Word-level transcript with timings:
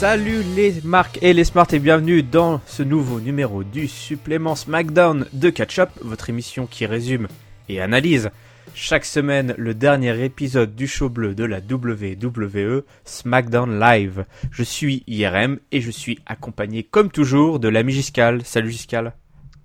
Salut 0.00 0.42
les 0.56 0.80
marques 0.82 1.18
et 1.20 1.34
les 1.34 1.44
smarts 1.44 1.74
et 1.74 1.78
bienvenue 1.78 2.22
dans 2.22 2.62
ce 2.64 2.82
nouveau 2.82 3.20
numéro 3.20 3.62
du 3.62 3.86
supplément 3.86 4.54
SmackDown 4.54 5.26
de 5.34 5.50
Catch 5.50 5.78
Up, 5.78 5.90
votre 6.00 6.30
émission 6.30 6.66
qui 6.66 6.86
résume 6.86 7.28
et 7.68 7.82
analyse 7.82 8.30
chaque 8.72 9.04
semaine 9.04 9.54
le 9.58 9.74
dernier 9.74 10.24
épisode 10.24 10.74
du 10.74 10.86
show 10.86 11.10
bleu 11.10 11.34
de 11.34 11.44
la 11.44 11.58
WWE 11.58 12.82
SmackDown 13.04 13.78
Live. 13.78 14.24
Je 14.50 14.62
suis 14.62 15.04
IRM 15.06 15.58
et 15.70 15.82
je 15.82 15.90
suis 15.90 16.18
accompagné 16.24 16.82
comme 16.82 17.10
toujours 17.10 17.60
de 17.60 17.68
l'ami 17.68 17.92
Giscal. 17.92 18.40
Salut 18.42 18.70
Giscal. 18.70 19.12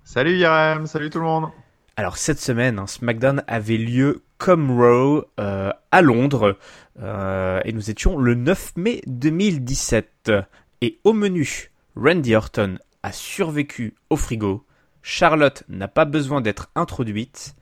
Salut 0.04 0.36
IRM, 0.36 0.86
salut 0.86 1.08
tout 1.08 1.20
le 1.20 1.24
monde. 1.24 1.46
Alors 1.96 2.18
cette 2.18 2.40
semaine, 2.40 2.78
hein, 2.78 2.86
SmackDown 2.86 3.42
avait 3.46 3.78
lieu 3.78 4.20
comme 4.38 4.70
Raw 4.78 5.24
euh, 5.40 5.72
à 5.90 6.02
Londres 6.02 6.58
euh, 7.00 7.60
et 7.64 7.72
nous 7.72 7.90
étions 7.90 8.18
le 8.18 8.34
9 8.34 8.72
mai 8.76 9.02
2017. 9.06 10.32
Et 10.82 10.98
au 11.04 11.12
menu, 11.12 11.70
Randy 11.96 12.34
Orton 12.34 12.78
a 13.02 13.12
survécu 13.12 13.94
au 14.10 14.16
frigo, 14.16 14.66
Charlotte 15.02 15.62
n'a 15.68 15.88
pas 15.88 16.04
besoin 16.04 16.40
d'être 16.40 16.68
introduite, 16.74 17.54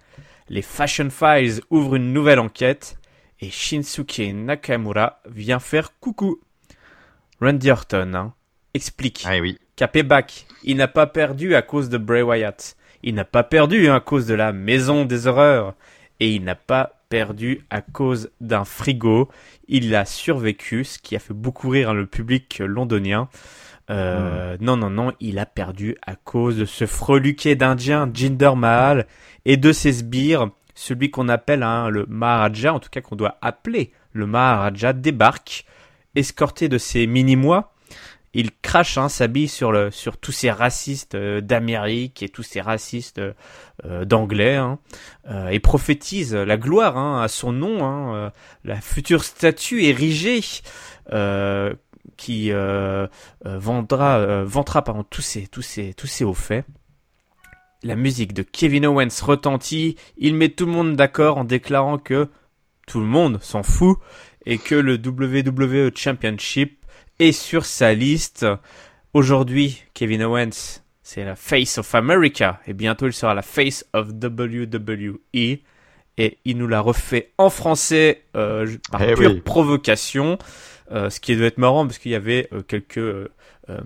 les 0.48 0.62
Fashion 0.62 1.10
Files 1.10 1.60
ouvrent 1.70 1.96
une 1.96 2.12
nouvelle 2.12 2.38
enquête 2.38 2.98
et 3.40 3.50
Shinsuke 3.50 4.32
Nakamura 4.34 5.20
vient 5.26 5.60
faire 5.60 5.98
coucou. 6.00 6.40
Randy 7.40 7.70
Orton 7.70 8.14
hein, 8.14 8.34
explique 8.74 9.24
ah 9.26 9.38
oui. 9.40 9.58
qu'à 9.76 9.88
Payback, 9.88 10.46
il 10.62 10.76
n'a 10.76 10.88
pas 10.88 11.06
perdu 11.06 11.54
à 11.54 11.62
cause 11.62 11.88
de 11.88 11.98
Bray 11.98 12.22
Wyatt. 12.22 12.76
Il 13.02 13.14
n'a 13.14 13.24
pas 13.24 13.42
perdu 13.42 13.88
hein, 13.88 13.96
à 13.96 14.00
cause 14.00 14.26
de 14.26 14.34
la 14.34 14.52
Maison 14.52 15.04
des 15.04 15.26
Horreurs. 15.26 15.74
Et 16.20 16.34
il 16.34 16.44
n'a 16.44 16.54
pas 16.54 17.00
perdu 17.08 17.66
à 17.70 17.80
cause 17.80 18.30
d'un 18.40 18.64
frigo. 18.64 19.28
Il 19.68 19.94
a 19.94 20.04
survécu, 20.04 20.84
ce 20.84 20.98
qui 20.98 21.16
a 21.16 21.18
fait 21.18 21.34
beaucoup 21.34 21.68
rire 21.68 21.90
hein, 21.90 21.94
le 21.94 22.06
public 22.06 22.58
londonien. 22.58 23.28
Euh, 23.90 24.56
Non, 24.60 24.76
non, 24.76 24.90
non, 24.90 25.12
il 25.20 25.38
a 25.38 25.46
perdu 25.46 25.96
à 26.06 26.16
cause 26.16 26.56
de 26.56 26.64
ce 26.64 26.86
freluquet 26.86 27.54
d'Indien 27.56 28.10
Jinder 28.12 28.52
Mahal 28.56 29.06
et 29.44 29.56
de 29.56 29.72
ses 29.72 29.92
sbires. 29.92 30.50
Celui 30.74 31.10
qu'on 31.10 31.28
appelle 31.28 31.62
hein, 31.62 31.88
le 31.88 32.06
Maharaja, 32.06 32.74
en 32.74 32.80
tout 32.80 32.90
cas 32.90 33.00
qu'on 33.00 33.16
doit 33.16 33.38
appeler 33.42 33.92
le 34.12 34.26
Maharaja, 34.26 34.92
débarque, 34.92 35.66
escorté 36.14 36.68
de 36.68 36.78
ses 36.78 37.06
mini-mois. 37.06 37.73
Il 38.34 38.50
crache, 38.50 38.98
hein, 38.98 39.08
s'habille 39.08 39.48
sur, 39.48 39.72
tous 40.20 40.32
ces 40.32 40.50
racistes 40.50 41.14
euh, 41.14 41.40
d'Amérique 41.40 42.22
et 42.22 42.28
tous 42.28 42.42
ces 42.42 42.60
racistes 42.60 43.20
euh, 43.84 44.04
d'anglais, 44.04 44.56
hein, 44.56 44.78
euh, 45.30 45.48
et 45.48 45.60
prophétise 45.60 46.34
la 46.34 46.56
gloire 46.56 46.98
hein, 46.98 47.22
à 47.22 47.28
son 47.28 47.52
nom, 47.52 47.84
hein, 47.84 48.32
la 48.64 48.80
future 48.80 49.22
statue 49.24 49.84
érigée 49.84 50.40
qui 52.16 52.50
vendra, 53.44 54.44
vantera 54.44 54.82
pardon, 54.82 55.04
tous 55.08 55.22
ces, 55.22 55.46
tous 55.46 55.62
ces, 55.62 55.94
tous 55.94 56.08
ces 56.08 56.24
hauts 56.24 56.34
faits. 56.34 56.64
La 57.84 57.96
musique 57.96 58.32
de 58.32 58.42
Kevin 58.42 58.86
Owens 58.86 59.22
retentit. 59.22 59.96
Il 60.16 60.34
met 60.34 60.48
tout 60.48 60.64
le 60.64 60.72
monde 60.72 60.96
d'accord 60.96 61.36
en 61.36 61.44
déclarant 61.44 61.98
que 61.98 62.30
tout 62.86 62.98
le 62.98 63.06
monde 63.06 63.38
s'en 63.42 63.62
fout 63.62 63.98
et 64.46 64.58
que 64.58 64.74
le 64.74 64.94
WWE 64.94 65.90
Championship 65.94 66.83
est 67.18 67.32
sur 67.32 67.64
sa 67.64 67.94
liste. 67.94 68.46
Aujourd'hui, 69.12 69.82
Kevin 69.94 70.22
Owens, 70.24 70.80
c'est 71.02 71.24
la 71.24 71.36
Face 71.36 71.78
of 71.78 71.94
America 71.94 72.60
et 72.66 72.72
bientôt 72.72 73.06
il 73.06 73.12
sera 73.12 73.34
la 73.34 73.42
Face 73.42 73.84
of 73.92 74.08
WWE 74.08 75.58
et 76.16 76.38
il 76.44 76.56
nous 76.58 76.66
l'a 76.66 76.80
refait 76.80 77.30
en 77.38 77.50
français 77.50 78.22
euh, 78.36 78.76
par 78.90 79.02
Eh 79.02 79.14
pure 79.14 79.32
oui. 79.32 79.40
provocation. 79.40 80.38
Euh, 80.92 81.08
ce 81.08 81.18
qui 81.18 81.34
devait 81.34 81.46
être 81.46 81.58
marrant 81.58 81.86
parce 81.86 81.98
qu'il 81.98 82.12
y 82.12 82.14
avait 82.14 82.46
euh, 82.52 82.60
quelques 82.62 83.00
euh, 83.70 83.80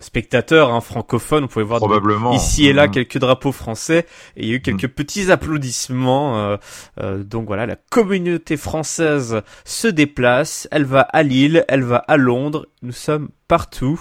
spectateurs 0.00 0.72
hein, 0.72 0.80
francophones. 0.80 1.44
On 1.44 1.48
pouvait 1.48 1.64
voir 1.64 1.78
Probablement. 1.80 2.32
ici 2.32 2.66
et 2.66 2.72
là 2.72 2.86
Mhm. 2.86 2.92
quelques 2.92 3.18
drapeaux 3.18 3.52
français 3.52 4.06
et 4.36 4.42
il 4.44 4.48
y 4.48 4.52
a 4.52 4.56
eu 4.56 4.62
quelques 4.62 4.88
petits 4.88 5.30
applaudissements. 5.30 6.38
euh, 6.38 6.56
euh, 7.00 7.22
donc 7.22 7.46
voilà, 7.46 7.66
la 7.66 7.76
communauté 7.76 8.56
française 8.56 9.42
se 9.64 9.88
déplace. 9.88 10.68
Elle 10.70 10.84
va 10.84 11.00
à 11.02 11.22
Lille, 11.22 11.64
elle 11.68 11.82
va 11.84 11.98
à 11.98 12.16
Londres. 12.16 12.66
Nous 12.82 12.92
sommes 12.92 13.28
partout. 13.48 14.00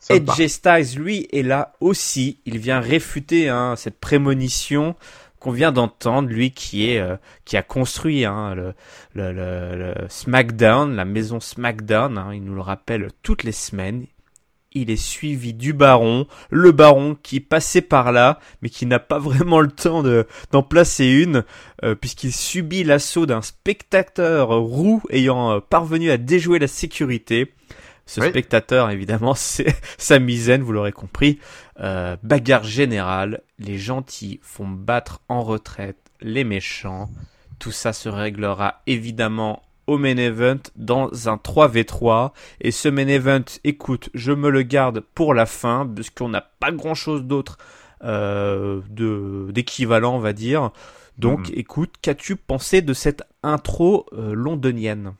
Ça 0.00 0.14
AJ 0.14 0.24
part. 0.24 0.36
Styles, 0.48 0.98
lui, 1.00 1.28
est 1.32 1.42
là 1.42 1.72
aussi. 1.80 2.40
Il 2.44 2.58
vient 2.58 2.80
réfuter 2.80 3.48
hein, 3.48 3.74
cette 3.76 4.00
prémonition 4.00 4.96
qu'on 5.38 5.50
vient 5.52 5.72
d'entendre, 5.72 6.28
lui 6.28 6.52
qui 6.52 6.88
est 6.90 7.00
euh, 7.00 7.16
qui 7.44 7.56
a 7.56 7.62
construit 7.62 8.24
hein, 8.24 8.54
le, 8.54 8.74
le, 9.14 9.32
le, 9.32 9.76
le 9.76 9.94
SmackDown, 10.08 10.94
la 10.94 11.04
maison 11.04 11.40
SmackDown. 11.40 12.16
hein, 12.18 12.30
il 12.34 12.44
nous 12.44 12.54
le 12.54 12.60
rappelle 12.60 13.08
toutes 13.22 13.42
les 13.44 13.52
semaines. 13.52 14.06
Il 14.74 14.90
est 14.90 14.96
suivi 14.96 15.52
du 15.54 15.72
baron, 15.72 16.26
le 16.50 16.72
baron 16.72 17.16
qui 17.22 17.40
passait 17.40 17.82
par 17.82 18.12
là, 18.12 18.38
mais 18.62 18.68
qui 18.68 18.86
n'a 18.86 18.98
pas 18.98 19.18
vraiment 19.20 19.60
le 19.60 19.70
temps 19.70 20.02
de 20.02 20.26
d'en 20.50 20.62
placer 20.62 21.06
une, 21.06 21.44
euh, 21.84 21.94
puisqu'il 21.94 22.32
subit 22.32 22.84
l'assaut 22.84 23.26
d'un 23.26 23.42
spectateur 23.42 24.48
roux 24.50 25.02
ayant 25.10 25.52
euh, 25.52 25.60
parvenu 25.60 26.10
à 26.10 26.16
déjouer 26.16 26.58
la 26.58 26.68
sécurité. 26.68 27.52
Ce 28.06 28.20
Oui. 28.20 28.28
spectateur, 28.28 28.90
évidemment, 28.90 29.34
c'est 29.36 29.74
Sami 29.98 30.36
Zayn, 30.36 30.62
vous 30.62 30.72
l'aurez 30.72 30.92
compris. 30.92 31.38
Euh, 31.80 32.16
bagarre 32.22 32.64
générale, 32.64 33.42
les 33.58 33.78
gentils 33.78 34.40
font 34.42 34.68
battre 34.68 35.20
en 35.28 35.42
retraite 35.42 35.98
les 36.20 36.44
méchants. 36.44 37.08
Tout 37.58 37.72
ça 37.72 37.92
se 37.92 38.08
réglera 38.08 38.82
évidemment 38.86 39.62
au 39.86 39.98
main 39.98 40.16
event 40.16 40.58
dans 40.76 41.28
un 41.28 41.36
3v3. 41.36 42.32
Et 42.60 42.70
ce 42.70 42.88
main 42.88 43.08
event, 43.08 43.44
écoute, 43.64 44.10
je 44.14 44.32
me 44.32 44.50
le 44.50 44.62
garde 44.62 45.00
pour 45.14 45.34
la 45.34 45.46
fin, 45.46 45.86
parce 45.86 46.10
qu'on 46.10 46.28
n'a 46.28 46.40
pas 46.60 46.70
grand 46.72 46.94
chose 46.94 47.24
d'autre 47.24 47.58
euh, 48.04 48.80
d'équivalent, 49.52 50.16
on 50.16 50.18
va 50.20 50.32
dire. 50.32 50.70
Donc, 51.18 51.48
Mhm. 51.48 51.54
écoute, 51.56 51.94
qu'as-tu 52.02 52.36
pensé 52.36 52.82
de 52.82 52.92
cette 52.94 53.22
intro 53.42 54.06
euh, 54.12 54.34
londonienne? 54.34 55.12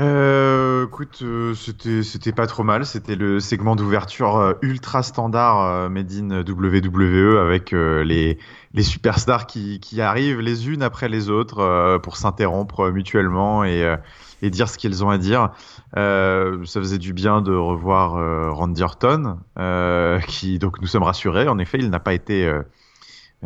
Euh, 0.00 0.86
écoute, 0.86 1.20
euh, 1.22 1.54
c'était 1.54 2.32
pas 2.32 2.46
trop 2.46 2.62
mal. 2.62 2.86
C'était 2.86 3.14
le 3.14 3.40
segment 3.40 3.76
d'ouverture 3.76 4.36
euh, 4.36 4.54
ultra 4.62 5.02
standard 5.02 5.60
euh, 5.60 5.88
made 5.90 6.10
in 6.12 6.40
WWE 6.40 7.38
avec 7.38 7.72
les 7.72 8.38
les 8.74 8.82
superstars 8.82 9.46
qui 9.46 9.80
qui 9.80 10.00
arrivent 10.00 10.40
les 10.40 10.70
unes 10.70 10.82
après 10.82 11.08
les 11.08 11.28
autres 11.28 11.98
pour 12.02 12.16
s'interrompre 12.16 12.90
mutuellement 12.90 13.64
et 13.64 13.96
et 14.40 14.50
dire 14.50 14.68
ce 14.68 14.78
qu'ils 14.78 15.04
ont 15.04 15.10
à 15.10 15.18
dire. 15.18 15.50
Ça 15.94 16.80
faisait 16.80 16.98
du 16.98 17.12
bien 17.12 17.42
de 17.42 17.54
revoir 17.54 18.12
Randy 18.54 18.82
Orton, 18.82 19.38
qui 20.26 20.58
donc 20.58 20.80
nous 20.80 20.86
sommes 20.86 21.02
rassurés. 21.02 21.48
En 21.48 21.58
effet, 21.58 21.78
il 21.78 21.90
n'a 21.90 22.00
pas 22.00 22.14
été 22.14 22.50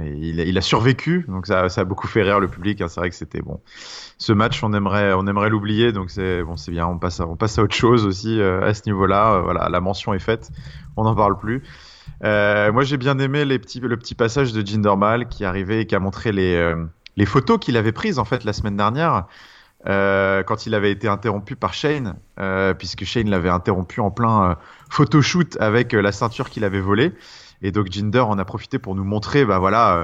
il, 0.04 0.40
a- 0.40 0.44
il 0.44 0.58
a 0.58 0.60
survécu, 0.60 1.24
donc 1.28 1.46
ça, 1.46 1.68
ça 1.68 1.80
a 1.82 1.84
beaucoup 1.84 2.06
fait 2.06 2.22
rire 2.22 2.40
le 2.40 2.48
public. 2.48 2.80
hein. 2.80 2.88
C'est 2.88 3.00
vrai 3.00 3.10
que 3.10 3.16
c'était 3.16 3.40
bon. 3.42 3.60
Ce 4.18 4.32
match, 4.32 4.62
on 4.62 4.72
aimerait, 4.72 5.12
on 5.14 5.26
aimerait 5.26 5.48
l'oublier, 5.50 5.92
donc 5.92 6.10
c'est 6.10 6.42
bon, 6.42 6.56
c'est 6.56 6.70
bien. 6.70 6.86
On 6.86 6.98
passe, 6.98 7.20
à, 7.20 7.26
on 7.26 7.36
passe 7.36 7.58
à 7.58 7.62
autre 7.62 7.74
chose 7.74 8.06
aussi 8.06 8.40
euh, 8.40 8.62
à 8.66 8.74
ce 8.74 8.82
niveau-là. 8.86 9.34
Euh, 9.34 9.40
voilà, 9.42 9.68
la 9.68 9.80
mention 9.80 10.12
est 10.14 10.18
faite. 10.18 10.50
On 10.96 11.04
n'en 11.04 11.14
parle 11.14 11.38
plus. 11.38 11.62
Euh, 12.24 12.72
moi, 12.72 12.84
j'ai 12.84 12.96
bien 12.96 13.18
aimé 13.18 13.44
les 13.44 13.58
petits, 13.58 13.80
le 13.80 13.96
petit 13.96 14.14
passage 14.14 14.52
de 14.52 14.64
Jinder 14.66 14.96
Mahal 14.96 15.28
qui 15.28 15.44
arrivait 15.44 15.82
et 15.82 15.86
qui 15.86 15.94
a 15.94 16.00
montré 16.00 16.32
les, 16.32 16.54
euh, 16.56 16.76
les 17.16 17.26
photos 17.26 17.58
qu'il 17.58 17.76
avait 17.76 17.92
prises 17.92 18.18
en 18.18 18.24
fait 18.24 18.44
la 18.44 18.52
semaine 18.52 18.76
dernière. 18.76 19.26
euh, 19.86 20.42
quand 20.42 20.66
il 20.66 20.74
avait 20.74 20.90
été 20.90 21.06
interrompu 21.08 21.54
par 21.54 21.72
Shane, 21.74 22.16
euh, 22.40 22.74
puisque 22.74 23.04
Shane 23.04 23.30
l'avait 23.30 23.50
interrompu 23.50 24.00
en 24.00 24.10
plein 24.10 24.56
photoshoot 24.90 25.56
avec 25.60 25.92
la 25.92 26.10
ceinture 26.12 26.50
qu'il 26.50 26.64
avait 26.64 26.80
volée. 26.80 27.12
Et 27.62 27.72
donc 27.72 27.90
Jinder 27.90 28.20
en 28.20 28.38
a 28.38 28.44
profité 28.44 28.78
pour 28.78 28.94
nous 28.94 29.04
montrer, 29.04 29.44
bah 29.44 29.58
voilà, 29.58 29.96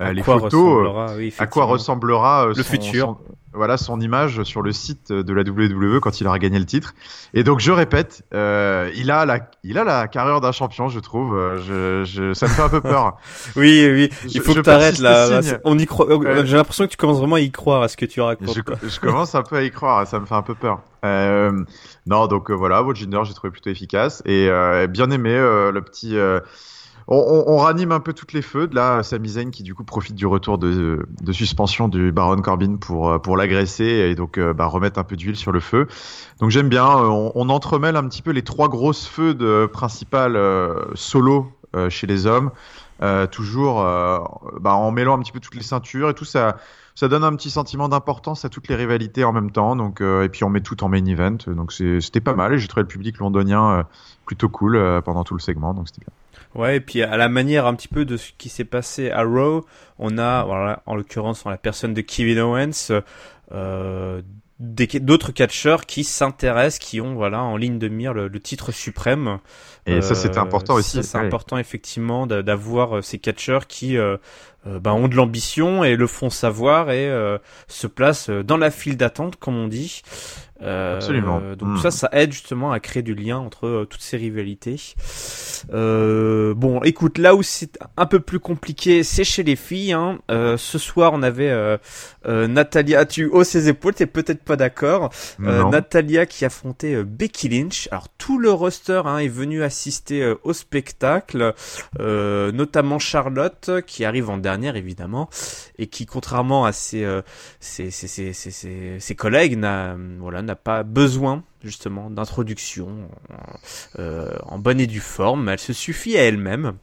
euh, 0.00 0.04
À 0.08 0.12
les 0.12 0.22
photos, 0.22 0.86
euh, 0.86 1.16
oui, 1.16 1.32
à 1.38 1.46
quoi 1.46 1.64
ressemblera 1.64 2.46
euh, 2.46 2.48
Le 2.56 2.62
son- 2.62 2.70
futur. 2.70 3.06
son- 3.06 3.18
voilà 3.54 3.78
son 3.78 4.00
image 4.02 4.42
sur 4.42 4.60
le 4.60 4.70
site 4.70 5.10
de 5.12 5.32
la 5.32 5.40
WWE 5.42 5.98
quand 6.00 6.20
il 6.20 6.26
aura 6.26 6.38
gagné 6.38 6.58
le 6.58 6.66
titre. 6.66 6.92
Et 7.32 7.42
donc 7.42 7.60
je 7.60 7.72
répète, 7.72 8.22
euh, 8.34 8.90
il 8.94 9.10
a 9.10 9.24
la, 9.24 9.48
il 9.64 9.78
a 9.78 9.84
la 9.84 10.08
carrière 10.08 10.42
d'un 10.42 10.52
champion, 10.52 10.88
je 10.90 11.00
trouve. 11.00 11.34
Euh, 11.34 11.56
Je, 11.56 12.04
je, 12.04 12.34
ça 12.34 12.48
me 12.48 12.50
fait 12.52 12.60
un 12.62 12.68
peu 12.68 12.82
peur. 12.82 13.16
Oui, 13.56 13.88
oui, 13.90 14.10
il 14.26 14.42
faut 14.42 14.52
je 14.52 14.58
que 14.58 14.60
t'arrêtes 14.64 14.98
là. 14.98 15.40
On 15.64 15.78
y 15.78 15.86
croit. 15.86 16.06
euh. 16.10 16.44
J'ai 16.44 16.56
l'impression 16.56 16.84
que 16.84 16.90
tu 16.90 16.98
commences 16.98 17.18
vraiment 17.18 17.36
à 17.36 17.40
y 17.40 17.50
croire 17.50 17.80
à 17.82 17.88
ce 17.88 17.96
que 17.96 18.04
tu 18.04 18.20
racontes. 18.20 18.54
je, 18.82 19.00
commence 19.00 19.34
un 19.34 19.42
peu 19.42 19.56
à 19.56 19.62
y 19.62 19.70
croire, 19.70 20.06
ça 20.06 20.20
me 20.20 20.26
fait 20.26 20.34
un 20.34 20.42
peu 20.42 20.54
peur. 20.54 20.80
Euh, 21.06 21.64
non, 22.06 22.26
donc 22.26 22.50
euh, 22.50 22.54
voilà, 22.54 22.82
votre 22.82 22.98
Jinder, 22.98 23.20
j'ai 23.24 23.32
trouvé 23.32 23.50
plutôt 23.52 23.70
efficace 23.70 24.22
et 24.26 24.48
euh, 24.50 24.86
bien 24.86 25.10
aimé 25.10 25.30
euh, 25.32 25.72
le 25.72 25.80
petit. 25.80 26.14
Euh, 27.08 27.14
on, 27.14 27.16
on- 27.16 27.54
on 27.54 27.56
ranime 27.58 27.92
un 27.92 28.00
peu 28.00 28.12
toutes 28.12 28.32
les 28.32 28.42
feux. 28.42 28.66
De 28.68 28.74
là, 28.74 29.02
Sami 29.02 29.28
Zayn 29.30 29.50
qui 29.50 29.62
du 29.62 29.74
coup 29.74 29.84
profite 29.84 30.14
du 30.14 30.26
retour 30.26 30.58
de, 30.58 31.06
de 31.20 31.32
suspension 31.32 31.88
du 31.88 32.12
Baron 32.12 32.40
Corbin 32.42 32.76
pour 32.76 33.10
euh, 33.10 33.18
pour 33.18 33.36
l'agresser 33.36 33.84
et 33.84 34.14
donc 34.14 34.38
euh, 34.38 34.52
bah, 34.52 34.66
remettre 34.66 34.98
un 34.98 35.04
peu 35.04 35.16
d'huile 35.16 35.36
sur 35.36 35.52
le 35.52 35.60
feu. 35.60 35.86
Donc 36.40 36.50
j'aime 36.50 36.68
bien. 36.68 36.86
euh, 36.86 37.06
On, 37.08 37.32
on 37.34 37.48
entremêle 37.48 37.96
un 37.96 38.08
petit 38.08 38.22
peu 38.22 38.30
les 38.32 38.42
trois 38.42 38.68
grosses 38.68 39.06
feux 39.06 39.34
de 39.34 39.66
principales 39.72 40.36
euh, 40.36 40.84
solo 40.94 41.50
euh, 41.74 41.90
chez 41.90 42.06
les 42.06 42.26
hommes. 42.26 42.50
toujours 43.30 43.82
bah, 43.82 44.74
en 44.74 44.90
mêlant 44.90 45.16
un 45.16 45.20
petit 45.22 45.32
peu 45.32 45.40
toutes 45.40 45.54
les 45.54 45.62
ceintures 45.62 46.10
et 46.10 46.14
tout 46.14 46.24
ça 46.24 46.56
ça 46.96 47.08
donne 47.08 47.24
un 47.24 47.36
petit 47.36 47.50
sentiment 47.50 47.90
d'importance 47.90 48.46
à 48.46 48.48
toutes 48.48 48.68
les 48.68 48.74
rivalités 48.74 49.22
en 49.22 49.32
même 49.32 49.52
temps. 49.52 49.76
Donc, 49.76 50.00
euh, 50.00 50.24
et 50.24 50.30
puis 50.30 50.44
on 50.44 50.48
met 50.48 50.62
tout 50.62 50.82
en 50.82 50.88
main 50.88 51.04
event. 51.04 51.36
Donc 51.46 51.70
c'était 51.70 52.20
pas 52.20 52.34
mal. 52.34 52.54
Et 52.54 52.58
j'ai 52.58 52.66
trouvé 52.66 52.82
le 52.82 52.88
public 52.88 53.18
londonien 53.18 53.70
euh, 53.70 53.82
plutôt 54.24 54.48
cool 54.48 54.76
euh, 54.76 55.02
pendant 55.02 55.22
tout 55.22 55.34
le 55.34 55.40
segment. 55.40 55.74
Donc 55.74 55.88
c'était 55.88 56.00
bien. 56.00 56.60
Ouais, 56.60 56.76
et 56.76 56.80
puis 56.80 57.02
à 57.02 57.18
la 57.18 57.28
manière 57.28 57.66
un 57.66 57.74
petit 57.74 57.88
peu 57.88 58.06
de 58.06 58.16
ce 58.16 58.32
qui 58.38 58.48
s'est 58.48 58.64
passé 58.64 59.10
à 59.10 59.24
Raw, 59.24 59.66
on 59.98 60.16
a, 60.16 60.44
voilà, 60.44 60.82
en 60.86 60.94
l'occurrence, 60.94 61.44
en 61.44 61.50
la 61.50 61.58
personne 61.58 61.92
de 61.92 62.00
Kevin 62.00 62.38
Owens, 62.38 63.02
d'autres 64.58 65.32
catcheurs 65.32 65.84
qui 65.84 66.02
s'intéressent, 66.02 66.78
qui 66.78 67.00
ont 67.00 67.14
voilà 67.14 67.42
en 67.42 67.56
ligne 67.56 67.78
de 67.78 67.88
mire 67.88 68.14
le, 68.14 68.30
titre 68.40 68.72
suprême. 68.72 69.38
Et 69.84 70.00
ça 70.00 70.14
c'était 70.14 70.38
important 70.38 70.74
aussi. 70.74 71.02
C'est 71.02 71.18
important 71.18 71.58
effectivement 71.58 72.26
d'avoir 72.26 73.04
ces 73.04 73.18
catcheurs 73.18 73.66
qui 73.66 73.98
euh, 73.98 74.16
bah, 74.66 74.94
ont 74.94 75.08
de 75.08 75.14
l'ambition 75.14 75.84
et 75.84 75.96
le 75.96 76.06
font 76.06 76.30
savoir 76.30 76.90
et 76.90 77.08
euh, 77.08 77.38
se 77.68 77.86
placent 77.86 78.30
dans 78.30 78.56
la 78.56 78.70
file 78.70 78.96
d'attente, 78.96 79.36
comme 79.36 79.56
on 79.56 79.68
dit. 79.68 80.02
Euh, 80.62 80.96
Absolument. 80.96 81.40
Donc 81.56 81.68
hmm. 81.68 81.76
ça, 81.78 81.90
ça 81.90 82.08
aide 82.12 82.32
justement 82.32 82.72
à 82.72 82.80
créer 82.80 83.02
du 83.02 83.14
lien 83.14 83.38
entre 83.38 83.66
euh, 83.66 83.84
toutes 83.84 84.00
ces 84.00 84.16
rivalités. 84.16 84.80
Euh, 85.72 86.54
bon, 86.54 86.82
écoute, 86.82 87.18
là 87.18 87.34
où 87.34 87.42
c'est 87.42 87.78
un 87.96 88.06
peu 88.06 88.20
plus 88.20 88.40
compliqué, 88.40 89.02
c'est 89.02 89.24
chez 89.24 89.42
les 89.42 89.56
filles. 89.56 89.92
Hein. 89.92 90.18
Euh, 90.30 90.56
ce 90.56 90.78
soir, 90.78 91.12
on 91.12 91.22
avait 91.22 91.78
Natalia. 92.26 93.04
Tu 93.04 93.26
hausses 93.26 93.48
ses 93.48 93.68
épaules, 93.68 93.94
t'es 93.94 94.06
peut-être 94.06 94.42
pas 94.42 94.56
d'accord. 94.56 95.10
Natalia 95.38 96.26
qui 96.26 96.44
affrontait 96.44 97.04
Becky 97.04 97.48
Lynch. 97.48 97.88
Alors 97.90 98.08
tout 98.18 98.38
le 98.38 98.50
roster 98.50 99.02
hein, 99.04 99.18
est 99.18 99.28
venu 99.28 99.62
assister 99.62 100.34
au 100.42 100.52
spectacle, 100.52 101.54
notamment 101.98 102.98
Charlotte 102.98 103.70
qui 103.86 104.04
arrive 104.04 104.30
en 104.30 104.38
dernière 104.38 104.76
évidemment 104.76 105.28
et 105.78 105.86
qui, 105.86 106.06
contrairement 106.06 106.64
à 106.64 106.72
ses 106.72 107.06
ses, 107.60 107.90
ses, 107.90 108.08
ses, 108.08 108.32
ses, 108.32 108.96
ses 108.98 109.14
collègues, 109.14 109.58
n'a 109.58 109.96
voilà 110.18 110.42
n'a 110.46 110.56
pas 110.56 110.82
besoin 110.82 111.42
justement 111.62 112.10
d'introduction 112.10 113.08
euh, 113.98 114.36
en 114.42 114.58
bonne 114.58 114.80
et 114.80 114.86
due 114.86 115.00
forme. 115.00 115.48
Elle 115.48 115.58
se 115.58 115.72
suffit 115.72 116.16
à 116.16 116.22
elle-même. 116.22 116.74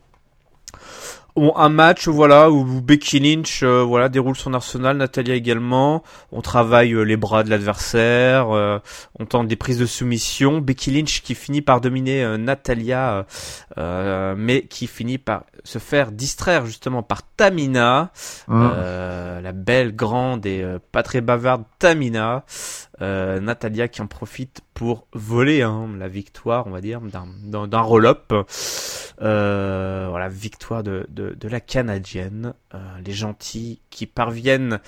Bon, 1.36 1.52
un 1.56 1.70
match, 1.70 2.08
voilà, 2.08 2.52
où 2.52 2.80
Becky 2.80 3.20
Lynch, 3.20 3.64
euh, 3.64 3.82
voilà, 3.82 4.08
déroule 4.08 4.36
son 4.36 4.54
arsenal, 4.54 4.98
Natalia 4.98 5.34
également. 5.34 6.04
On 6.32 6.42
travaille 6.42 6.94
euh, 6.94 7.02
les 7.02 7.18
bras 7.18 7.44
de 7.44 7.50
l'adversaire, 7.50 8.52
euh, 8.52 8.78
on 9.18 9.26
tente 9.26 9.48
des 9.48 9.56
prises 9.56 9.80
de 9.80 9.88
soumission. 9.88 10.60
Becky 10.60 10.92
Lynch 10.92 11.24
qui 11.24 11.34
finit 11.34 11.64
par 11.64 11.82
dominer 11.82 12.38
Natalia, 12.38 13.26
mais 14.38 14.62
qui 14.70 14.86
finit 14.86 15.18
par 15.18 15.46
se 15.64 15.80
faire 15.80 16.12
distraire 16.12 16.68
justement 16.68 17.02
par 17.02 17.24
Tamina, 17.24 18.12
mmh. 18.48 18.70
la 19.42 19.52
belle, 19.54 19.96
grande 19.96 20.46
et 20.46 20.64
pas 20.92 21.02
très 21.02 21.22
bavarde 21.22 21.64
Tamina. 21.80 22.46
Natalia 23.00 23.88
qui 23.88 24.02
en 24.02 24.08
profite 24.08 24.62
pour 24.74 25.08
voler 25.14 25.62
hein, 25.62 25.90
la 25.98 26.08
victoire, 26.08 26.68
on 26.68 26.72
va 26.72 26.82
dire, 26.82 27.02
d'un 27.02 27.82
roll-up. 27.82 28.34
Euh, 29.22 30.08
voilà, 30.10 30.28
victoire 30.28 30.84
de, 30.84 31.06
de, 31.10 31.48
la 31.48 31.60
Canadienne. 31.60 32.54
Euh, 32.74 32.80
les 33.06 33.14
gentils 33.14 33.80
qui 33.90 34.06
parviennent 34.06 34.80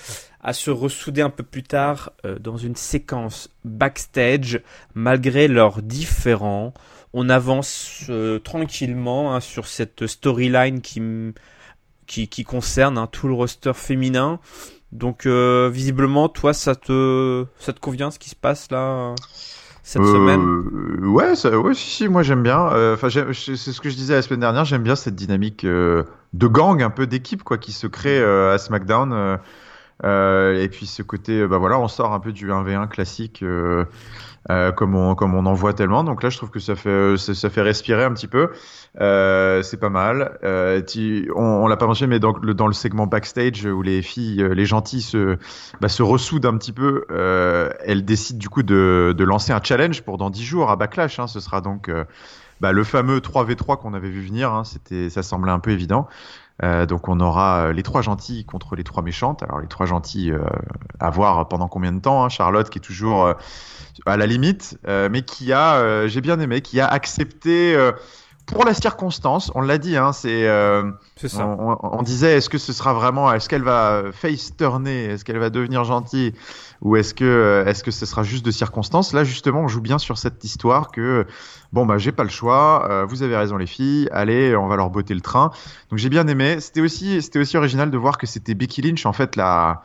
à 0.41 0.53
se 0.53 0.71
ressouder 0.71 1.21
un 1.21 1.29
peu 1.29 1.43
plus 1.43 1.63
tard 1.63 2.11
euh, 2.25 2.39
dans 2.39 2.57
une 2.57 2.75
séquence 2.75 3.49
backstage, 3.63 4.61
malgré 4.93 5.47
leurs 5.47 5.81
différends. 5.81 6.73
On 7.13 7.29
avance 7.29 8.05
euh, 8.09 8.39
tranquillement 8.39 9.35
hein, 9.35 9.39
sur 9.39 9.67
cette 9.67 10.07
storyline 10.07 10.81
qui, 10.81 11.01
qui, 12.07 12.27
qui 12.27 12.43
concerne 12.43 12.97
hein, 12.97 13.07
tout 13.07 13.27
le 13.27 13.33
roster 13.33 13.73
féminin. 13.73 14.39
Donc 14.91 15.27
visiblement, 15.27 16.29
toi, 16.29 16.53
ça 16.53 16.75
te, 16.75 17.45
ça 17.59 17.73
te 17.73 17.79
convient 17.79 18.11
ce 18.11 18.19
qui 18.19 18.29
se 18.29 18.35
passe 18.35 18.71
là 18.71 19.13
cette 19.85 20.03
semaine 20.03 20.41
euh, 20.41 21.05
Ouais, 21.05 21.35
ça, 21.35 21.59
ouais, 21.59 21.75
si, 21.75 21.89
si, 21.91 22.07
moi 22.09 22.23
j'aime 22.23 22.41
bien. 22.41 22.69
Euh, 22.73 22.95
enfin, 22.95 23.07
c'est 23.09 23.55
ce 23.55 23.79
que 23.79 23.91
je 23.91 23.95
disais 23.95 24.15
la 24.15 24.23
semaine 24.23 24.39
dernière. 24.39 24.65
J'aime 24.65 24.81
bien 24.81 24.95
cette 24.95 25.13
dynamique 25.13 25.63
euh, 25.63 26.03
de 26.33 26.47
gang, 26.47 26.81
un 26.81 26.89
peu 26.89 27.05
d'équipe, 27.05 27.43
quoi, 27.43 27.59
qui 27.59 27.71
se 27.71 27.85
crée 27.85 28.21
à 28.21 28.57
SmackDown. 28.57 29.37
Et 30.03 30.67
puis 30.71 30.85
ce 30.85 31.01
côté, 31.01 31.47
bah 31.47 31.57
voilà, 31.57 31.79
on 31.79 31.87
sort 31.87 32.13
un 32.13 32.19
peu 32.19 32.31
du 32.31 32.49
1v1 32.49 32.87
classique. 32.87 33.43
Euh, 34.51 34.71
comme 34.71 34.95
on 34.95 35.15
comme 35.15 35.33
on 35.33 35.45
en 35.47 35.53
voit 35.53 35.73
tellement. 35.73 36.03
Donc 36.03 36.21
là, 36.21 36.29
je 36.29 36.37
trouve 36.37 36.51
que 36.51 36.59
ça 36.59 36.75
fait 36.75 37.17
ça, 37.17 37.49
fait 37.49 37.61
respirer 37.61 38.03
un 38.03 38.13
petit 38.13 38.27
peu. 38.27 38.51
Euh, 39.01 39.63
c'est 39.63 39.77
pas 39.77 39.89
mal. 39.89 40.37
Euh, 40.43 40.81
on, 41.35 41.41
on 41.41 41.67
l'a 41.67 41.77
pas 41.77 41.87
mentionné, 41.87 42.11
mais 42.15 42.19
dans 42.19 42.67
le, 42.67 42.73
segment 42.73 43.07
backstage 43.07 43.65
où 43.65 43.81
les 43.81 44.03
filles, 44.03 44.43
euh, 44.43 44.53
les 44.53 44.65
gentilles 44.65 45.01
se 45.01 45.37
bah, 45.81 45.89
se 45.89 46.03
ressoudent 46.03 46.45
un 46.45 46.57
petit 46.57 46.73
peu, 46.73 47.05
euh, 47.09 47.71
elles 47.83 48.05
décident 48.05 48.37
du 48.37 48.49
coup 48.49 48.61
de, 48.61 49.15
lancer 49.17 49.51
un 49.51 49.61
challenge 49.63 50.03
pour 50.03 50.17
dans 50.17 50.29
10 50.29 50.43
jours 50.43 50.69
à 50.69 50.75
Backlash. 50.75 51.19
Hein. 51.19 51.25
Ce 51.25 51.39
sera 51.39 51.61
donc 51.61 51.89
bah, 52.61 52.71
le 52.71 52.83
fameux 52.83 53.19
3v3 53.19 53.79
qu'on 53.79 53.95
avait 53.95 54.09
vu 54.09 54.21
venir. 54.21 54.53
Hein. 54.53 54.61
Ça 55.09 55.23
semblait 55.23 55.51
un 55.51 55.59
peu 55.59 55.71
évident. 55.71 56.07
Euh, 56.63 56.85
donc 56.85 57.09
on 57.09 57.19
aura 57.19 57.73
les 57.73 57.83
trois 57.83 58.01
gentils 58.01 58.45
contre 58.45 58.75
les 58.75 58.83
trois 58.83 59.03
méchantes. 59.03 59.43
Alors 59.43 59.59
les 59.59 59.67
trois 59.67 59.85
gentils 59.85 60.31
euh, 60.31 60.39
à 60.99 61.09
voir 61.09 61.47
pendant 61.47 61.67
combien 61.67 61.91
de 61.91 61.99
temps. 61.99 62.23
Hein. 62.23 62.29
Charlotte 62.29 62.69
qui 62.69 62.79
est 62.79 62.81
toujours 62.81 63.35
à 64.05 64.17
la 64.17 64.25
limite, 64.25 64.77
euh, 64.87 65.09
mais 65.11 65.21
qui 65.21 65.53
a, 65.53 65.75
euh, 65.75 66.07
j'ai 66.07 66.21
bien 66.21 66.39
aimé, 66.39 66.61
qui 66.61 66.79
a 66.79 66.87
accepté 66.87 67.75
euh, 67.75 67.91
pour 68.45 68.65
la 68.65 68.73
circonstance. 68.73 69.51
On 69.55 69.61
l'a 69.61 69.77
dit, 69.77 69.97
hein, 69.97 70.13
c'est. 70.13 70.45
ça. 71.27 71.45
On, 71.45 71.77
on, 71.81 72.01
disait, 72.03 72.37
est-ce 72.37 72.49
que 72.49 72.57
ce 72.57 72.73
sera 72.73 72.93
vraiment, 72.93 73.31
est-ce 73.33 73.49
qu'elle 73.49 73.63
va 73.63 74.03
face 74.11 74.55
turner, 74.55 75.05
est-ce 75.05 75.25
qu'elle 75.25 75.39
va 75.39 75.49
devenir 75.49 75.83
gentille, 75.83 76.33
ou 76.81 76.95
est-ce 76.95 77.13
que, 77.13 77.63
est-ce 77.67 77.83
que 77.83 77.91
ce 77.91 78.05
sera 78.05 78.23
juste 78.23 78.45
de 78.45 78.51
circonstance? 78.51 79.13
Là, 79.13 79.23
justement, 79.23 79.61
on 79.61 79.67
joue 79.67 79.81
bien 79.81 79.97
sur 79.97 80.17
cette 80.17 80.43
histoire 80.43 80.91
que, 80.91 81.25
bon 81.73 81.85
bah, 81.85 81.97
j'ai 81.97 82.11
pas 82.11 82.23
le 82.23 82.29
choix. 82.29 83.05
vous 83.09 83.23
avez 83.23 83.35
raison, 83.35 83.57
les 83.57 83.67
filles. 83.67 84.07
Allez, 84.11 84.55
on 84.55 84.67
va 84.67 84.75
leur 84.75 84.89
botter 84.89 85.13
le 85.13 85.21
train. 85.21 85.51
Donc 85.89 85.99
j'ai 85.99 86.09
bien 86.09 86.27
aimé. 86.27 86.59
C'était 86.59 86.81
aussi, 86.81 87.21
c'était 87.21 87.39
aussi 87.39 87.57
original 87.57 87.89
de 87.89 87.97
voir 87.97 88.17
que 88.17 88.27
c'était 88.27 88.53
Becky 88.53 88.81
Lynch 88.81 89.05
en 89.05 89.13
fait 89.13 89.35
la 89.35 89.81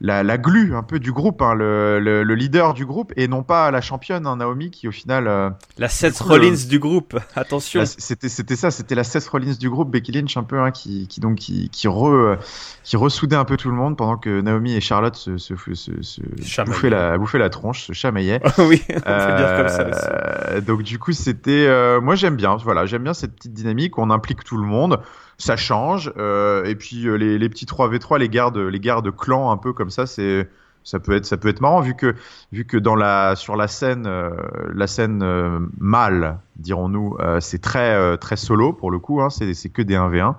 la, 0.00 0.22
la 0.22 0.38
glue 0.38 0.74
un 0.74 0.82
peu 0.82 1.00
du 1.00 1.12
groupe, 1.12 1.42
hein, 1.42 1.54
le, 1.54 1.98
le, 1.98 2.22
le, 2.22 2.34
leader 2.34 2.72
du 2.72 2.86
groupe, 2.86 3.12
et 3.16 3.26
non 3.26 3.42
pas 3.42 3.70
la 3.70 3.80
championne 3.80 4.26
hein, 4.26 4.36
Naomi 4.36 4.70
qui 4.70 4.86
au 4.86 4.92
final. 4.92 5.26
Euh, 5.26 5.50
la 5.76 5.88
Seth 5.88 6.18
Rollins 6.20 6.66
du 6.68 6.78
groupe, 6.78 7.18
attention. 7.34 7.82
C'était 7.84 8.28
c'était 8.28 8.54
ça, 8.54 8.70
c'était 8.70 8.94
la 8.94 9.02
Seth 9.02 9.26
Rollins 9.26 9.54
du 9.58 9.68
groupe, 9.68 9.90
Becky 9.90 10.12
Lynch 10.12 10.36
un 10.36 10.44
peu 10.44 10.60
hein, 10.60 10.70
qui, 10.70 11.08
qui 11.08 11.20
donc 11.20 11.36
qui 11.36 11.68
qui, 11.70 11.88
re, 11.88 12.36
qui 12.84 12.96
ressoudait 12.96 13.36
un 13.36 13.44
peu 13.44 13.56
tout 13.56 13.70
le 13.70 13.74
monde 13.74 13.96
pendant 13.96 14.16
que 14.16 14.40
Naomi 14.40 14.74
et 14.74 14.80
Charlotte 14.80 15.16
se, 15.16 15.36
se, 15.36 15.54
se, 15.74 15.92
se 16.02 16.62
bouffaient 16.62 16.90
la 16.90 17.18
bouffaient 17.18 17.38
la 17.38 17.50
tronche, 17.50 17.84
se 17.84 17.92
chamaillaient. 17.92 18.40
oui, 18.58 18.82
on 18.88 19.00
peut 19.00 19.36
dire 19.36 19.56
comme 19.56 19.68
ça 19.68 19.88
aussi. 19.88 20.06
Euh, 20.08 20.60
donc 20.60 20.82
du 20.82 21.00
coup 21.00 21.12
c'était, 21.12 21.66
euh, 21.66 22.00
moi 22.00 22.14
j'aime 22.14 22.36
bien, 22.36 22.56
voilà, 22.56 22.86
j'aime 22.86 23.02
bien 23.02 23.14
cette 23.14 23.34
petite 23.34 23.52
dynamique, 23.52 23.98
on 23.98 24.10
implique 24.10 24.44
tout 24.44 24.56
le 24.56 24.66
monde 24.66 25.00
ça 25.38 25.56
change. 25.56 26.12
Euh, 26.16 26.64
et 26.64 26.74
puis 26.74 27.06
euh, 27.06 27.14
les, 27.14 27.38
les, 27.38 27.48
petits 27.48 27.66
3v3, 27.66 28.18
les 28.18 28.28
gardes, 28.28 28.58
les 28.58 28.80
gardes 28.80 29.14
clans 29.14 29.50
un 29.50 29.56
peu 29.56 29.72
comme 29.72 29.90
ça, 29.90 30.06
c'est 30.06 30.48
ça 30.84 31.00
peut 31.00 31.14
être 31.14 31.26
ça 31.26 31.36
peut 31.36 31.48
être 31.48 31.60
marrant 31.60 31.80
vu 31.80 31.94
que 31.94 32.14
vu 32.52 32.64
que 32.64 32.78
dans 32.78 32.94
la 32.94 33.36
sur 33.36 33.56
la 33.56 33.68
scène 33.68 34.06
euh, 34.06 34.30
la 34.72 34.86
scène 34.86 35.22
euh, 35.22 35.58
mâle 35.78 36.38
dirons-nous 36.56 37.16
euh, 37.20 37.40
c'est 37.40 37.60
très 37.60 38.16
très 38.16 38.36
solo 38.36 38.72
pour 38.72 38.90
le 38.90 38.98
coup 38.98 39.20
hein, 39.20 39.28
c'est 39.28 39.52
c'est 39.52 39.68
que 39.68 39.82
des 39.82 39.96
1v1 39.96 40.34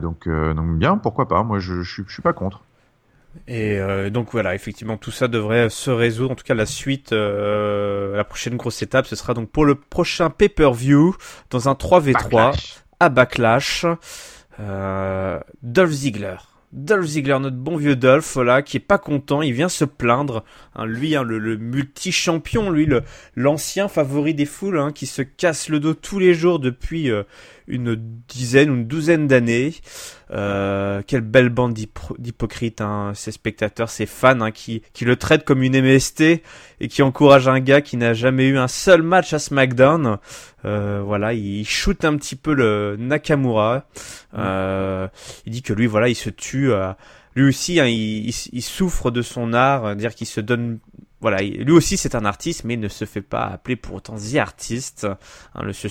donc 0.00 0.28
donc 0.28 0.78
bien 0.78 0.98
pourquoi 0.98 1.26
pas 1.26 1.42
moi 1.42 1.58
je 1.58 1.80
je, 1.82 2.02
je 2.06 2.12
suis 2.12 2.22
pas 2.22 2.34
contre 2.34 2.60
et 3.48 3.78
euh, 3.78 4.10
donc 4.10 4.28
voilà, 4.32 4.54
effectivement, 4.54 4.96
tout 4.96 5.10
ça 5.10 5.28
devrait 5.28 5.68
se 5.70 5.90
résoudre. 5.90 6.32
En 6.32 6.34
tout 6.34 6.44
cas, 6.44 6.54
la 6.54 6.66
suite, 6.66 7.12
euh, 7.12 8.16
la 8.16 8.24
prochaine 8.24 8.56
grosse 8.56 8.82
étape, 8.82 9.06
ce 9.06 9.16
sera 9.16 9.34
donc 9.34 9.50
pour 9.50 9.64
le 9.64 9.74
prochain 9.74 10.30
pay-per-view 10.30 11.14
dans 11.50 11.68
un 11.68 11.72
3v3 11.72 12.80
à 13.00 13.08
Backlash. 13.08 13.86
Euh, 14.60 15.40
Dolph 15.62 15.90
Ziggler. 15.90 16.36
Dolph 16.72 17.06
Ziggler, 17.06 17.38
notre 17.38 17.56
bon 17.56 17.76
vieux 17.76 17.96
Dolph, 17.96 18.36
là, 18.36 18.60
qui 18.60 18.76
est 18.76 18.80
pas 18.80 18.98
content, 18.98 19.40
il 19.40 19.52
vient 19.52 19.68
se 19.68 19.84
plaindre. 19.84 20.44
Hein, 20.74 20.86
lui, 20.86 21.14
hein, 21.14 21.22
le, 21.22 21.56
multi-champion, 21.56 22.70
lui, 22.70 22.86
le 22.86 23.02
l'ancien 23.34 23.88
favori 23.88 24.34
des 24.34 24.46
foules, 24.46 24.78
hein, 24.78 24.92
qui 24.92 25.06
se 25.06 25.22
casse 25.22 25.68
le 25.68 25.80
dos 25.80 25.94
tous 25.94 26.18
les 26.18 26.34
jours 26.34 26.58
depuis 26.58 27.10
euh, 27.10 27.22
une 27.68 27.96
dizaine 28.28 28.68
une 28.68 28.86
douzaine 28.86 29.26
d'années. 29.26 29.74
Euh, 30.30 31.02
quelle 31.06 31.20
belle 31.20 31.50
bande 31.50 31.74
d'hypocrites, 32.18 32.80
hein, 32.80 33.12
ces 33.14 33.30
spectateurs, 33.30 33.90
ces 33.90 34.06
fans 34.06 34.40
hein, 34.40 34.50
qui, 34.50 34.82
qui 34.92 35.04
le 35.04 35.16
traitent 35.16 35.44
comme 35.44 35.62
une 35.62 35.80
MST 35.80 36.42
et 36.80 36.88
qui 36.88 37.02
encouragent 37.02 37.48
un 37.48 37.60
gars 37.60 37.80
qui 37.80 37.96
n'a 37.96 38.12
jamais 38.12 38.48
eu 38.48 38.58
un 38.58 38.68
seul 38.68 39.02
match 39.02 39.32
à 39.32 39.38
SmackDown. 39.38 40.18
Euh, 40.64 41.00
voilà, 41.04 41.32
il 41.32 41.64
shoot 41.64 42.04
un 42.04 42.16
petit 42.16 42.36
peu 42.36 42.54
le 42.54 42.96
Nakamura. 42.98 43.86
Euh, 44.36 45.06
il 45.46 45.52
dit 45.52 45.62
que 45.62 45.72
lui, 45.72 45.86
voilà, 45.86 46.08
il 46.08 46.16
se 46.16 46.30
tue. 46.30 46.70
lui 47.36 47.48
aussi, 47.48 47.78
hein, 47.78 47.86
il, 47.86 48.28
il, 48.28 48.62
souffre 48.62 49.12
de 49.12 49.22
son 49.22 49.52
art, 49.52 49.94
dire 49.94 50.14
qu'il 50.14 50.26
se 50.26 50.40
donne 50.40 50.80
voilà, 51.20 51.40
lui 51.40 51.72
aussi 51.72 51.96
c'est 51.96 52.14
un 52.14 52.24
artiste, 52.26 52.64
mais 52.64 52.74
il 52.74 52.80
ne 52.80 52.88
se 52.88 53.06
fait 53.06 53.22
pas 53.22 53.44
appeler 53.44 53.76
pour 53.76 53.94
autant 53.94 54.16
The 54.16 54.36
Artist. 54.36 55.06
Hein, 55.06 55.62
le 55.62 55.72
ce 55.72 55.88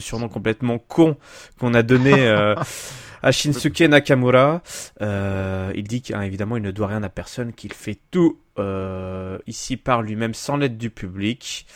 surnom 0.00 0.28
complètement 0.28 0.78
con 0.78 1.16
qu'on 1.58 1.74
a 1.74 1.82
donné 1.82 2.28
euh, 2.28 2.54
à 3.22 3.32
Shinsuke 3.32 3.80
Nakamura. 3.80 4.62
Euh, 5.00 5.72
il 5.74 5.84
dit 5.84 6.02
qu'évidemment 6.02 6.56
il 6.56 6.62
ne 6.62 6.70
doit 6.70 6.86
rien 6.86 7.02
à 7.02 7.08
personne, 7.08 7.52
qu'il 7.52 7.72
fait 7.72 7.98
tout 8.12 8.38
euh, 8.60 9.38
ici 9.48 9.76
par 9.76 10.02
lui-même 10.02 10.34
sans 10.34 10.56
l'aide 10.56 10.78
du 10.78 10.90
public. 10.90 11.66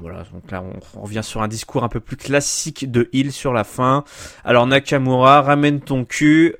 Voilà, 0.00 0.24
donc 0.32 0.50
là 0.50 0.64
on 0.94 1.02
revient 1.02 1.22
sur 1.22 1.42
un 1.42 1.48
discours 1.48 1.84
un 1.84 1.90
peu 1.90 2.00
plus 2.00 2.16
classique 2.16 2.90
de 2.90 3.10
Hill 3.12 3.30
sur 3.30 3.52
la 3.52 3.64
fin. 3.64 4.04
Alors 4.42 4.66
Nakamura, 4.66 5.42
ramène 5.42 5.80
ton 5.80 6.06
cul, 6.06 6.56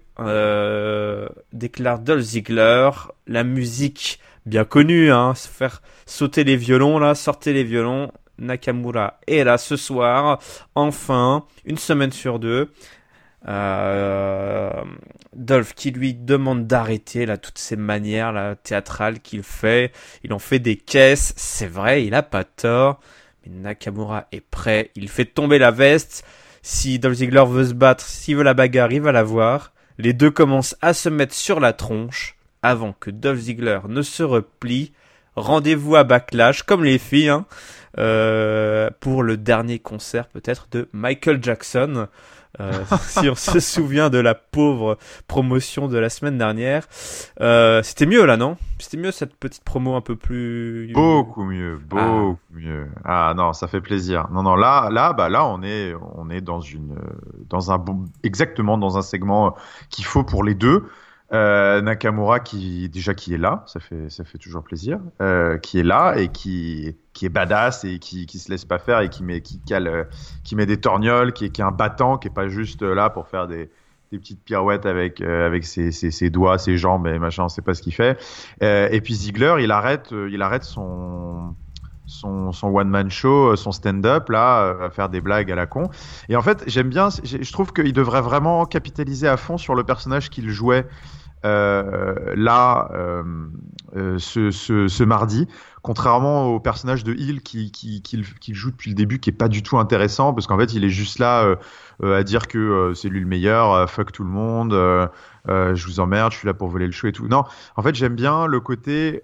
déclare 1.54 1.98
Dolph 2.00 2.20
Ziggler. 2.20 2.90
La 3.26 3.44
musique 3.44 4.20
bien 4.48 4.64
connue, 4.64 5.12
hein, 5.12 5.34
faire 5.34 5.82
sauter 6.06 6.42
les 6.44 6.56
violons 6.56 6.98
là, 6.98 7.14
sortez 7.14 7.52
les 7.52 7.64
violons. 7.64 8.10
Nakamura 8.38 9.18
est 9.26 9.44
là 9.44 9.58
ce 9.58 9.76
soir, 9.76 10.38
enfin, 10.74 11.44
une 11.64 11.76
semaine 11.76 12.12
sur 12.12 12.38
deux. 12.38 12.72
Euh, 13.46 14.70
Dolph 15.34 15.74
qui 15.74 15.90
lui 15.90 16.14
demande 16.14 16.66
d'arrêter 16.66 17.24
là 17.24 17.36
toutes 17.36 17.58
ces 17.58 17.76
manières 17.76 18.32
là 18.32 18.56
théâtrales 18.56 19.20
qu'il 19.20 19.42
fait. 19.42 19.92
Il 20.24 20.32
en 20.32 20.38
fait 20.38 20.58
des 20.58 20.76
caisses, 20.76 21.34
c'est 21.36 21.66
vrai, 21.66 22.04
il 22.04 22.14
a 22.14 22.22
pas 22.22 22.44
tort. 22.44 23.00
Mais 23.44 23.52
Nakamura 23.52 24.26
est 24.32 24.40
prêt, 24.40 24.90
il 24.94 25.08
fait 25.08 25.24
tomber 25.24 25.58
la 25.58 25.70
veste. 25.70 26.24
Si 26.62 26.98
Dolph 26.98 27.16
Ziggler 27.16 27.44
veut 27.46 27.66
se 27.66 27.74
battre, 27.74 28.04
s'il 28.04 28.36
veut 28.36 28.42
la 28.42 28.54
bagarre, 28.54 28.92
il 28.92 29.00
va 29.00 29.12
la 29.12 29.22
voir. 29.22 29.72
Les 29.98 30.12
deux 30.12 30.30
commencent 30.30 30.76
à 30.80 30.92
se 30.92 31.08
mettre 31.08 31.34
sur 31.34 31.60
la 31.60 31.72
tronche 31.72 32.37
avant 32.62 32.92
que 32.92 33.10
Dolph 33.10 33.38
Ziggler 33.38 33.80
ne 33.88 34.02
se 34.02 34.22
replie. 34.22 34.92
Rendez-vous 35.36 35.94
à 35.94 36.04
Backlash, 36.04 36.62
comme 36.62 36.84
les 36.84 36.98
filles, 36.98 37.28
hein, 37.28 37.46
euh, 37.98 38.90
pour 39.00 39.22
le 39.22 39.36
dernier 39.36 39.78
concert 39.78 40.28
peut-être 40.28 40.68
de 40.70 40.88
Michael 40.92 41.42
Jackson. 41.42 42.08
Euh, 42.60 42.72
si 43.02 43.28
on 43.28 43.34
se 43.34 43.60
souvient 43.60 44.10
de 44.10 44.18
la 44.18 44.34
pauvre 44.34 44.98
promotion 45.26 45.86
de 45.86 45.98
la 45.98 46.08
semaine 46.08 46.38
dernière, 46.38 46.86
euh, 47.40 47.82
c'était 47.82 48.06
mieux 48.06 48.24
là, 48.24 48.36
non? 48.36 48.56
C'était 48.78 48.96
mieux 48.96 49.10
cette 49.10 49.36
petite 49.36 49.64
promo 49.64 49.94
un 49.94 50.00
peu 50.00 50.16
plus 50.16 50.92
beaucoup 50.92 51.44
mieux, 51.44 51.76
beaucoup 51.76 52.38
mieux. 52.52 52.88
Ah 53.04 53.34
non, 53.36 53.52
ça 53.52 53.68
fait 53.68 53.80
plaisir. 53.80 54.28
Non 54.32 54.42
non, 54.42 54.56
là 54.56 54.88
là 54.90 55.12
bah 55.12 55.28
là 55.28 55.44
on 55.46 55.62
est 55.62 55.94
on 56.16 56.30
est 56.30 56.40
dans 56.40 56.60
une 56.60 56.96
dans 57.48 57.70
un 57.70 57.84
exactement 58.22 58.78
dans 58.78 58.96
un 58.96 59.02
segment 59.02 59.54
qu'il 59.90 60.04
faut 60.04 60.24
pour 60.24 60.42
les 60.42 60.54
deux. 60.54 60.84
Euh, 61.30 61.82
Nakamura 61.82 62.40
qui 62.40 62.88
déjà 62.88 63.12
qui 63.12 63.34
est 63.34 63.38
là, 63.38 63.62
ça 63.66 63.80
fait 63.80 64.08
ça 64.08 64.24
fait 64.24 64.38
toujours 64.38 64.62
plaisir, 64.62 64.98
euh, 65.20 65.58
qui 65.58 65.78
est 65.78 65.82
là 65.82 66.14
et 66.16 66.28
qui 66.28 66.96
qui 67.12 67.26
est 67.26 67.28
badass 67.28 67.84
et 67.84 67.98
qui 67.98 68.24
qui 68.24 68.38
se 68.38 68.50
laisse 68.50 68.64
pas 68.64 68.78
faire 68.78 69.00
et 69.00 69.10
qui 69.10 69.22
met 69.22 69.42
qui 69.42 69.60
cale 69.60 69.88
euh, 69.88 70.04
qui 70.42 70.56
met 70.56 70.64
des 70.64 70.80
torgnoles, 70.80 71.34
qui 71.34 71.44
est 71.44 71.50
qui 71.50 71.60
est 71.60 71.64
un 71.64 71.70
battant, 71.70 72.16
qui 72.16 72.28
est 72.28 72.34
pas 72.34 72.48
juste 72.48 72.80
là 72.80 73.10
pour 73.10 73.28
faire 73.28 73.46
des 73.46 73.70
des 74.10 74.18
petites 74.18 74.42
pirouettes 74.42 74.86
avec 74.86 75.20
avec 75.20 75.66
ses, 75.66 75.92
ses, 75.92 76.30
doigts, 76.30 76.56
ses 76.56 76.78
jambes 76.78 77.06
et 77.06 77.18
machin, 77.18 77.44
on 77.44 77.50
sait 77.50 77.60
pas 77.60 77.74
ce 77.74 77.82
qu'il 77.82 77.92
fait. 77.92 78.18
et 78.62 79.00
puis 79.02 79.14
Ziegler, 79.14 79.56
il 79.60 79.70
arrête 79.70 80.14
il 80.30 80.40
arrête 80.40 80.64
son 80.64 81.54
son, 82.08 82.52
son 82.52 82.68
one-man 82.68 83.10
show, 83.10 83.54
son 83.54 83.70
stand-up, 83.70 84.28
là, 84.28 84.76
à 84.82 84.90
faire 84.90 85.08
des 85.08 85.20
blagues 85.20 85.52
à 85.52 85.54
la 85.54 85.66
con. 85.66 85.90
Et 86.28 86.36
en 86.36 86.42
fait, 86.42 86.64
j'aime 86.66 86.88
bien, 86.88 87.08
je 87.22 87.52
trouve 87.52 87.72
qu'il 87.72 87.92
devrait 87.92 88.22
vraiment 88.22 88.64
capitaliser 88.66 89.28
à 89.28 89.36
fond 89.36 89.58
sur 89.58 89.74
le 89.74 89.84
personnage 89.84 90.30
qu'il 90.30 90.50
jouait 90.50 90.86
euh, 91.44 92.34
là 92.34 92.90
euh, 92.94 93.22
euh, 93.96 94.18
ce, 94.18 94.50
ce, 94.50 95.04
mardi, 95.04 95.46
contrairement 95.82 96.46
au 96.46 96.58
personnage 96.58 97.04
de 97.04 97.14
Hill 97.14 97.42
qui, 97.42 97.70
qui, 97.70 98.02
qui, 98.02 98.24
qui, 98.40 98.54
joue 98.54 98.72
depuis 98.72 98.90
le 98.90 98.96
début, 98.96 99.20
qui 99.20 99.30
est 99.30 99.32
pas 99.32 99.46
du 99.46 99.62
tout 99.62 99.78
intéressant 99.78 100.34
parce 100.34 100.48
qu'en 100.48 100.58
fait 100.58 100.74
il 100.74 100.84
est 100.84 100.90
juste 100.90 101.20
là 101.20 101.56
à 102.02 102.22
dire 102.24 102.48
que 102.48 102.92
c'est 102.96 103.08
lui 103.08 103.20
le 103.20 103.26
meilleur, 103.26 103.88
fuck 103.88 104.10
tout 104.10 104.24
le 104.24 104.30
monde, 104.30 104.72
je 105.46 105.86
vous 105.86 106.00
emmerde, 106.00 106.32
je 106.32 106.38
suis 106.38 106.46
là 106.46 106.54
pour 106.54 106.68
voler 106.68 106.86
le 106.86 106.92
show 106.92 107.06
et 107.06 107.12
tout. 107.12 107.28
Non, 107.28 107.44
en 107.76 107.82
fait 107.82 107.94
j'aime 107.94 108.16
bien 108.16 108.46
le 108.46 108.58
côté 108.58 109.22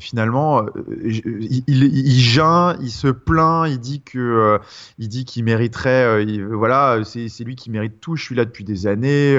finalement, 0.00 0.62
euh, 0.62 0.68
il, 1.04 1.62
il, 1.66 1.84
il, 1.84 2.20
geint, 2.20 2.76
il 2.80 2.90
se 2.90 3.08
plaint, 3.08 3.68
il 3.68 3.78
dit 3.78 4.02
que, 4.02 4.18
euh, 4.18 4.58
il 4.98 5.08
dit 5.08 5.24
qu'il 5.24 5.44
mériterait, 5.44 6.24
euh, 6.24 6.48
voilà, 6.52 7.00
c'est 7.04 7.44
lui 7.44 7.56
qui 7.56 7.70
mérite 7.70 8.00
tout. 8.00 8.16
Je 8.16 8.22
suis 8.22 8.34
là 8.34 8.44
depuis 8.44 8.64
des 8.64 8.86
années. 8.86 9.38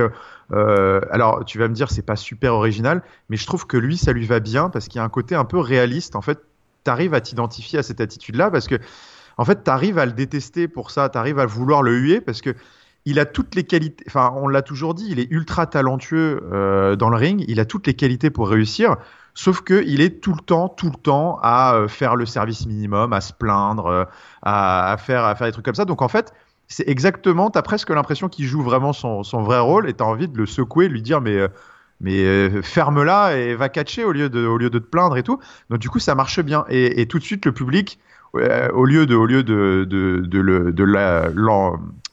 alors, 0.52 1.46
tu 1.46 1.60
vas 1.60 1.68
me 1.68 1.74
dire, 1.74 1.90
c'est 1.92 2.06
pas 2.06 2.16
super 2.16 2.54
original, 2.54 3.04
mais 3.30 3.38
je 3.38 3.46
trouve 3.46 3.68
que 3.68 3.78
lui, 3.78 3.98
ça 3.98 4.14
lui 4.14 4.26
va 4.26 4.40
bien 4.40 4.70
parce 4.70 4.88
qu'il 4.88 5.00
y 5.00 5.02
a 5.02 5.06
un 5.06 5.10
côté 5.10 5.36
un 5.36 5.46
peu 5.46 5.60
réaliste. 5.60 6.16
En 6.16 6.22
fait, 6.22 6.40
t'arrives 6.84 7.14
à 7.14 7.22
t'identifier 7.22 7.80
à 7.80 7.84
cette 7.84 8.02
attitude-là 8.02 8.52
parce 8.52 8.68
que, 8.68 8.76
en 9.38 9.46
fait, 9.46 9.64
t'arrives 9.64 9.98
à 9.98 10.06
le 10.06 10.14
détester 10.14 10.68
pour 10.68 10.92
ça, 10.92 11.10
t'arrives 11.10 11.40
à 11.40 11.46
vouloir 11.46 11.84
le 11.84 11.98
huer 11.98 12.22
parce 12.22 12.42
que 12.42 12.56
il 13.06 13.20
a 13.20 13.26
toutes 13.26 13.56
les 13.56 13.64
qualités. 13.64 14.04
Enfin, 14.08 14.34
on 14.36 14.50
l'a 14.50 14.62
toujours 14.62 14.94
dit, 14.94 15.08
il 15.10 15.20
est 15.20 15.32
ultra 15.32 15.66
talentueux 15.66 16.96
dans 17.00 17.10
le 17.10 17.16
ring. 17.16 17.46
Il 17.48 17.62
a 17.62 17.66
toutes 17.66 17.88
les 17.88 17.94
qualités 17.94 18.30
pour 18.30 18.50
réussir. 18.50 18.98
Sauf 19.38 19.62
qu'il 19.62 20.02
est 20.02 20.20
tout 20.20 20.34
le 20.34 20.42
temps, 20.42 20.68
tout 20.68 20.90
le 20.90 21.00
temps 21.00 21.38
à 21.44 21.76
euh, 21.76 21.88
faire 21.88 22.16
le 22.16 22.26
service 22.26 22.66
minimum, 22.66 23.14
à 23.14 23.22
se 23.22 23.32
plaindre, 23.32 23.86
euh, 23.86 24.04
à, 24.42 24.98
faire, 24.98 25.26
à 25.26 25.36
faire 25.36 25.46
des 25.46 25.54
trucs 25.54 25.64
comme 25.64 25.76
ça. 25.76 25.86
Donc 25.86 26.02
en 26.02 26.08
fait, 26.08 26.34
c'est 26.68 26.90
exactement, 26.90 27.52
tu 27.52 27.60
as 27.60 27.62
presque 27.62 27.92
l'impression 27.92 28.30
qu'il 28.30 28.46
joue 28.46 28.64
vraiment 28.64 28.94
son, 28.94 29.22
son, 29.22 29.44
vrai 29.44 29.60
rôle 29.60 29.88
et 29.88 29.94
tu 29.94 30.04
as 30.04 30.08
envie 30.08 30.28
de 30.28 30.36
le 30.36 30.48
secouer, 30.48 30.90
lui 30.90 31.04
dire 31.04 31.22
mais, 31.22 31.38
euh, 31.38 31.48
mais 32.02 32.64
ferme-la 32.64 33.38
et 33.38 33.54
va 33.54 33.70
catcher 33.70 34.04
au 34.04 34.12
lieu, 34.12 34.28
de, 34.28 34.44
au 34.44 34.58
lieu 34.58 34.72
de 34.72 34.80
te 34.80 34.88
plaindre 34.88 35.18
et 35.18 35.24
tout. 35.24 35.40
Donc 35.70 35.78
du 35.78 35.90
coup, 35.92 36.00
ça 36.00 36.16
marche 36.16 36.40
bien. 36.40 36.66
Et, 36.70 37.00
et 37.00 37.06
tout 37.06 37.20
de 37.20 37.24
suite, 37.24 37.46
le 37.46 37.52
public, 37.52 38.00
au 38.34 38.86
lieu 38.86 39.06
de, 39.06 39.14
au 39.14 39.28
lieu 39.28 39.44
de, 39.44 39.86
de, 39.88 40.26
de, 40.26 40.40
le, 40.40 40.72
de 40.72 40.84
la, 40.84 41.30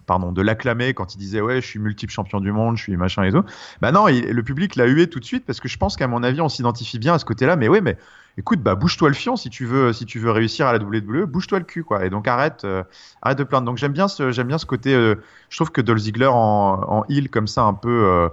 pardon, 0.07 0.33
de 0.33 0.43
l'acclamer 0.43 0.95
quand 0.95 1.15
il 1.15 1.19
disait 1.19 1.41
ouais, 1.41 1.61
je 1.61 1.67
suis 1.67 1.79
multiple 1.79 2.13
champion 2.13 2.41
du 2.41 2.53
monde, 2.53 2.77
je 2.77 2.83
suis 2.83 2.97
machin 2.97 3.25
et 3.25 3.33
tout. 3.33 3.45
Bah 3.81 3.93
non, 3.93 4.07
le 4.07 4.43
public 4.43 4.77
l'a 4.77 4.87
hué 4.87 5.09
tout 5.09 5.21
de 5.21 5.25
suite 5.25 5.45
parce 5.47 5.61
que 5.61 5.69
je 5.69 5.79
pense 5.79 5.97
qu'à 5.97 6.09
mon 6.09 6.23
avis, 6.23 6.41
on 6.41 6.49
s'identifie 6.49 6.99
bien 6.99 7.15
à 7.15 7.19
ce 7.19 7.25
côté-là. 7.25 7.57
Mais 7.57 7.69
ouais, 7.69 7.81
mais 7.81 7.97
écoute, 8.39 8.61
bah 8.61 8.75
bouge-toi 8.75 9.09
le 9.09 9.15
fion 9.15 9.37
si 9.37 9.51
tu 9.51 9.65
veux, 9.65 9.93
si 9.93 10.07
tu 10.07 10.19
veux 10.19 10.31
réussir 10.31 10.67
à 10.67 10.73
la 10.73 10.79
WWE, 10.79 11.27
bouge-toi 11.27 11.59
le 11.59 11.65
cul 11.65 11.85
quoi. 11.85 12.05
Et 12.05 12.11
donc 12.11 12.29
arrête, 12.29 12.65
euh, 12.65 12.83
arrête 13.23 13.39
de 13.39 13.45
plaindre. 13.45 13.67
Donc 13.67 13.79
j'aime 13.79 13.93
bien 13.93 14.09
ce, 14.09 14.31
j'aime 14.31 14.49
bien 14.49 14.59
ce 14.59 14.67
côté. 14.67 14.95
Euh, 14.95 15.17
je 15.49 15.57
trouve 15.57 15.71
que 15.71 15.81
Dolph 15.81 16.01
Ziggler 16.01 16.27
en, 16.27 16.81
en 16.83 17.05
comme 17.31 17.47
ça 17.47 17.63
un 17.63 17.75
peu. 17.75 18.29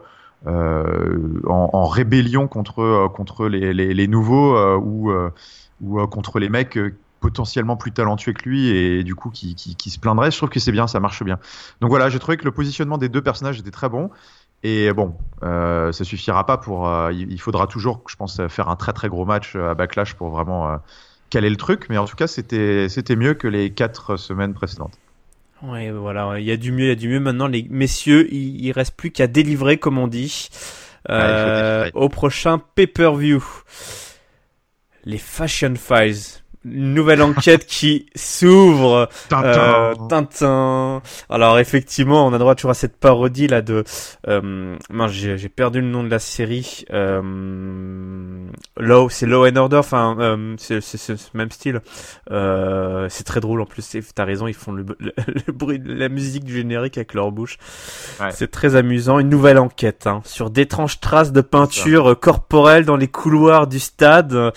Euh, 0.48 1.40
en, 1.46 1.70
en, 1.72 1.86
rébellion 1.86 2.48
contre 2.48 3.08
contre 3.14 3.48
les, 3.48 3.76
les, 3.76 3.94
les 3.94 4.08
nouveaux 4.08 4.58
ou 4.78 5.14
ou 5.82 6.08
contre 6.08 6.40
les 6.40 6.50
mecs 6.50 6.80
potentiellement 7.22 7.78
plus 7.78 7.94
talentueux 7.94 8.34
que 8.34 8.50
lui 8.50 8.68
et 8.68 9.04
du 9.04 9.16
coup 9.16 9.30
qui, 9.30 9.56
qui, 9.56 9.76
qui 9.76 9.90
se 9.90 10.00
plaindrait. 10.00 10.32
Je 10.32 10.38
trouve 10.38 10.50
que 10.50 10.60
c'est 10.60 10.74
bien, 10.74 10.88
ça 10.88 11.00
marche 11.00 11.24
bien. 11.24 11.40
Donc 11.80 11.90
voilà, 11.90 12.10
j'ai 12.10 12.20
trouvé 12.20 12.36
que 12.36 12.44
le 12.44 12.52
positionnement 12.52 12.98
des 12.98 13.08
deux 13.08 13.22
personnages 13.22 13.58
était 13.60 13.72
très 13.72 13.88
bon. 13.88 14.10
Et 14.64 14.92
bon, 14.92 15.16
euh, 15.44 15.92
ça 15.92 16.04
suffira 16.04 16.46
pas 16.46 16.58
pour. 16.58 16.88
Euh, 16.88 17.14
il 17.14 17.40
faudra 17.40 17.66
toujours, 17.68 18.04
je 18.08 18.16
pense, 18.16 18.46
faire 18.48 18.70
un 18.70 18.76
très 18.76 18.94
très 18.94 19.08
gros 19.08 19.26
match 19.26 19.56
à 19.56 19.74
Backlash 19.74 20.14
pour 20.16 20.30
vraiment 20.30 20.70
euh, 20.70 20.78
caler 21.30 21.50
le 21.50 21.56
truc. 21.56 21.88
Mais 21.90 21.98
en 21.98 22.06
tout 22.06 22.16
cas, 22.16 22.28
c'était 22.28 22.90
c'était 22.90 23.16
mieux 23.16 23.34
que 23.34 23.48
les 23.48 23.72
quatre 23.72 24.18
semaines 24.18 24.54
précédentes. 24.54 25.00
Ouais, 25.64 25.92
voilà, 25.92 26.40
il 26.40 26.46
y 26.46 26.52
a 26.52 26.58
du 26.58 26.72
mieux, 26.72 26.86
il 26.86 26.90
y 26.90 26.92
a 26.92 26.96
du 26.96 27.08
mieux. 27.08 27.20
Maintenant, 27.20 27.48
les 27.48 27.68
messieurs, 27.70 28.28
il, 28.32 28.64
il 28.66 28.72
reste 28.72 28.96
plus 28.96 29.12
qu'à 29.12 29.28
délivrer, 29.28 29.78
comme 29.78 29.98
on 29.98 30.08
dit, 30.08 30.50
euh, 31.10 31.90
au 31.94 32.10
prochain 32.10 32.60
pay-per-view. 32.76 33.44
Les 35.06 35.18
Fashion 35.18 35.74
Files 35.76 36.41
une 36.64 36.94
nouvelle 36.94 37.22
enquête 37.22 37.66
qui 37.66 38.06
s'ouvre. 38.16 39.10
Tintin. 39.30 39.48
Euh, 39.48 39.94
Tintin. 40.10 41.02
Alors 41.30 41.60
effectivement, 41.60 42.28
on 42.28 42.34
a 42.34 42.38
droit 42.38 42.56
toujours 42.56 42.72
à 42.72 42.76
cette 42.76 42.98
parodie 42.98 43.48
là 43.48 43.62
de. 43.62 43.84
Euh, 44.28 44.76
j'ai 45.08 45.50
perdu 45.50 45.82
le 45.82 45.88
nom 45.88 46.04
de 46.04 46.10
la 46.10 46.20
série. 46.20 46.86
Euh, 46.92 47.22
Low, 48.78 49.10
c'est 49.10 49.26
Low 49.26 49.48
and 49.48 49.56
Order. 49.56 49.78
Enfin, 49.78 50.16
euh, 50.20 50.56
c'est 50.58 50.80
le 51.10 51.18
même 51.34 51.52
style. 51.52 51.82
Euh, 52.30 53.08
c'est 53.10 53.24
très 53.24 53.40
drôle 53.40 53.62
en 53.62 53.66
plus. 53.66 53.98
T'as 54.14 54.26
raison, 54.26 54.48
ils 54.48 54.54
font 54.54 54.72
le, 54.72 54.86
le, 55.00 55.52
bruit, 55.54 55.82
la 55.84 56.10
musique 56.10 56.44
du 56.44 56.56
générique 56.56 56.98
avec 56.98 57.14
leur 57.14 57.32
bouche. 57.32 57.58
Ouais. 58.20 58.32
C'est 58.32 58.52
très 58.52 58.76
amusant. 58.76 59.20
Une 59.20 59.30
nouvelle 59.30 59.58
enquête 59.58 60.06
hein, 60.06 60.22
sur 60.26 60.52
d'étranges 60.52 61.00
traces 61.00 61.32
de 61.32 61.42
peinture 61.42 62.20
corporelle 62.20 62.86
dans 62.86 62.98
les 62.98 63.08
couloirs 63.08 63.68
du 63.68 63.80
stade. 63.80 64.54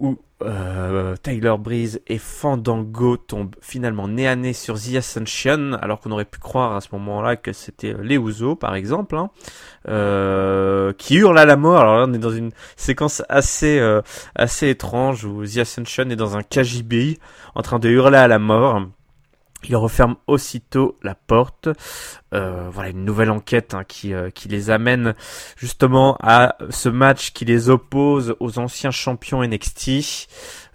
Où 0.00 0.16
euh, 0.42 1.16
Tyler 1.22 1.54
Breeze 1.58 2.00
et 2.06 2.18
Fandango 2.18 3.16
tombent 3.16 3.56
finalement 3.60 4.06
nez 4.06 4.28
à 4.28 4.36
nez 4.36 4.52
sur 4.52 4.80
The 4.80 4.96
Ascension, 4.96 5.72
alors 5.80 6.00
qu'on 6.00 6.12
aurait 6.12 6.24
pu 6.24 6.38
croire 6.38 6.76
à 6.76 6.80
ce 6.80 6.88
moment-là 6.92 7.36
que 7.36 7.52
c'était 7.52 7.94
les 8.02 8.18
Ouzo, 8.18 8.54
par 8.54 8.74
exemple, 8.74 9.16
hein, 9.16 9.30
euh, 9.88 10.92
qui 10.92 11.16
hurle 11.16 11.38
à 11.38 11.44
la 11.44 11.56
mort. 11.56 11.80
Alors 11.80 11.96
là, 11.96 12.06
on 12.08 12.12
est 12.12 12.18
dans 12.18 12.30
une 12.30 12.50
séquence 12.76 13.22
assez 13.28 13.78
euh, 13.78 14.00
assez 14.34 14.68
étrange 14.68 15.24
où 15.24 15.44
The 15.44 15.58
Ascension 15.58 16.08
est 16.10 16.16
dans 16.16 16.36
un 16.36 16.42
KGB 16.42 17.18
en 17.54 17.62
train 17.62 17.78
de 17.78 17.88
hurler 17.88 18.18
à 18.18 18.28
la 18.28 18.38
mort. 18.38 18.82
Il 19.64 19.76
referme 19.76 20.16
aussitôt 20.26 20.96
la 21.02 21.14
porte. 21.14 21.68
Euh, 22.32 22.68
voilà 22.70 22.90
une 22.90 23.04
nouvelle 23.04 23.30
enquête 23.30 23.74
hein, 23.74 23.84
qui, 23.86 24.14
euh, 24.14 24.30
qui 24.30 24.48
les 24.48 24.70
amène 24.70 25.14
justement 25.56 26.16
à 26.22 26.56
ce 26.70 26.88
match 26.88 27.32
qui 27.32 27.44
les 27.44 27.68
oppose 27.68 28.36
aux 28.38 28.58
anciens 28.58 28.90
champions 28.90 29.42
NXT, 29.42 30.28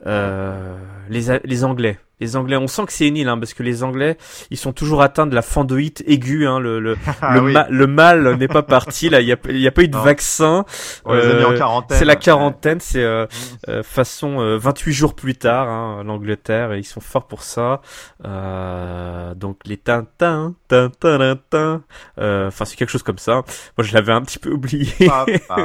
euh, 0.05 0.77
les, 1.09 1.39
les 1.43 1.63
Anglais 1.63 1.99
les 2.23 2.35
Anglais. 2.35 2.57
On 2.57 2.67
sent 2.67 2.85
que 2.85 2.93
c'est 2.93 3.07
une 3.07 3.17
île, 3.17 3.29
hein, 3.29 3.37
parce 3.37 3.53
que 3.53 3.63
les 3.63 3.83
Anglais, 3.83 4.17
ils 4.49 4.57
sont 4.57 4.73
toujours 4.73 5.01
atteints 5.01 5.27
de 5.27 5.35
la 5.35 5.41
fandoïte 5.41 6.03
aiguë. 6.07 6.47
Hein, 6.47 6.59
le 6.59 6.79
le, 6.79 6.97
Ah 7.21 7.35
le, 7.35 7.41
oui. 7.41 7.53
ma- 7.53 7.67
le 7.69 7.87
mal 7.87 8.35
n'est 8.37 8.47
pas 8.47 8.63
parti. 8.63 9.09
Là, 9.09 9.21
il 9.21 9.27
y 9.27 9.33
a, 9.33 9.37
y 9.49 9.67
a 9.67 9.71
pas 9.71 9.83
eu 9.83 9.87
de 9.87 9.95
Non. 9.97 10.03
vaccin. 10.03 10.65
On 11.05 11.13
les 11.13 11.25
a 11.25 11.33
mis 11.35 11.43
en 11.43 11.51
Euh, 11.51 11.57
quarantaine. 11.57 11.97
C'est 11.97 12.05
la 12.05 12.15
quarantaine. 12.15 12.79
C'est 12.79 13.03
euh, 13.03 13.25
euh, 13.69 13.83
façon 13.83 14.39
euh, 14.41 14.57
28 14.57 14.93
jours 14.93 15.15
plus 15.15 15.35
tard, 15.35 15.67
hein, 15.69 16.03
l'Angleterre, 16.05 16.73
et 16.73 16.79
ils 16.79 16.83
sont 16.83 17.01
forts 17.01 17.27
pour 17.27 17.43
ça. 17.43 17.81
Euh, 18.25 19.33
donc 19.35 19.59
les 19.65 19.77
tintins, 19.77 20.53
tintins. 20.67 21.81
Euh, 22.19 22.47
Enfin, 22.47 22.65
c'est 22.65 22.75
quelque 22.75 22.89
chose 22.89 23.03
comme 23.03 23.17
ça. 23.17 23.33
Moi, 23.77 23.83
je 23.83 23.93
l'avais 23.93 24.11
un 24.11 24.21
petit 24.21 24.39
peu 24.39 24.51
oublié. 24.51 25.07
Pa, 25.07 25.25
pa. 25.47 25.55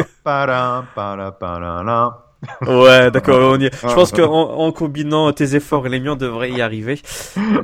Ouais, 2.66 3.11
d'accord, 3.11 3.52
on 3.54 3.61
y 3.61 3.64
est. 3.66 3.75
Je 3.75 3.95
pense 3.95 4.12
qu'en 4.12 4.50
en 4.50 4.71
combinant 4.71 5.33
tes 5.33 5.57
efforts 5.57 5.87
et 5.87 5.90
les 5.90 5.99
miens, 5.99 6.12
on 6.12 6.16
devrait 6.16 6.50
y 6.52 6.61
arriver. 6.61 7.00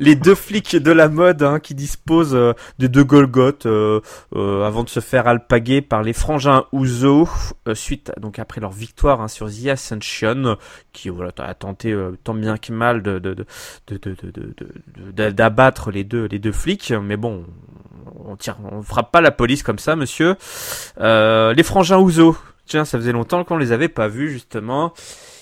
Les 0.01 0.17
deux 0.17 0.35
flics 0.35 0.75
de 0.77 0.91
la 0.91 1.09
mode 1.09 1.43
hein, 1.45 1.61
qui 1.61 1.75
disposent 1.75 2.35
euh, 2.35 2.55
de 2.81 2.89
deux 2.89 3.05
Golgoth 3.05 3.67
euh, 3.67 4.01
euh, 4.35 4.65
avant 4.67 4.83
de 4.83 4.89
se 4.89 4.99
faire 5.01 5.29
alpaguer 5.29 5.81
par 5.81 6.03
les 6.03 6.13
frangins 6.13 6.65
Ouzo 6.73 7.29
euh, 7.69 7.75
suite 7.77 8.11
donc 8.21 8.39
après 8.41 8.61
leur 8.61 8.73
victoire 8.73 9.21
hein, 9.21 9.29
sur 9.29 9.49
The 9.49 9.69
Ascension 9.69 10.57
qui 10.93 11.09
voilà 11.09 11.31
a 11.39 11.55
tenté 11.55 11.93
euh, 11.93 12.19
tant 12.25 12.35
bien 12.35 12.57
que 12.57 12.73
mal 12.73 13.03
de 13.03 13.19
de 13.21 13.35
de 13.35 13.45
de 13.87 13.99
de- 13.99 14.15
de- 14.23 14.31
de- 14.31 14.55
de- 14.57 15.13
de- 15.13 15.31
d'abattre 15.31 15.91
les 15.91 16.03
deux 16.05 16.25
les 16.27 16.39
deux 16.39 16.53
flics 16.53 16.93
mais 17.03 17.17
bon 17.17 17.45
on 18.25 18.37
tire 18.37 18.57
on 18.71 18.83
frappe 18.83 19.13
pas 19.13 19.21
la 19.21 19.31
police 19.31 19.63
comme 19.63 19.79
ça 19.79 19.97
monsieur 19.97 20.35
euh, 21.01 21.53
les 21.55 21.63
frangins 21.63 21.99
Ouzo 21.99 22.37
Tiens, 22.67 22.85
ça 22.85 22.99
faisait 22.99 23.13
longtemps 23.13 23.45
qu'on 23.45 23.57
les 23.57 23.73
avait 23.73 23.89
pas 23.89 24.09
vus 24.09 24.31
justement. 24.31 24.93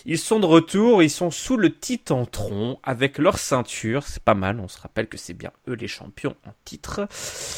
Ils 0.06 0.18
sont 0.18 0.40
de 0.40 0.47
retour, 0.47 1.02
ils 1.02 1.11
sont 1.11 1.30
sous 1.30 1.56
le 1.56 1.73
titantron 1.73 2.78
avec 2.82 3.18
leur 3.18 3.38
ceinture, 3.38 4.02
c'est 4.04 4.23
pas 4.23 4.35
mal, 4.35 4.61
on 4.61 4.68
se 4.68 4.80
rappelle 4.80 5.09
que 5.09 5.16
c'est 5.16 5.35
bien 5.35 5.50
eux 5.68 5.75
les 5.75 5.88
champions 5.88 6.35
en 6.47 6.52
titre. 6.64 7.06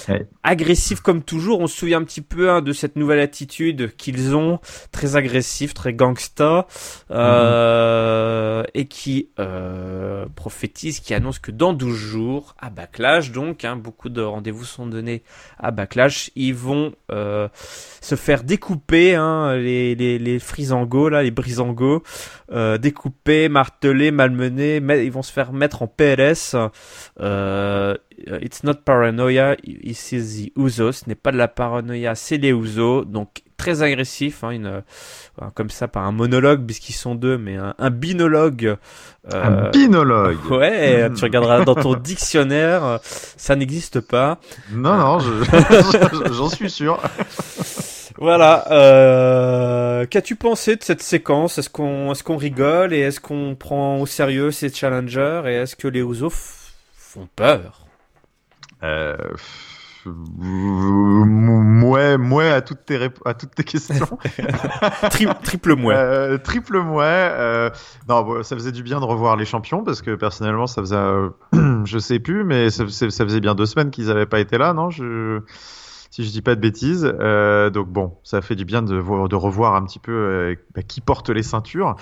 Ouais. 0.08 0.26
Agressifs 0.42 1.00
comme 1.00 1.22
toujours, 1.22 1.60
on 1.60 1.66
se 1.66 1.76
souvient 1.76 1.98
un 1.98 2.04
petit 2.04 2.20
peu 2.20 2.50
hein, 2.50 2.60
de 2.60 2.72
cette 2.72 2.96
nouvelle 2.96 3.20
attitude 3.20 3.94
qu'ils 3.96 4.34
ont, 4.34 4.58
très 4.92 5.16
agressif, 5.16 5.74
très 5.74 5.94
gangsta, 5.94 6.66
euh, 7.10 8.62
et 8.74 8.86
qui 8.86 9.30
euh, 9.38 10.26
prophétise, 10.34 11.00
qui 11.00 11.14
annonce 11.14 11.38
que 11.38 11.50
dans 11.50 11.72
12 11.72 11.96
jours, 11.96 12.54
à 12.58 12.70
Backlash, 12.70 13.32
donc, 13.32 13.64
hein, 13.64 13.76
beaucoup 13.76 14.08
de 14.08 14.22
rendez-vous 14.22 14.64
sont 14.64 14.86
donnés 14.86 15.22
à 15.58 15.70
Backlash, 15.70 16.30
ils 16.34 16.54
vont 16.54 16.92
euh, 17.10 17.48
se 18.00 18.14
faire 18.14 18.44
découper 18.44 19.14
hein, 19.14 19.56
les, 19.56 19.94
les, 19.94 20.18
les 20.18 20.38
frisangos, 20.38 21.08
là, 21.08 21.22
les 21.22 21.30
brisangos, 21.30 22.02
euh, 22.52 22.78
découpés, 22.78 23.48
martelés, 23.48 24.10
malmenés, 24.10 24.80
mais 24.80 25.04
ils 25.06 25.12
vont 25.12 25.22
se 25.22 25.32
faire 25.32 25.52
mettre 25.52 25.82
en 25.82 25.86
PLS. 25.86 26.56
Euh, 27.20 27.94
it's 28.42 28.64
not 28.64 28.74
paranoia, 28.84 29.56
it's 29.64 30.10
the 30.10 30.52
Uso. 30.56 30.92
Ce 30.92 31.04
n'est 31.08 31.14
pas 31.14 31.32
de 31.32 31.36
la 31.38 31.48
paranoïa, 31.48 32.14
c'est 32.14 32.36
les 32.38 32.50
Uso. 32.50 33.04
Donc 33.04 33.42
très 33.56 33.82
agressif, 33.82 34.42
hein, 34.44 34.50
une, 34.50 34.66
euh, 34.66 34.80
comme 35.54 35.70
ça 35.70 35.86
par 35.88 36.02
un 36.04 36.12
monologue 36.12 36.66
puisqu'ils 36.66 36.92
sont 36.94 37.14
deux, 37.14 37.38
mais 37.38 37.56
un, 37.56 37.74
un 37.78 37.90
binologue. 37.90 38.76
euh, 39.32 39.66
Un 39.66 39.70
binologue. 39.70 40.38
Ouais, 40.50 41.08
tu 41.14 41.24
regarderas 41.24 41.64
dans 41.64 41.76
ton 41.76 41.94
dictionnaire, 41.94 42.84
euh, 42.84 42.98
ça 43.04 43.54
n'existe 43.56 44.00
pas. 44.00 44.38
Non, 44.72 44.96
non, 44.96 45.18
je- 45.20 46.32
j'en 46.32 46.48
suis 46.48 46.68
sûr. 46.70 47.00
Voilà. 48.24 48.64
Euh, 48.72 50.06
Qu'as-tu 50.06 50.34
pensé 50.34 50.76
de 50.76 50.82
cette 50.82 51.02
séquence? 51.02 51.58
Est-ce 51.58 51.68
qu'on 51.68 52.10
qu'on 52.24 52.38
rigole 52.38 52.94
et 52.94 53.00
est-ce 53.00 53.20
qu'on 53.20 53.54
prend 53.54 53.98
au 54.00 54.06
sérieux 54.06 54.50
ces 54.50 54.72
challengers 54.72 55.42
et 55.46 55.52
est-ce 55.56 55.76
que 55.76 55.88
les 55.88 56.00
f- 56.30 56.70
font 56.96 57.28
peur? 57.36 57.84
Euh, 58.82 59.14
mouais, 60.06 62.16
mouais 62.18 62.50
à 62.50 62.60
toutes 62.62 62.84
tes, 62.86 62.98
à 63.26 63.34
toutes 63.34 63.54
tes 63.54 63.64
questions. 63.64 64.18
Tri- 65.10 65.26
Triple 65.42 65.74
mouais. 65.76 65.94
Euh, 65.94 66.38
triple 66.38 66.80
mouais. 66.80 67.04
euh, 67.06 67.68
non, 68.08 68.22
bon, 68.22 68.42
ça 68.42 68.56
faisait 68.56 68.72
du 68.72 68.82
bien 68.82 69.00
de 69.00 69.04
revoir 69.04 69.36
les 69.36 69.44
champions 69.44 69.82
parce 69.84 70.00
que 70.02 70.14
personnellement, 70.14 70.66
ça 70.66 70.80
faisait, 70.82 70.96
euh, 70.96 71.28
je 71.84 71.98
sais 71.98 72.18
plus, 72.20 72.42
mais 72.44 72.70
ça, 72.70 72.84
ça- 72.88 73.10
ça 73.10 73.24
faisait 73.24 73.40
bien 73.40 73.54
deux 73.54 73.66
semaines 73.66 73.90
qu'ils 73.90 74.06
n'avaient 74.06 74.26
pas 74.26 74.40
été 74.40 74.56
là, 74.58 74.72
non? 74.72 74.88
Je, 74.90 75.40
Si 76.14 76.22
je 76.22 76.30
dis 76.30 76.42
pas 76.42 76.54
de 76.54 76.60
bêtises. 76.60 77.12
Euh, 77.18 77.70
donc 77.70 77.88
bon, 77.88 78.12
ça 78.22 78.40
fait 78.40 78.54
du 78.54 78.64
bien 78.64 78.82
de, 78.82 78.94
de 79.26 79.34
revoir 79.34 79.74
un 79.74 79.84
petit 79.84 79.98
peu 79.98 80.12
euh, 80.12 80.54
bah, 80.72 80.82
qui 80.84 81.00
porte 81.00 81.28
les 81.28 81.42
ceintures. 81.42 81.96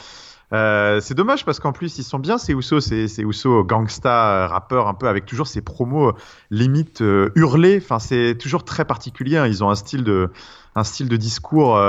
Euh, 0.52 1.00
c'est 1.00 1.14
dommage 1.14 1.46
parce 1.46 1.60
qu'en 1.60 1.72
plus 1.72 1.96
ils 1.96 2.02
sont 2.02 2.18
bien 2.18 2.36
ces 2.36 2.52
Usos, 2.52 2.80
c'est 2.80 3.08
c'est 3.08 3.22
Usos 3.22 3.64
gangsta 3.64 4.48
rappeur 4.48 4.86
un 4.86 4.92
peu 4.92 5.08
avec 5.08 5.24
toujours 5.24 5.46
ces 5.46 5.62
promos 5.62 6.12
limite 6.50 7.00
euh, 7.00 7.30
hurlés. 7.36 7.80
Enfin 7.82 7.98
c'est 7.98 8.36
toujours 8.38 8.64
très 8.66 8.84
particulier. 8.84 9.38
hein. 9.38 9.46
Ils 9.46 9.64
ont 9.64 9.70
un 9.70 9.74
style 9.76 10.04
de 10.04 10.28
un 10.74 10.84
style 10.84 11.08
de 11.08 11.16
discours 11.16 11.80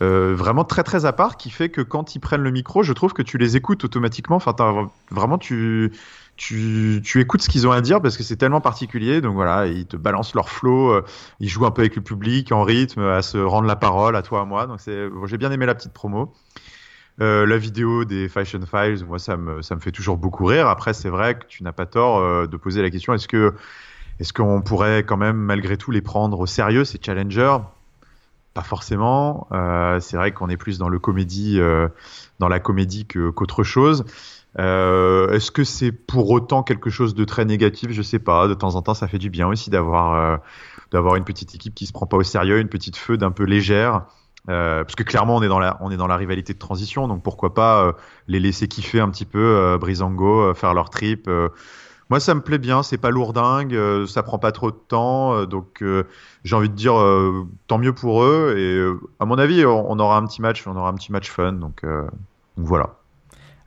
vraiment 0.00 0.64
très 0.64 0.82
très 0.82 1.06
à 1.06 1.14
part 1.14 1.38
qui 1.38 1.48
fait 1.48 1.70
que 1.70 1.80
quand 1.80 2.14
ils 2.14 2.20
prennent 2.20 2.42
le 2.42 2.50
micro, 2.50 2.82
je 2.82 2.92
trouve 2.92 3.14
que 3.14 3.22
tu 3.22 3.38
les 3.38 3.56
écoutes 3.56 3.84
automatiquement. 3.84 4.36
Enfin 4.36 4.54
vraiment 5.10 5.38
tu 5.38 5.92
tu, 6.36 7.02
écoutes 7.20 7.42
ce 7.42 7.48
qu'ils 7.48 7.66
ont 7.66 7.70
à 7.70 7.80
dire 7.80 8.00
parce 8.00 8.16
que 8.16 8.22
c'est 8.22 8.36
tellement 8.36 8.60
particulier. 8.60 9.20
Donc 9.20 9.34
voilà, 9.34 9.66
ils 9.66 9.86
te 9.86 9.96
balancent 9.96 10.34
leur 10.34 10.48
flow, 10.48 10.90
euh, 10.90 11.04
ils 11.40 11.48
jouent 11.48 11.66
un 11.66 11.70
peu 11.70 11.82
avec 11.82 11.96
le 11.96 12.02
public 12.02 12.52
en 12.52 12.62
rythme, 12.62 13.02
à 13.02 13.22
se 13.22 13.38
rendre 13.38 13.66
la 13.66 13.76
parole 13.76 14.16
à 14.16 14.22
toi 14.22 14.40
à 14.40 14.44
moi. 14.44 14.66
Donc 14.66 14.80
j'ai 15.26 15.38
bien 15.38 15.50
aimé 15.52 15.66
la 15.66 15.74
petite 15.74 15.92
promo. 15.92 16.32
Euh, 17.20 17.46
la 17.46 17.56
vidéo 17.58 18.04
des 18.04 18.28
Fashion 18.28 18.60
Files, 18.66 19.04
moi 19.06 19.20
ça 19.20 19.36
me 19.36 19.62
ça 19.62 19.76
me 19.76 19.80
fait 19.80 19.92
toujours 19.92 20.16
beaucoup 20.16 20.46
rire. 20.46 20.68
Après 20.68 20.94
c'est 20.94 21.10
vrai 21.10 21.38
que 21.38 21.46
tu 21.46 21.62
n'as 21.62 21.72
pas 21.72 21.86
tort 21.86 22.18
euh, 22.18 22.46
de 22.48 22.56
poser 22.56 22.82
la 22.82 22.90
question 22.90 23.14
est-ce 23.14 23.28
est-ce 24.20 24.32
qu'on 24.32 24.62
pourrait 24.62 25.04
quand 25.04 25.16
même 25.16 25.36
malgré 25.36 25.76
tout 25.76 25.90
les 25.90 26.02
prendre 26.02 26.38
au 26.38 26.46
sérieux 26.46 26.84
ces 26.84 26.98
challengers? 27.00 27.58
Pas 28.54 28.62
forcément. 28.62 29.48
C'est 30.00 30.16
vrai 30.16 30.30
qu'on 30.30 30.48
est 30.48 30.56
plus 30.56 30.78
dans 30.78 30.88
le 30.88 31.00
comédie, 31.00 31.58
dans 32.38 32.46
la 32.46 32.60
comédie 32.60 33.04
que- 33.04 33.30
qu'autre 33.30 33.64
chose. 33.64 34.04
Euh, 34.58 35.30
Est-ce 35.32 35.50
que 35.50 35.64
c'est 35.64 35.92
pour 35.92 36.30
autant 36.30 36.62
quelque 36.62 36.90
chose 36.90 37.14
de 37.14 37.24
très 37.24 37.44
négatif? 37.44 37.90
Je 37.90 38.02
sais 38.02 38.18
pas. 38.18 38.48
De 38.48 38.54
temps 38.54 38.76
en 38.76 38.82
temps, 38.82 38.94
ça 38.94 39.08
fait 39.08 39.18
du 39.18 39.30
bien 39.30 39.48
aussi 39.48 39.70
d'avoir 39.70 40.14
euh, 40.14 40.36
d'avoir 40.92 41.16
une 41.16 41.24
petite 41.24 41.54
équipe 41.54 41.74
qui 41.74 41.86
se 41.86 41.92
prend 41.92 42.06
pas 42.06 42.16
au 42.16 42.22
sérieux, 42.22 42.60
une 42.60 42.68
petite 42.68 42.96
feude 42.96 43.22
un 43.22 43.32
peu 43.32 43.44
légère. 43.44 44.02
Euh, 44.50 44.84
parce 44.84 44.94
que 44.94 45.02
clairement, 45.02 45.36
on 45.36 45.42
est 45.42 45.48
dans 45.48 45.58
la 45.58 45.78
on 45.80 45.90
est 45.90 45.96
dans 45.96 46.06
la 46.06 46.16
rivalité 46.16 46.52
de 46.52 46.58
transition, 46.58 47.08
donc 47.08 47.22
pourquoi 47.22 47.54
pas 47.54 47.82
euh, 47.82 47.92
les 48.28 48.40
laisser 48.40 48.68
kiffer 48.68 49.00
un 49.00 49.08
petit 49.08 49.24
peu, 49.24 49.38
euh, 49.38 49.78
Brisango, 49.78 50.40
euh, 50.42 50.54
faire 50.54 50.74
leur 50.74 50.90
trip. 50.90 51.28
Moi, 52.10 52.20
ça 52.20 52.34
me 52.34 52.40
plaît 52.42 52.58
bien. 52.58 52.82
C'est 52.82 52.98
pas 52.98 53.10
lourdingue, 53.10 53.74
euh, 53.74 54.06
ça 54.06 54.22
prend 54.22 54.38
pas 54.38 54.52
trop 54.52 54.70
de 54.70 54.76
temps, 54.76 55.34
euh, 55.34 55.46
donc 55.46 55.82
euh, 55.82 56.04
j'ai 56.44 56.54
envie 56.54 56.68
de 56.68 56.74
dire 56.74 56.94
tant 57.66 57.78
mieux 57.78 57.94
pour 57.94 58.22
eux. 58.24 58.54
Et 58.58 59.06
à 59.20 59.24
mon 59.26 59.38
avis, 59.38 59.64
on, 59.64 59.98
aura 59.98 60.16
un 60.18 60.26
petit 60.26 60.42
match, 60.42 60.66
on 60.66 60.76
aura 60.76 60.90
un 60.90 60.94
petit 60.94 61.12
match 61.12 61.30
fun. 61.30 61.52
Donc, 61.52 61.82
donc 61.84 62.66
voilà. 62.66 62.96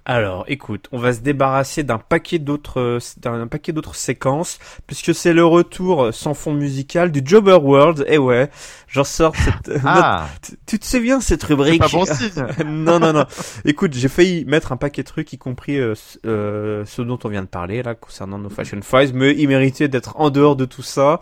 Alors, 0.09 0.45
écoute, 0.47 0.87
on 0.93 0.99
va 0.99 1.11
se 1.11 1.19
débarrasser 1.19 1.83
d'un 1.83 1.97
paquet 1.97 2.39
d'autres, 2.39 2.97
d'un 3.17 3.45
paquet 3.47 3.73
d'autres 3.73 3.93
séquences, 3.95 4.57
puisque 4.87 5.13
c'est 5.13 5.33
le 5.33 5.43
retour 5.43 6.13
sans 6.13 6.33
fond 6.33 6.53
musical 6.53 7.11
du 7.11 7.19
Jobber 7.25 7.57
World. 7.61 8.05
Et 8.07 8.17
ouais, 8.17 8.49
j'en 8.87 9.03
sors 9.03 9.35
cette. 9.35 9.77
Ah, 9.85 10.29
Tu- 10.41 10.53
Tu 10.65 10.79
te 10.79 10.85
souviens 10.85 11.19
cette 11.19 11.43
rubrique? 11.43 11.81
Pas 11.81 11.89
bon 11.89 12.05
signe. 12.05 12.31
non, 12.65 12.99
non, 13.01 13.11
non. 13.11 13.25
Écoute, 13.65 13.93
j'ai 13.95 14.07
failli 14.07 14.45
mettre 14.45 14.71
un 14.71 14.77
paquet 14.77 15.03
de 15.03 15.07
trucs, 15.07 15.33
y 15.33 15.37
compris 15.37 15.77
euh, 15.77 15.93
ce- 15.93 16.17
euh, 16.25 16.85
ce 16.85 17.01
dont 17.01 17.19
on 17.25 17.27
vient 17.27 17.41
de 17.43 17.47
parler 17.47 17.83
là 17.83 17.93
concernant 17.93 18.37
nos 18.37 18.49
Fashion 18.49 18.79
Files, 18.81 19.11
mais 19.13 19.35
il 19.37 19.49
méritait 19.49 19.89
d'être 19.89 20.13
en 20.15 20.29
dehors 20.29 20.55
de 20.55 20.63
tout 20.63 20.83
ça. 20.83 21.19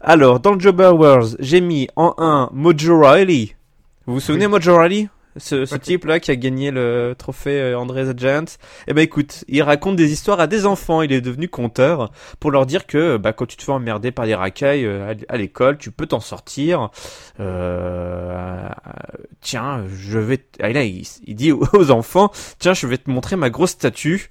Alors, 0.00 0.40
dans 0.40 0.52
le 0.54 0.58
Jobber 0.60 0.88
Wars, 0.94 1.26
j'ai 1.38 1.60
mis 1.60 1.86
en 1.96 2.14
1 2.16 2.48
Mojo 2.54 2.98
Riley. 2.98 3.54
Vous 4.06 4.14
vous 4.14 4.20
souvenez 4.20 4.46
Oui. 4.46 4.52
Mojo 4.52 4.78
Riley? 4.78 5.10
Ce, 5.36 5.64
ce 5.64 5.76
type 5.76 6.04
là 6.04 6.20
qui 6.20 6.30
a 6.30 6.36
gagné 6.36 6.70
le 6.70 7.14
trophée 7.16 7.60
euh, 7.60 7.78
André 7.78 8.04
the 8.04 8.18
Giant, 8.18 8.44
eh 8.86 8.92
ben 8.92 9.02
écoute, 9.02 9.44
il 9.48 9.62
raconte 9.62 9.96
des 9.96 10.12
histoires 10.12 10.40
à 10.40 10.46
des 10.46 10.66
enfants, 10.66 11.02
il 11.02 11.12
est 11.12 11.20
devenu 11.20 11.48
conteur 11.48 12.12
pour 12.40 12.50
leur 12.50 12.66
dire 12.66 12.86
que 12.86 13.16
bah, 13.16 13.32
quand 13.32 13.46
tu 13.46 13.56
te 13.56 13.62
fais 13.62 13.72
emmerder 13.72 14.10
par 14.10 14.26
des 14.26 14.34
racailles 14.34 14.84
euh, 14.84 15.14
à, 15.28 15.36
l'école, 15.36 15.78
tu 15.78 15.90
peux 15.90 16.06
t'en 16.06 16.20
sortir. 16.20 16.90
Euh, 17.40 18.68
tiens, 19.40 19.84
je 19.94 20.18
vais. 20.18 20.44
Ah, 20.60 20.70
là, 20.70 20.84
il, 20.84 21.06
il 21.26 21.34
dit 21.34 21.52
aux 21.52 21.90
enfants, 21.90 22.30
tiens, 22.58 22.74
je 22.74 22.86
vais 22.86 22.98
te 22.98 23.10
montrer 23.10 23.36
ma 23.36 23.50
grosse 23.50 23.70
statue. 23.70 24.30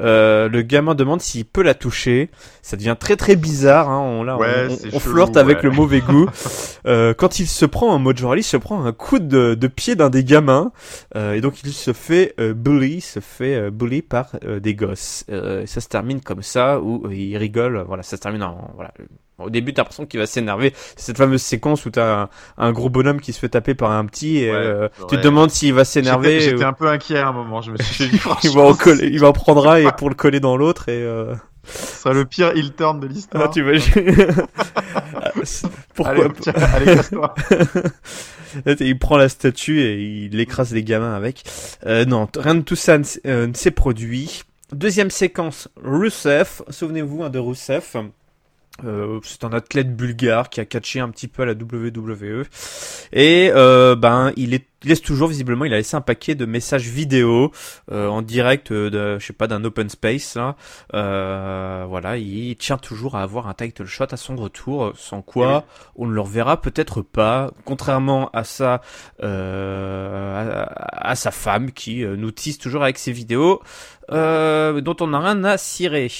Euh, 0.00 0.48
le 0.48 0.62
gamin 0.62 0.94
demande 0.94 1.20
s'il 1.20 1.44
peut 1.44 1.62
la 1.62 1.74
toucher. 1.74 2.30
Ça 2.62 2.76
devient 2.76 2.96
très 2.98 3.16
très 3.16 3.36
bizarre. 3.36 3.88
Hein. 3.88 4.00
On, 4.00 4.22
là, 4.22 4.36
Ouais, 4.36 4.68
on, 4.70 4.76
c'est 4.76 4.94
on 4.94 4.98
chelou, 4.98 5.14
flirte 5.14 5.36
avec 5.36 5.62
le 5.62 5.70
mauvais 5.70 6.00
goût. 6.00 6.28
Euh, 6.86 7.12
quand 7.12 7.38
il 7.40 7.46
se 7.46 7.66
prend 7.66 7.90
en 7.90 7.98
mode 7.98 8.16
journaliste, 8.16 8.48
il 8.48 8.52
se 8.52 8.56
prend 8.56 8.82
un 8.82 8.92
coup 8.92 9.18
de, 9.18 9.54
de 9.54 9.66
pied 9.66 9.96
d'un 9.96 10.08
des 10.08 10.24
gamins. 10.24 10.72
Euh, 11.14 11.34
et 11.34 11.42
donc 11.42 11.62
il 11.62 11.74
se 11.74 11.92
fait 11.92 12.34
euh, 12.40 12.54
bully, 12.54 13.02
se 13.02 13.20
fait 13.20 13.54
euh, 13.54 13.70
bully 13.70 14.00
par 14.00 14.30
des 14.62 14.74
gosses. 14.74 15.24
Euh, 15.30 15.66
ça 15.66 15.82
se 15.82 15.88
termine 15.88 16.22
comme 16.22 16.42
ça, 16.42 16.80
où 16.80 17.10
il 17.10 17.36
rigole. 17.36 17.84
Voilà, 17.86 18.02
ça 18.02 18.16
se 18.16 18.22
termine 18.22 18.42
en... 18.42 18.70
Voilà. 18.74 18.92
Au 19.40 19.50
début, 19.50 19.72
t'as 19.72 19.82
l'impression 19.82 20.06
qu'il 20.06 20.20
va 20.20 20.26
s'énerver. 20.26 20.72
C'est 20.96 21.06
cette 21.06 21.18
fameuse 21.18 21.42
séquence 21.42 21.86
où 21.86 21.90
t'as 21.90 22.22
un, 22.22 22.28
un 22.58 22.72
gros 22.72 22.90
bonhomme 22.90 23.20
qui 23.20 23.32
se 23.32 23.38
fait 23.38 23.48
taper 23.48 23.74
par 23.74 23.90
un 23.90 24.06
petit 24.06 24.38
et 24.38 24.50
Ouais, 24.50 24.56
euh, 24.56 24.88
tu 25.08 25.16
te 25.16 25.22
demandes 25.22 25.50
s'il 25.50 25.74
va 25.74 25.84
s'énerver. 25.84 26.40
J'étais 26.40 26.64
ou- 26.64 26.66
un 26.66 26.72
peu 26.72 26.88
inquiet 26.88 27.18
à 27.18 27.28
un 27.28 27.32
moment. 27.32 27.60
Je 27.62 27.72
me 27.72 27.76
suis 27.78 28.08
dit, 28.08 28.20
il 28.44 28.50
va 28.50 28.62
en 28.62 28.74
coller, 28.74 29.06
il 29.06 29.20
va 29.20 29.28
en 29.28 29.32
prendre 29.32 29.68
un 29.68 29.76
et 29.76 29.90
pour 29.96 30.08
le 30.08 30.14
coller 30.14 30.40
dans 30.40 30.56
l'autre 30.56 30.88
et 30.88 31.02
euh... 31.02 31.34
ce 31.64 32.02
sera 32.02 32.14
le 32.14 32.24
pire 32.24 32.50
heel 32.56 32.72
turn 32.72 33.00
de 33.00 33.06
ah, 33.06 33.12
l'histoire. 33.12 33.50
tu 33.50 33.62
vas 33.62 33.72
pourquoi 35.94 36.24
Allez, 36.24 36.34
tiens, 36.40 36.52
allez, 36.74 36.86
casse-toi. 36.96 37.34
il 38.80 38.98
prend 38.98 39.16
la 39.16 39.28
statue 39.28 39.80
et 39.80 40.26
il 40.26 40.40
écrase 40.40 40.72
les 40.72 40.82
gamins 40.82 41.14
avec 41.14 41.44
euh, 41.86 42.04
non 42.04 42.28
rien 42.36 42.56
de 42.56 42.62
tout 42.62 42.76
ça 42.76 42.98
euh, 43.26 43.46
ne 43.46 43.54
s'est 43.54 43.70
produit 43.70 44.42
deuxième 44.72 45.10
séquence 45.10 45.68
Rousseff 45.82 46.62
souvenez-vous 46.68 47.22
hein, 47.22 47.30
de 47.30 47.38
Rousseff 47.38 47.96
Euh, 48.84 49.20
c'est 49.22 49.44
un 49.44 49.52
athlète 49.52 49.94
bulgare 49.94 50.48
qui 50.48 50.60
a 50.60 50.64
catché 50.64 51.00
un 51.00 51.08
petit 51.10 51.28
peu 51.28 51.42
à 51.42 51.46
la 51.46 51.52
WWE 51.52 52.44
et 53.12 53.50
euh, 53.54 53.94
ben 53.96 54.32
il, 54.36 54.54
est, 54.54 54.66
il 54.82 54.88
laisse 54.88 55.02
toujours 55.02 55.28
visiblement 55.28 55.64
il 55.64 55.74
a 55.74 55.76
laissé 55.76 55.96
un 55.96 56.00
paquet 56.00 56.34
de 56.34 56.46
messages 56.46 56.88
vidéo 56.88 57.52
euh, 57.90 58.08
en 58.08 58.22
direct 58.22 58.72
euh, 58.72 58.90
de 58.90 59.18
je 59.18 59.26
sais 59.26 59.32
pas 59.32 59.46
d'un 59.46 59.64
open 59.64 59.88
space 59.90 60.36
là 60.36 60.56
euh, 60.94 61.84
voilà 61.88 62.16
il 62.16 62.56
tient 62.56 62.78
toujours 62.78 63.16
à 63.16 63.22
avoir 63.22 63.48
un 63.48 63.54
title 63.54 63.86
shot 63.86 64.06
à 64.10 64.16
son 64.16 64.36
retour 64.36 64.92
sans 64.96 65.22
quoi 65.22 65.64
on 65.96 66.06
ne 66.06 66.12
le 66.12 66.20
reverra 66.20 66.60
peut-être 66.60 67.02
pas 67.02 67.50
contrairement 67.64 68.30
à 68.32 68.44
sa 68.44 68.80
euh, 69.22 70.64
à, 70.66 71.10
à 71.10 71.14
sa 71.14 71.30
femme 71.30 71.72
qui 71.72 72.04
nous 72.04 72.30
tease 72.30 72.58
toujours 72.58 72.82
avec 72.82 72.98
ses 72.98 73.12
vidéos 73.12 73.60
euh, 74.12 74.80
dont 74.80 74.96
on 75.00 75.08
n'a 75.08 75.20
rien 75.20 75.44
à 75.44 75.56
cirer. 75.56 76.10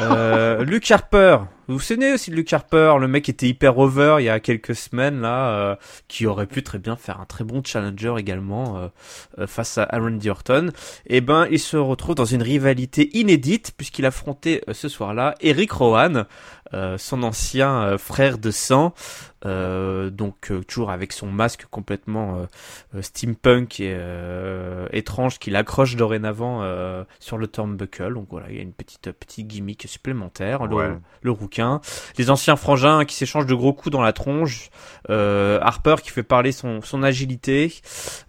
Euh, 0.00 0.64
Luke 0.64 0.90
Harper, 0.90 1.38
vous 1.68 1.74
vous 1.74 1.80
souvenez 1.80 2.12
aussi 2.12 2.30
de 2.30 2.36
Luke 2.36 2.52
Harper, 2.52 2.94
le 3.00 3.08
mec 3.08 3.28
était 3.28 3.48
hyper 3.48 3.76
over 3.78 4.16
il 4.20 4.24
y 4.24 4.28
a 4.28 4.38
quelques 4.38 4.76
semaines 4.76 5.20
là, 5.20 5.48
euh, 5.50 5.76
qui 6.06 6.26
aurait 6.26 6.46
pu 6.46 6.62
très 6.62 6.78
bien 6.78 6.94
faire 6.94 7.20
un 7.20 7.24
très 7.24 7.42
bon 7.42 7.60
challenger 7.64 8.14
également 8.18 8.78
euh, 8.78 8.88
euh, 9.38 9.46
face 9.48 9.76
à 9.76 9.88
Randy 9.92 10.30
Orton. 10.30 10.70
Et 11.06 11.20
ben, 11.20 11.48
il 11.50 11.58
se 11.58 11.76
retrouve 11.76 12.14
dans 12.14 12.24
une 12.24 12.42
rivalité 12.42 13.10
inédite 13.18 13.72
puisqu'il 13.76 14.06
affrontait 14.06 14.62
ce 14.70 14.88
soir-là 14.88 15.34
Eric 15.40 15.72
Rowan, 15.72 16.26
son 16.98 17.22
ancien 17.22 17.96
frère 17.96 18.38
de 18.38 18.50
sang, 18.50 18.92
donc 19.44 20.52
toujours 20.66 20.90
avec 20.90 21.12
son 21.12 21.28
masque 21.28 21.66
complètement 21.70 22.46
steampunk 23.00 23.78
et 23.78 23.96
étrange 24.92 25.38
qu'il 25.38 25.54
accroche 25.54 25.94
dorénavant 25.94 26.64
sur 27.20 27.38
le 27.38 27.46
turnbuckle. 27.46 28.14
Donc 28.14 28.26
voilà, 28.30 28.46
il 28.50 28.56
y 28.56 28.58
a 28.58 28.62
une 28.62 28.72
petite 28.72 29.12
petite 29.12 29.46
gimmick 29.46 29.84
supplémentaire. 29.86 30.66
Le, 30.66 30.74
Ouais. 30.74 30.98
le 31.22 31.30
les 32.18 32.30
anciens 32.30 32.56
frangins 32.56 33.04
qui 33.04 33.14
s'échangent 33.14 33.46
de 33.46 33.54
gros 33.54 33.72
coups 33.72 33.92
dans 33.92 34.02
la 34.02 34.12
tronche, 34.12 34.70
euh, 35.10 35.58
Harper 35.62 35.96
qui 36.02 36.10
fait 36.10 36.22
parler 36.22 36.52
son, 36.52 36.80
agilité 37.02 37.72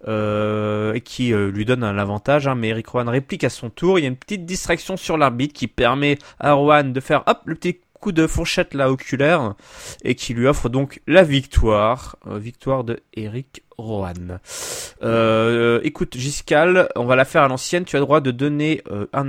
euh, 0.07 0.93
et 0.93 1.01
qui 1.01 1.33
euh, 1.33 1.49
lui 1.49 1.65
donne 1.65 1.83
un 1.83 1.97
avantage, 1.97 2.47
hein, 2.47 2.55
mais 2.55 2.69
Eric 2.69 2.87
Rowan 2.87 3.09
réplique 3.09 3.43
à 3.43 3.49
son 3.49 3.69
tour. 3.69 3.97
Il 3.97 4.03
y 4.03 4.05
a 4.05 4.09
une 4.09 4.17
petite 4.17 4.45
distraction 4.45 4.97
sur 4.97 5.17
l'arbitre 5.17 5.53
qui 5.53 5.67
permet 5.67 6.17
à 6.39 6.53
Rowan 6.53 6.91
de 6.91 6.99
faire 6.99 7.23
hop 7.27 7.41
le 7.45 7.55
petit 7.55 7.79
coup 7.99 8.11
de 8.11 8.27
fourchette 8.27 8.73
là 8.73 8.91
oculaire 8.91 9.55
et 10.03 10.13
qui 10.15 10.33
lui 10.33 10.47
offre 10.47 10.69
donc 10.69 11.01
la 11.07 11.23
victoire, 11.23 12.17
victoire 12.25 12.83
de 12.83 12.99
Eric 13.15 13.63
Rowan. 13.77 14.39
Euh, 15.03 15.79
écoute, 15.83 16.17
Giscal, 16.17 16.89
on 16.95 17.05
va 17.05 17.15
la 17.15 17.25
faire 17.25 17.43
à 17.43 17.47
l'ancienne. 17.47 17.85
Tu 17.85 17.95
as 17.95 17.99
le 17.99 18.05
droit 18.05 18.21
de 18.21 18.31
donner 18.31 18.83
un. 19.13 19.27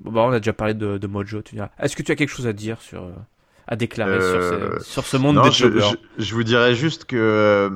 Bon, 0.00 0.28
on 0.28 0.32
a 0.32 0.38
déjà 0.38 0.52
parlé 0.52 0.74
de, 0.74 1.06
Mojo. 1.06 1.42
Tu. 1.42 1.56
Est-ce 1.80 1.96
que 1.96 2.02
tu 2.02 2.12
as 2.12 2.16
quelque 2.16 2.30
chose 2.30 2.46
à 2.46 2.52
dire 2.52 2.80
sur 2.80 3.08
à 3.66 3.76
déclarer 3.76 4.12
Euh, 4.12 4.78
sur, 4.78 4.80
ce, 4.82 4.90
sur 4.92 5.06
ce 5.06 5.16
monde 5.16 5.36
Non, 5.36 5.42
des 5.44 5.50
je, 5.50 5.66
je, 5.78 5.94
je 6.18 6.34
vous 6.34 6.44
dirais 6.44 6.74
juste 6.74 7.04
que 7.04 7.16
euh, 7.16 7.70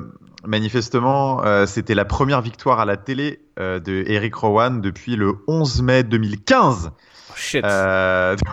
manifestement, 0.45 1.43
euh, 1.45 1.65
c'était 1.65 1.95
la 1.95 2.05
première 2.05 2.41
victoire 2.41 2.79
à 2.79 2.85
la 2.85 2.97
télé 2.97 3.41
euh, 3.59 3.79
de 3.79 4.03
Eric 4.07 4.35
Rowan 4.35 4.81
depuis 4.81 5.15
le 5.15 5.33
11 5.47 5.81
mai 5.81 6.03
2015. 6.03 6.91
Oh, 6.91 7.33
Shit. 7.35 7.63
Euh, 7.63 8.35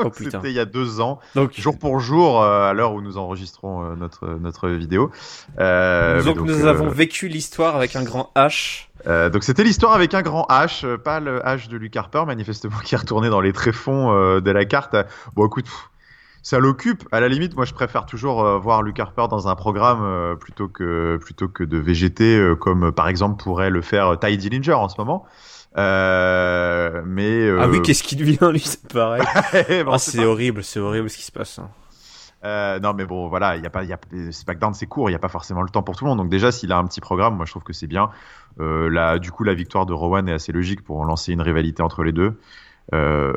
Oh, 0.00 0.10
c'était 0.12 0.50
il 0.50 0.52
y 0.52 0.60
a 0.60 0.64
deux 0.64 1.00
ans, 1.00 1.18
donc, 1.34 1.58
jour 1.58 1.76
pour 1.76 1.98
jour, 1.98 2.40
à 2.44 2.72
l'heure 2.72 2.92
où 2.92 3.02
nous 3.02 3.18
enregistrons 3.18 3.96
notre 3.96 4.28
notre 4.28 4.68
vidéo. 4.68 5.10
Donc, 5.58 6.24
donc, 6.24 6.40
nous 6.46 6.66
avons 6.66 6.88
vécu 6.88 7.26
l'histoire 7.26 7.74
avec 7.74 7.96
un 7.96 8.04
grand 8.04 8.30
H. 8.36 8.88
Euh, 9.06 9.30
donc 9.30 9.44
c'était 9.44 9.64
l'histoire 9.64 9.92
avec 9.92 10.14
un 10.14 10.22
grand 10.22 10.46
H, 10.50 10.84
euh, 10.84 10.98
pas 10.98 11.20
le 11.20 11.40
H 11.40 11.68
de 11.68 11.76
Luke 11.76 11.96
Harper, 11.96 12.24
manifestement 12.26 12.78
qui 12.84 12.94
est 12.94 12.98
retourné 12.98 13.28
dans 13.28 13.40
les 13.40 13.52
tréfonds 13.52 14.12
euh, 14.12 14.40
de 14.40 14.50
la 14.50 14.64
carte. 14.64 14.96
Bon 15.34 15.46
écoute, 15.46 15.64
pff, 15.64 15.90
ça 16.42 16.58
l'occupe. 16.58 17.06
À 17.12 17.20
la 17.20 17.28
limite, 17.28 17.54
moi 17.56 17.64
je 17.64 17.74
préfère 17.74 18.06
toujours 18.06 18.44
euh, 18.44 18.58
voir 18.58 18.82
Luke 18.82 18.98
Harper 19.00 19.26
dans 19.30 19.48
un 19.48 19.54
programme 19.54 20.02
euh, 20.02 20.34
plutôt 20.36 20.68
que 20.68 21.18
plutôt 21.20 21.48
que 21.48 21.64
de 21.64 21.78
VGT, 21.78 22.36
euh, 22.38 22.54
comme 22.54 22.92
par 22.92 23.08
exemple 23.08 23.42
pourrait 23.42 23.70
le 23.70 23.82
faire 23.82 24.18
Ty 24.18 24.36
Dillinger 24.36 24.74
en 24.74 24.88
ce 24.88 24.96
moment. 24.98 25.24
Mais 25.76 27.50
Ah 27.60 27.68
oui, 27.68 27.82
qu'est-ce 27.82 28.02
qui 28.02 28.16
devient 28.16 28.50
lui 28.52 28.60
C'est 28.60 28.92
pareil. 28.92 29.22
bon, 29.84 29.92
Ah, 29.92 29.98
c'est 29.98 30.12
c'est 30.12 30.24
horrible, 30.24 30.62
c'est 30.64 30.80
horrible 30.80 31.10
ce 31.10 31.16
qui 31.16 31.24
se 31.24 31.32
passe. 31.32 31.58
hein. 31.58 31.68
Euh, 32.44 32.78
non, 32.78 32.94
mais 32.94 33.04
bon, 33.04 33.28
voilà, 33.28 33.56
il 33.56 33.64
y 33.64 33.66
a 33.66 33.70
pas, 33.70 33.82
y 33.82 33.92
a, 33.92 33.98
SmackDown 34.30 34.72
c'est 34.72 34.86
court, 34.86 35.10
il 35.10 35.12
y 35.12 35.16
a 35.16 35.18
pas 35.18 35.28
forcément 35.28 35.62
le 35.62 35.70
temps 35.70 35.82
pour 35.82 35.96
tout 35.96 36.04
le 36.04 36.10
monde. 36.10 36.18
Donc 36.18 36.28
déjà, 36.28 36.52
s'il 36.52 36.70
a 36.72 36.78
un 36.78 36.84
petit 36.86 37.00
programme, 37.00 37.34
moi 37.36 37.44
je 37.46 37.50
trouve 37.50 37.64
que 37.64 37.72
c'est 37.72 37.88
bien. 37.88 38.10
Euh, 38.60 38.88
là, 38.88 39.18
du 39.18 39.32
coup, 39.32 39.42
la 39.44 39.54
victoire 39.54 39.86
de 39.86 39.92
Rowan 39.92 40.28
est 40.28 40.32
assez 40.32 40.52
logique 40.52 40.84
pour 40.84 41.04
lancer 41.04 41.32
une 41.32 41.42
rivalité 41.42 41.82
entre 41.82 42.04
les 42.04 42.12
deux. 42.12 42.38
Euh, 42.94 43.32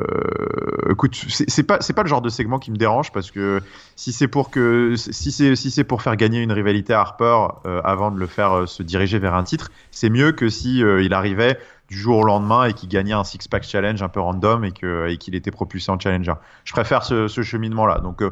écoute, 0.90 1.14
c'est 1.14 1.62
pas, 1.62 1.78
c'est 1.80 1.92
pas 1.92 2.02
le 2.02 2.08
genre 2.08 2.22
de 2.22 2.28
segment 2.28 2.58
qui 2.58 2.70
me 2.70 2.76
dérange 2.76 3.12
parce 3.12 3.30
que 3.30 3.60
si 3.96 4.12
c'est 4.12 4.28
pour 4.28 4.50
que, 4.50 4.94
si 4.96 5.30
c'est, 5.30 5.56
si 5.56 5.70
c'est 5.70 5.84
pour 5.84 6.02
faire 6.02 6.16
gagner 6.16 6.40
une 6.40 6.52
rivalité 6.52 6.94
à 6.94 7.00
Harper 7.00 7.48
euh, 7.66 7.80
avant 7.84 8.10
de 8.10 8.18
le 8.18 8.26
faire 8.26 8.52
euh, 8.52 8.66
se 8.66 8.82
diriger 8.82 9.18
vers 9.18 9.34
un 9.34 9.44
titre, 9.44 9.70
c'est 9.90 10.10
mieux 10.10 10.32
que 10.32 10.48
si 10.48 10.78
il 10.78 11.12
arrivait 11.12 11.58
du 11.88 11.98
jour 11.98 12.18
au 12.18 12.24
lendemain 12.24 12.64
et 12.64 12.72
qu'il 12.72 12.88
gagnait 12.88 13.12
un 13.12 13.24
six 13.24 13.46
pack 13.48 13.64
challenge 13.64 14.02
un 14.02 14.08
peu 14.08 14.20
random 14.20 14.64
et 14.64 14.72
que 14.72 15.08
et 15.08 15.18
qu'il 15.18 15.34
était 15.34 15.50
propulsé 15.50 15.90
en 15.90 15.98
challenger. 15.98 16.34
Je 16.64 16.72
préfère 16.72 17.02
ce, 17.02 17.28
ce 17.28 17.42
cheminement 17.42 17.86
là. 17.86 17.98
Donc 17.98 18.22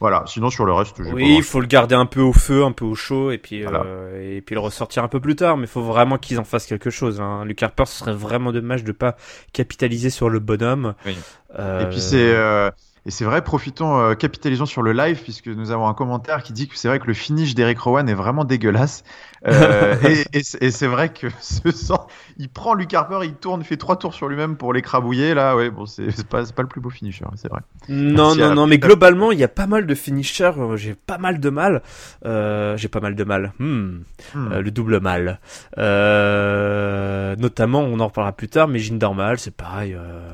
voilà, 0.00 0.24
sinon 0.26 0.48
sur 0.50 0.64
le 0.64 0.72
reste, 0.72 0.98
Oui, 1.12 1.34
il 1.36 1.42
faut 1.42 1.60
le 1.60 1.66
garder 1.66 1.94
un 1.94 2.06
peu 2.06 2.20
au 2.22 2.32
feu, 2.32 2.64
un 2.64 2.72
peu 2.72 2.86
au 2.86 2.94
chaud, 2.94 3.30
et 3.30 3.38
puis 3.38 3.62
Voilà. 3.62 3.82
euh, 3.84 4.36
et 4.36 4.40
puis 4.40 4.54
le 4.54 4.60
ressortir 4.60 5.04
un 5.04 5.08
peu 5.08 5.20
plus 5.20 5.36
tard. 5.36 5.56
Mais 5.58 5.64
il 5.64 5.68
faut 5.68 5.82
vraiment 5.82 6.16
qu'ils 6.16 6.38
en 6.40 6.44
fassent 6.44 6.66
quelque 6.66 6.88
chose. 6.90 7.20
Hein. 7.20 7.44
Luke 7.44 7.62
Harper, 7.62 7.84
ce 7.86 7.98
serait 7.98 8.14
vraiment 8.14 8.50
dommage 8.52 8.82
de 8.82 8.92
pas 8.92 9.16
capitaliser 9.52 10.08
sur 10.10 10.30
le 10.30 10.38
bonhomme. 10.38 10.94
Oui. 11.04 11.16
Euh, 11.58 11.82
Et 11.86 11.90
puis 11.90 12.00
c'est 12.00 12.32
euh, 12.34 12.70
et 13.10 13.12
c'est 13.12 13.24
vrai, 13.24 13.42
profitons, 13.42 13.98
euh, 13.98 14.14
capitalisons 14.14 14.66
sur 14.66 14.82
le 14.82 14.92
live 14.92 15.20
puisque 15.20 15.48
nous 15.48 15.72
avons 15.72 15.88
un 15.88 15.94
commentaire 15.94 16.44
qui 16.44 16.52
dit 16.52 16.68
que 16.68 16.76
c'est 16.78 16.86
vrai 16.86 17.00
que 17.00 17.08
le 17.08 17.14
finish 17.14 17.56
d'Eric 17.56 17.80
Rowan 17.80 18.08
est 18.08 18.14
vraiment 18.14 18.44
dégueulasse. 18.44 19.02
Euh, 19.48 19.96
et 20.04 20.38
et 20.38 20.42
c'est 20.44 20.62
et 20.62 20.70
c'est 20.70 20.86
vrai 20.86 21.08
que 21.08 21.26
ce 21.40 21.72
sang, 21.72 22.06
il 22.36 22.48
prend 22.48 22.74
Luke 22.74 22.94
Harper, 22.94 23.18
il 23.24 23.34
tourne, 23.34 23.62
il 23.62 23.66
fait 23.66 23.78
trois 23.78 23.96
tours 23.96 24.14
sur 24.14 24.28
lui-même 24.28 24.54
pour 24.56 24.72
l'écrabouiller. 24.72 25.34
Là, 25.34 25.56
ouais, 25.56 25.70
bon, 25.70 25.86
c'est 25.86 26.24
pas 26.28 26.44
pas 26.44 26.62
le 26.62 26.68
plus 26.68 26.80
beau 26.80 26.90
finisher, 26.90 27.24
c'est 27.34 27.48
vrai. 27.48 27.62
Non, 27.88 28.36
Merci 28.36 28.38
non, 28.38 28.54
non, 28.54 28.66
mais 28.68 28.78
globalement, 28.78 29.32
il 29.32 29.40
y 29.40 29.44
a 29.44 29.48
pas 29.48 29.66
mal 29.66 29.86
de 29.86 29.94
finishers. 29.96 30.52
euh, 30.56 30.76
J'ai 30.76 30.94
pas 30.94 31.18
mal 31.18 31.40
de 31.40 31.50
mal. 31.50 31.82
Euh, 32.24 32.76
J'ai 32.76 32.88
pas 32.88 33.00
mal 33.00 33.16
de 33.16 33.24
mal. 33.24 33.52
Hmm. 33.58 34.02
Hmm. 34.34 34.54
Le 34.60 34.70
double 34.70 35.00
mal. 35.00 35.40
Notamment, 35.76 37.80
on 37.80 37.98
en 37.98 38.06
reparlera 38.06 38.32
plus 38.32 38.48
tard, 38.48 38.68
mais 38.68 38.78
Jinder 38.78 39.10
Mahal, 39.16 39.40
c'est 39.40 39.56
pareil. 39.56 39.94
euh, 39.94 40.30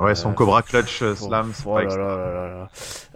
ouais, 0.00 0.14
son 0.14 0.32
Cobra 0.32 0.62
Clutch 0.62 1.02
oh, 1.02 1.14
Slam, 1.14 1.52
c'est 1.54 1.64
oh 1.66 1.74
pas 1.74 1.82
là 1.84 1.96
là 1.96 2.16
là 2.16 2.32
là 2.32 2.48
là. 2.48 2.68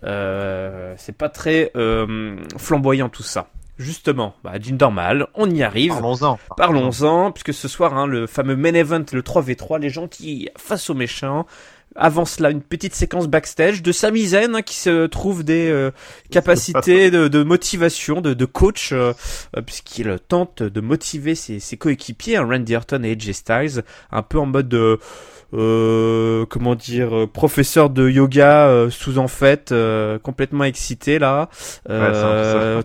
Euh, 0.04 0.94
très 1.32 1.72
euh, 1.76 2.36
flamboyant 2.56 3.08
tout 3.08 3.22
ça. 3.22 3.48
Justement, 3.76 4.36
bah, 4.44 4.52
Jinder 4.60 4.90
Mahal, 4.92 5.26
on 5.34 5.50
y 5.50 5.64
arrive. 5.64 5.90
Parlons-en. 5.90 6.38
Parlons-en, 6.56 7.32
puisque 7.32 7.52
ce 7.52 7.66
soir, 7.66 7.96
hein, 7.96 8.06
le 8.06 8.28
fameux 8.28 8.54
main 8.54 8.72
event, 8.72 9.04
le 9.12 9.22
3v3, 9.22 9.80
les 9.80 9.90
gentils 9.90 10.48
face 10.56 10.90
aux 10.90 10.94
méchants. 10.94 11.44
avant 11.96 12.24
cela, 12.24 12.50
une 12.50 12.62
petite 12.62 12.94
séquence 12.94 13.26
backstage 13.26 13.82
de 13.82 13.90
Sami 13.90 14.26
Zayn 14.26 14.54
hein, 14.54 14.62
qui 14.62 14.76
se 14.76 15.06
trouve 15.06 15.42
des 15.42 15.68
euh, 15.70 15.90
capacités 16.30 17.10
de, 17.10 17.26
de, 17.26 17.42
motivation, 17.42 18.20
de, 18.20 18.32
de 18.32 18.44
coach, 18.44 18.92
euh, 18.92 19.12
euh, 19.56 19.62
puisqu'il 19.62 20.18
tente 20.28 20.62
de 20.62 20.80
motiver 20.80 21.34
ses, 21.34 21.58
ses 21.58 21.76
coéquipiers, 21.76 22.36
hein, 22.36 22.46
Randy 22.48 22.76
Orton 22.76 23.02
et 23.02 23.12
AJ 23.12 23.32
Styles, 23.32 23.84
un 24.12 24.22
peu 24.22 24.38
en 24.38 24.46
mode 24.46 24.68
de 24.68 24.78
euh, 24.78 24.96
comment 26.48 26.74
dire, 26.74 27.16
euh, 27.16 27.26
professeur 27.26 27.90
de 27.90 28.08
yoga 28.08 28.66
euh, 28.68 28.90
sous 28.90 29.18
en 29.18 29.28
fait, 29.28 29.74
complètement 30.22 30.64
excité 30.64 31.18
là. 31.18 31.48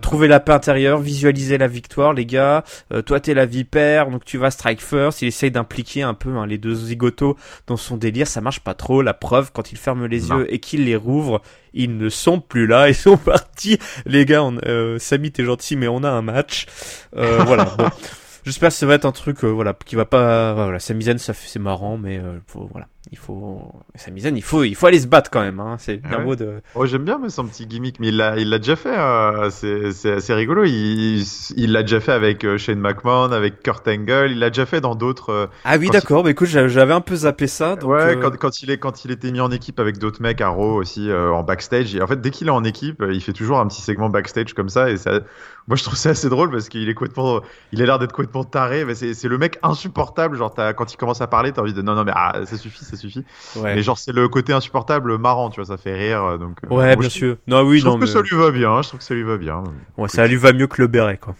trouver 0.00 0.28
la 0.28 0.40
paix 0.40 0.52
intérieure, 0.52 0.98
visualiser 0.98 1.58
la 1.58 1.68
victoire, 1.68 2.12
les 2.12 2.26
gars. 2.26 2.64
toi 3.06 3.20
t'es 3.20 3.34
la 3.34 3.46
vipère, 3.46 4.10
donc 4.10 4.24
tu 4.24 4.38
vas 4.38 4.50
strike 4.50 4.80
first. 4.80 5.22
Il 5.22 5.28
essaye 5.28 5.50
d'impliquer 5.50 6.02
un 6.02 6.14
peu 6.14 6.30
hein, 6.36 6.46
les 6.46 6.58
deux 6.58 6.74
zigotos 6.74 7.36
dans 7.66 7.76
son 7.76 7.96
délire. 7.96 8.26
Ça 8.26 8.40
marche 8.40 8.60
pas 8.60 8.74
trop. 8.74 9.02
La 9.02 9.14
preuve, 9.14 9.50
quand 9.52 9.72
il 9.72 9.78
ferme 9.78 10.06
les 10.06 10.28
yeux 10.28 10.52
et 10.52 10.58
qu'il 10.58 10.84
les 10.84 10.96
rouvre, 10.96 11.42
ils 11.72 11.96
ne 11.96 12.08
sont 12.08 12.40
plus 12.40 12.66
là, 12.66 12.88
ils 12.88 12.94
sont 12.94 13.16
partis. 13.16 13.78
Les 14.06 14.24
gars, 14.24 14.42
on, 14.42 14.58
euh, 14.66 14.98
Samy, 14.98 15.30
t'es 15.30 15.44
gentil, 15.44 15.76
mais 15.76 15.88
on 15.88 16.02
a 16.04 16.10
un 16.10 16.22
match. 16.22 16.66
voilà. 17.12 17.64
Bon. 17.78 17.88
J'espère 18.44 18.70
que 18.70 18.74
ça 18.74 18.86
va 18.86 18.94
être 18.94 19.04
un 19.04 19.12
truc, 19.12 19.44
euh, 19.44 19.48
voilà, 19.48 19.74
qui 19.84 19.96
va 19.96 20.04
pas, 20.04 20.54
voilà, 20.54 20.78
Samizen, 20.78 21.18
ça 21.18 21.34
c'est 21.34 21.58
marrant, 21.58 21.98
mais 21.98 22.18
euh, 22.18 22.38
voilà, 22.54 22.88
il 23.10 23.16
faut, 23.16 23.72
il 23.94 24.42
faut, 24.42 24.62
il 24.62 24.74
faut 24.74 24.86
aller 24.86 25.00
se 25.00 25.06
battre 25.06 25.30
quand 25.30 25.40
même, 25.40 25.58
hein. 25.58 25.76
C'est 25.78 25.96
bien 25.96 26.18
ah 26.20 26.22
beau 26.22 26.36
de. 26.36 26.60
Oh, 26.74 26.84
j'aime 26.84 27.04
bien, 27.04 27.18
mais 27.18 27.30
son 27.30 27.46
petit 27.46 27.66
gimmick, 27.66 27.98
mais 27.98 28.08
il 28.08 28.16
l'a, 28.18 28.36
il 28.36 28.50
l'a 28.50 28.58
déjà 28.58 28.76
fait. 28.76 28.96
Euh, 28.96 29.48
c'est, 29.50 29.92
c'est 29.92 30.12
assez 30.12 30.34
rigolo. 30.34 30.64
Il, 30.64 31.24
il 31.56 31.72
l'a 31.72 31.82
déjà 31.82 32.00
fait 32.00 32.12
avec 32.12 32.44
euh, 32.44 32.58
Shane 32.58 32.78
McMahon, 32.78 33.32
avec 33.32 33.62
Kurt 33.62 33.88
Angle. 33.88 34.28
Il 34.32 34.38
l'a 34.38 34.50
déjà 34.50 34.66
fait 34.66 34.82
dans 34.82 34.94
d'autres. 34.94 35.48
ah 35.64 35.78
oui, 35.78 35.88
d'accord. 35.88 36.24
Mais 36.24 36.32
écoute, 36.32 36.48
j'avais 36.48 36.92
un 36.92 37.00
peu 37.00 37.16
zappé 37.16 37.46
ça. 37.46 37.76
Donc, 37.76 37.90
ouais, 37.90 38.18
quand, 38.20 38.36
quand, 38.36 38.62
il 38.62 38.70
est, 38.70 38.78
quand 38.78 39.04
il 39.04 39.10
était 39.10 39.32
mis 39.32 39.40
en 39.40 39.50
équipe 39.50 39.80
avec 39.80 39.96
d'autres 39.98 40.20
mecs 40.20 40.42
à 40.42 40.48
Raw 40.48 40.74
aussi 40.74 41.10
en 41.10 41.42
backstage. 41.42 41.94
Et 41.94 42.02
en 42.02 42.06
fait, 42.06 42.20
dès 42.20 42.30
qu'il 42.30 42.48
est 42.48 42.50
en 42.50 42.64
équipe, 42.64 43.02
il 43.10 43.22
fait 43.22 43.32
toujours 43.32 43.60
un 43.60 43.66
petit 43.66 43.80
segment 43.80 44.10
backstage 44.10 44.52
comme 44.54 44.68
ça, 44.68 44.90
et 44.90 44.96
ça, 44.96 45.20
moi 45.68 45.76
je 45.76 45.84
trouve 45.84 45.96
ça 45.96 46.10
assez 46.10 46.28
drôle 46.28 46.50
parce 46.50 46.68
qu'il 46.68 46.88
est 46.88 46.94
complètement, 46.94 47.40
il 47.72 47.80
a 47.82 47.86
l'air 47.86 47.98
d'être 47.98 48.12
complètement 48.12 48.44
taré, 48.44 48.84
mais 48.84 48.94
c'est 48.94 49.24
le 49.28 49.38
mec 49.38 49.58
insupportable. 49.62 50.36
Genre 50.36 50.54
quand 50.76 50.92
il 50.92 50.96
commence 50.96 51.20
à 51.20 51.26
parler, 51.26 51.52
t'as 51.52 51.62
envie 51.62 51.72
de 51.72 51.82
non 51.82 51.94
non 51.94 52.04
mais 52.04 52.12
ah, 52.14 52.44
ça 52.44 52.56
suffit, 52.56 52.84
ça 52.84 52.96
suffit. 53.00 53.24
Ouais. 53.56 53.74
Mais 53.74 53.82
genre 53.82 53.98
c'est 53.98 54.12
le 54.12 54.28
côté 54.28 54.52
insupportable 54.52 55.18
marrant, 55.18 55.50
tu 55.50 55.60
vois, 55.60 55.66
ça 55.66 55.76
fait 55.76 55.94
rire. 55.94 56.38
Donc 56.38 56.58
euh, 56.64 56.74
ouais, 56.74 56.96
bien 56.96 57.08
sûr. 57.08 57.36
Non 57.46 57.62
oui, 57.62 57.80
je 57.80 57.86
trouve 57.86 58.00
que 58.00 58.06
ça 58.06 58.22
lui 58.22 58.36
va 58.36 58.50
bien. 58.50 58.82
Je 58.82 58.88
trouve 58.88 59.00
que 59.00 59.04
ça 59.04 59.14
lui 59.14 59.22
va 59.22 59.36
bien. 59.36 59.64
Ouais, 59.96 60.08
ça 60.08 60.26
lui 60.26 60.36
va 60.36 60.52
mieux 60.52 60.66
que 60.66 60.80
le 60.80 60.88
béret 60.88 61.18
quoi. 61.18 61.34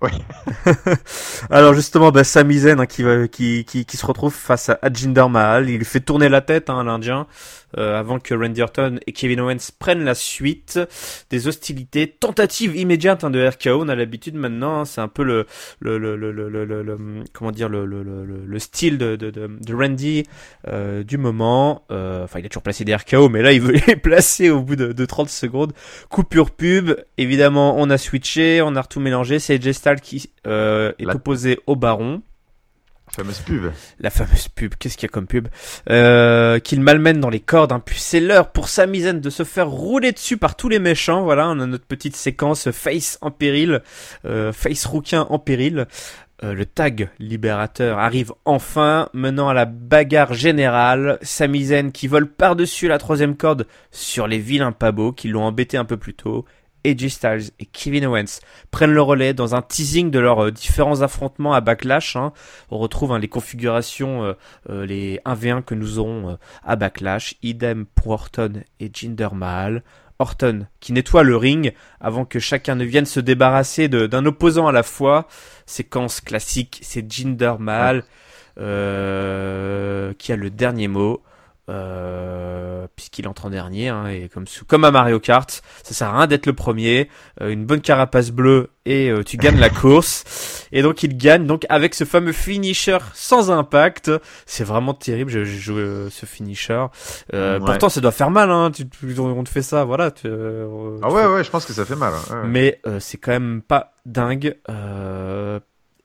Ouais. 0.00 0.10
Alors 1.50 1.74
justement, 1.74 2.12
bah, 2.12 2.22
Sami 2.22 2.58
Zayn 2.58 2.78
hein, 2.78 2.86
qui, 2.86 3.02
qui, 3.32 3.64
qui, 3.64 3.84
qui, 3.84 3.96
se 3.96 4.06
retrouve 4.06 4.32
face 4.32 4.68
à 4.68 4.78
Jinder 4.92 5.26
Mahal, 5.28 5.68
il 5.68 5.84
fait 5.84 5.98
tourner 5.98 6.28
la 6.28 6.40
tête 6.40 6.70
hein, 6.70 6.84
l'Indien 6.84 7.26
euh, 7.76 7.98
avant 7.98 8.18
que 8.18 8.34
Randy 8.34 8.62
Orton 8.62 8.98
et 9.06 9.12
Kevin 9.12 9.40
Owens 9.40 9.72
prennent 9.78 10.04
la 10.04 10.14
suite. 10.14 10.80
Des 11.30 11.48
hostilités, 11.48 12.08
tentatives 12.08 12.76
immédiates 12.76 13.24
hein, 13.24 13.30
de 13.30 13.46
RKO. 13.46 13.82
On 13.82 13.88
a 13.88 13.94
l'habitude 13.94 14.34
maintenant, 14.34 14.80
hein, 14.80 14.84
c'est 14.84 15.00
un 15.00 15.08
peu 15.08 15.22
le, 15.22 15.46
le, 15.80 15.98
le, 15.98 16.16
le, 16.16 16.98
comment 17.32 17.50
dire 17.50 17.68
le, 17.68 17.84
le, 17.84 18.02
le, 18.02 18.58
style 18.58 18.96
de, 18.96 19.16
de, 19.16 19.30
de, 19.30 19.74
Randy 19.74 20.24
euh, 20.66 21.02
du 21.02 21.18
moment. 21.18 21.82
Euh, 21.90 22.24
enfin, 22.24 22.38
il 22.38 22.46
a 22.46 22.48
toujours 22.48 22.62
placé 22.62 22.84
des 22.84 22.94
RKO, 22.94 23.28
mais 23.28 23.42
là 23.42 23.52
il 23.52 23.60
veut 23.60 23.74
les 23.86 23.96
placer 23.96 24.50
au 24.50 24.62
bout 24.62 24.76
de, 24.76 24.92
de 24.92 25.04
30 25.04 25.28
secondes. 25.28 25.72
Coupure 26.08 26.50
pub. 26.50 26.92
Évidemment, 27.18 27.76
on 27.78 27.90
a 27.90 27.98
switché, 27.98 28.62
on 28.62 28.76
a 28.76 28.82
tout 28.82 29.00
mélangé. 29.00 29.38
C'est 29.38 29.58
Qui 29.96 30.30
euh, 30.46 30.92
est 30.98 31.06
opposé 31.06 31.58
au 31.66 31.76
Baron. 31.76 32.22
La 33.08 33.24
fameuse 33.24 33.40
pub. 33.40 33.62
La 34.00 34.10
fameuse 34.10 34.48
pub. 34.48 34.74
Qu'est-ce 34.78 34.96
qu'il 34.96 35.06
y 35.06 35.10
a 35.10 35.12
comme 35.12 35.26
pub? 35.26 35.48
Euh, 35.88 36.58
Qu'il 36.58 36.80
malmène 36.80 37.20
dans 37.20 37.30
les 37.30 37.40
cordes. 37.40 37.72
Hein. 37.72 37.82
Puis 37.84 37.98
c'est 37.98 38.20
l'heure 38.20 38.52
pour 38.52 38.68
Samizen 38.68 39.20
de 39.20 39.30
se 39.30 39.44
faire 39.44 39.68
rouler 39.68 40.12
dessus 40.12 40.36
par 40.36 40.56
tous 40.56 40.68
les 40.68 40.78
méchants. 40.78 41.22
Voilà, 41.22 41.48
on 41.48 41.58
a 41.60 41.66
notre 41.66 41.86
petite 41.86 42.16
séquence 42.16 42.70
face 42.70 43.18
en 43.20 43.30
péril, 43.30 43.82
euh, 44.24 44.52
face 44.52 44.84
rouquin 44.84 45.26
en 45.30 45.38
péril. 45.38 45.86
Euh, 46.44 46.54
le 46.54 46.66
tag 46.66 47.10
libérateur 47.18 47.98
arrive 47.98 48.32
enfin, 48.44 49.08
menant 49.12 49.48
à 49.48 49.54
la 49.54 49.64
bagarre 49.64 50.34
générale. 50.34 51.18
Samizen 51.22 51.90
qui 51.90 52.06
vole 52.06 52.28
par-dessus 52.28 52.88
la 52.88 52.98
troisième 52.98 53.36
corde 53.36 53.66
sur 53.90 54.28
les 54.28 54.38
vilains 54.38 54.72
pabots 54.72 55.12
qui 55.12 55.28
l'ont 55.28 55.44
embêté 55.44 55.76
un 55.76 55.84
peu 55.84 55.96
plus 55.96 56.14
tôt. 56.14 56.44
AJ 56.90 57.08
Styles 57.08 57.50
et 57.58 57.66
Kevin 57.66 58.06
Owens 58.06 58.40
prennent 58.70 58.92
le 58.92 59.02
relais 59.02 59.34
dans 59.34 59.54
un 59.54 59.62
teasing 59.62 60.10
de 60.10 60.18
leurs 60.18 60.44
euh, 60.46 60.50
différents 60.50 61.02
affrontements 61.02 61.52
à 61.52 61.60
Backlash. 61.60 62.16
Hein. 62.16 62.32
On 62.70 62.78
retrouve 62.78 63.12
hein, 63.12 63.18
les 63.18 63.28
configurations, 63.28 64.24
euh, 64.24 64.32
euh, 64.70 64.86
les 64.86 65.20
1v1 65.24 65.62
que 65.62 65.74
nous 65.74 65.98
aurons 65.98 66.38
à 66.64 66.76
Backlash. 66.76 67.34
Idem 67.42 67.86
pour 67.86 68.12
Orton 68.12 68.62
et 68.80 68.90
Jinder 68.92 69.28
Mahal. 69.34 69.82
Orton 70.20 70.66
qui 70.80 70.92
nettoie 70.92 71.22
le 71.22 71.36
ring 71.36 71.72
avant 72.00 72.24
que 72.24 72.40
chacun 72.40 72.74
ne 72.74 72.84
vienne 72.84 73.06
se 73.06 73.20
débarrasser 73.20 73.88
d'un 73.88 74.26
opposant 74.26 74.66
à 74.66 74.72
la 74.72 74.82
fois. 74.82 75.28
Séquence 75.64 76.20
classique, 76.20 76.80
c'est 76.82 77.10
Jinder 77.10 77.54
Mahal 77.60 78.02
qui 78.56 78.62
a 78.62 80.36
le 80.36 80.50
dernier 80.50 80.88
mot. 80.88 81.22
Euh, 81.68 82.86
puisqu'il 82.96 83.28
entre 83.28 83.44
en 83.44 83.50
dernier, 83.50 83.88
hein, 83.88 84.06
et 84.06 84.30
comme, 84.32 84.46
comme 84.66 84.84
à 84.84 84.90
Mario 84.90 85.20
Kart, 85.20 85.62
ça 85.82 85.92
sert 85.92 86.08
à 86.08 86.16
rien 86.16 86.26
d'être 86.26 86.46
le 86.46 86.54
premier, 86.54 87.10
euh, 87.42 87.50
une 87.50 87.66
bonne 87.66 87.82
carapace 87.82 88.30
bleue 88.30 88.70
et 88.86 89.10
euh, 89.10 89.22
tu 89.22 89.36
gagnes 89.36 89.58
la 89.58 89.68
course, 89.68 90.64
et 90.72 90.80
donc 90.80 91.02
il 91.02 91.18
gagne 91.18 91.46
donc 91.46 91.66
avec 91.68 91.94
ce 91.94 92.04
fameux 92.04 92.32
finisher 92.32 92.96
sans 93.12 93.50
impact, 93.50 94.10
c'est 94.46 94.64
vraiment 94.64 94.94
terrible, 94.94 95.30
je, 95.30 95.44
je 95.44 95.58
joue 95.58 96.08
ce 96.10 96.24
finisher, 96.24 96.86
pourtant 97.30 97.90
ça 97.90 98.00
doit 98.00 98.12
faire 98.12 98.30
mal, 98.30 98.50
hein, 98.50 98.70
tu, 98.70 98.86
on 99.20 99.44
te 99.44 99.50
fait 99.50 99.60
ça, 99.60 99.84
voilà. 99.84 100.10
Tu, 100.10 100.26
ah 100.26 101.10
ouais 101.10 101.26
ouais, 101.26 101.44
je 101.44 101.50
pense 101.50 101.66
que 101.66 101.74
ça 101.74 101.84
fait 101.84 101.96
mal. 101.96 102.14
Hein, 102.30 102.44
Mais 102.46 102.80
c'est 102.98 103.18
quand 103.18 103.32
même 103.32 103.60
pas 103.60 103.92
dingue. 104.06 104.56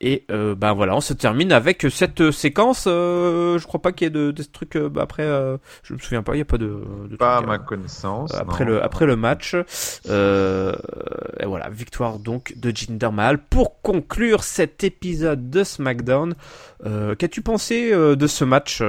Et 0.05 0.25
euh, 0.31 0.53
ben 0.53 0.73
voilà, 0.73 0.97
on 0.97 1.01
se 1.01 1.13
termine 1.13 1.53
avec 1.53 1.87
cette 1.89 2.19
euh, 2.19 2.31
séquence. 2.33 2.85
Euh, 2.87 3.57
je 3.57 3.65
crois 3.65 3.81
pas 3.81 3.93
qu'il 3.93 4.05
y 4.05 4.07
ait 4.07 4.11
de, 4.11 4.31
de 4.31 4.43
trucs 4.43 4.77
bah, 4.77 5.03
après. 5.03 5.23
je 5.81 5.93
me 5.93 5.97
souviens 5.97 6.21
pas, 6.23 6.35
il 6.35 6.39
y 6.39 6.41
a 6.41 6.45
pas 6.45 6.57
de. 6.57 6.83
de 7.09 7.15
pas 7.15 7.37
à 7.37 7.41
ma 7.41 7.57
connaissance. 7.57 8.33
Après 8.33 8.65
le 8.65 8.83
après 8.83 9.05
le 9.05 9.15
match, 9.15 9.55
et 9.55 11.45
voilà, 11.45 11.69
victoire 11.71 12.19
donc 12.19 12.53
de 12.57 12.75
Jinder 12.75 13.11
Mahal 13.13 13.37
pour 13.37 13.81
conclure 13.81 14.43
cet 14.43 14.83
épisode 14.83 15.49
de 15.49 15.63
SmackDown. 15.63 16.35
Qu'as-tu 16.83 17.41
pensé 17.41 17.91
de 17.93 18.27
ce 18.27 18.43
match, 18.43 18.83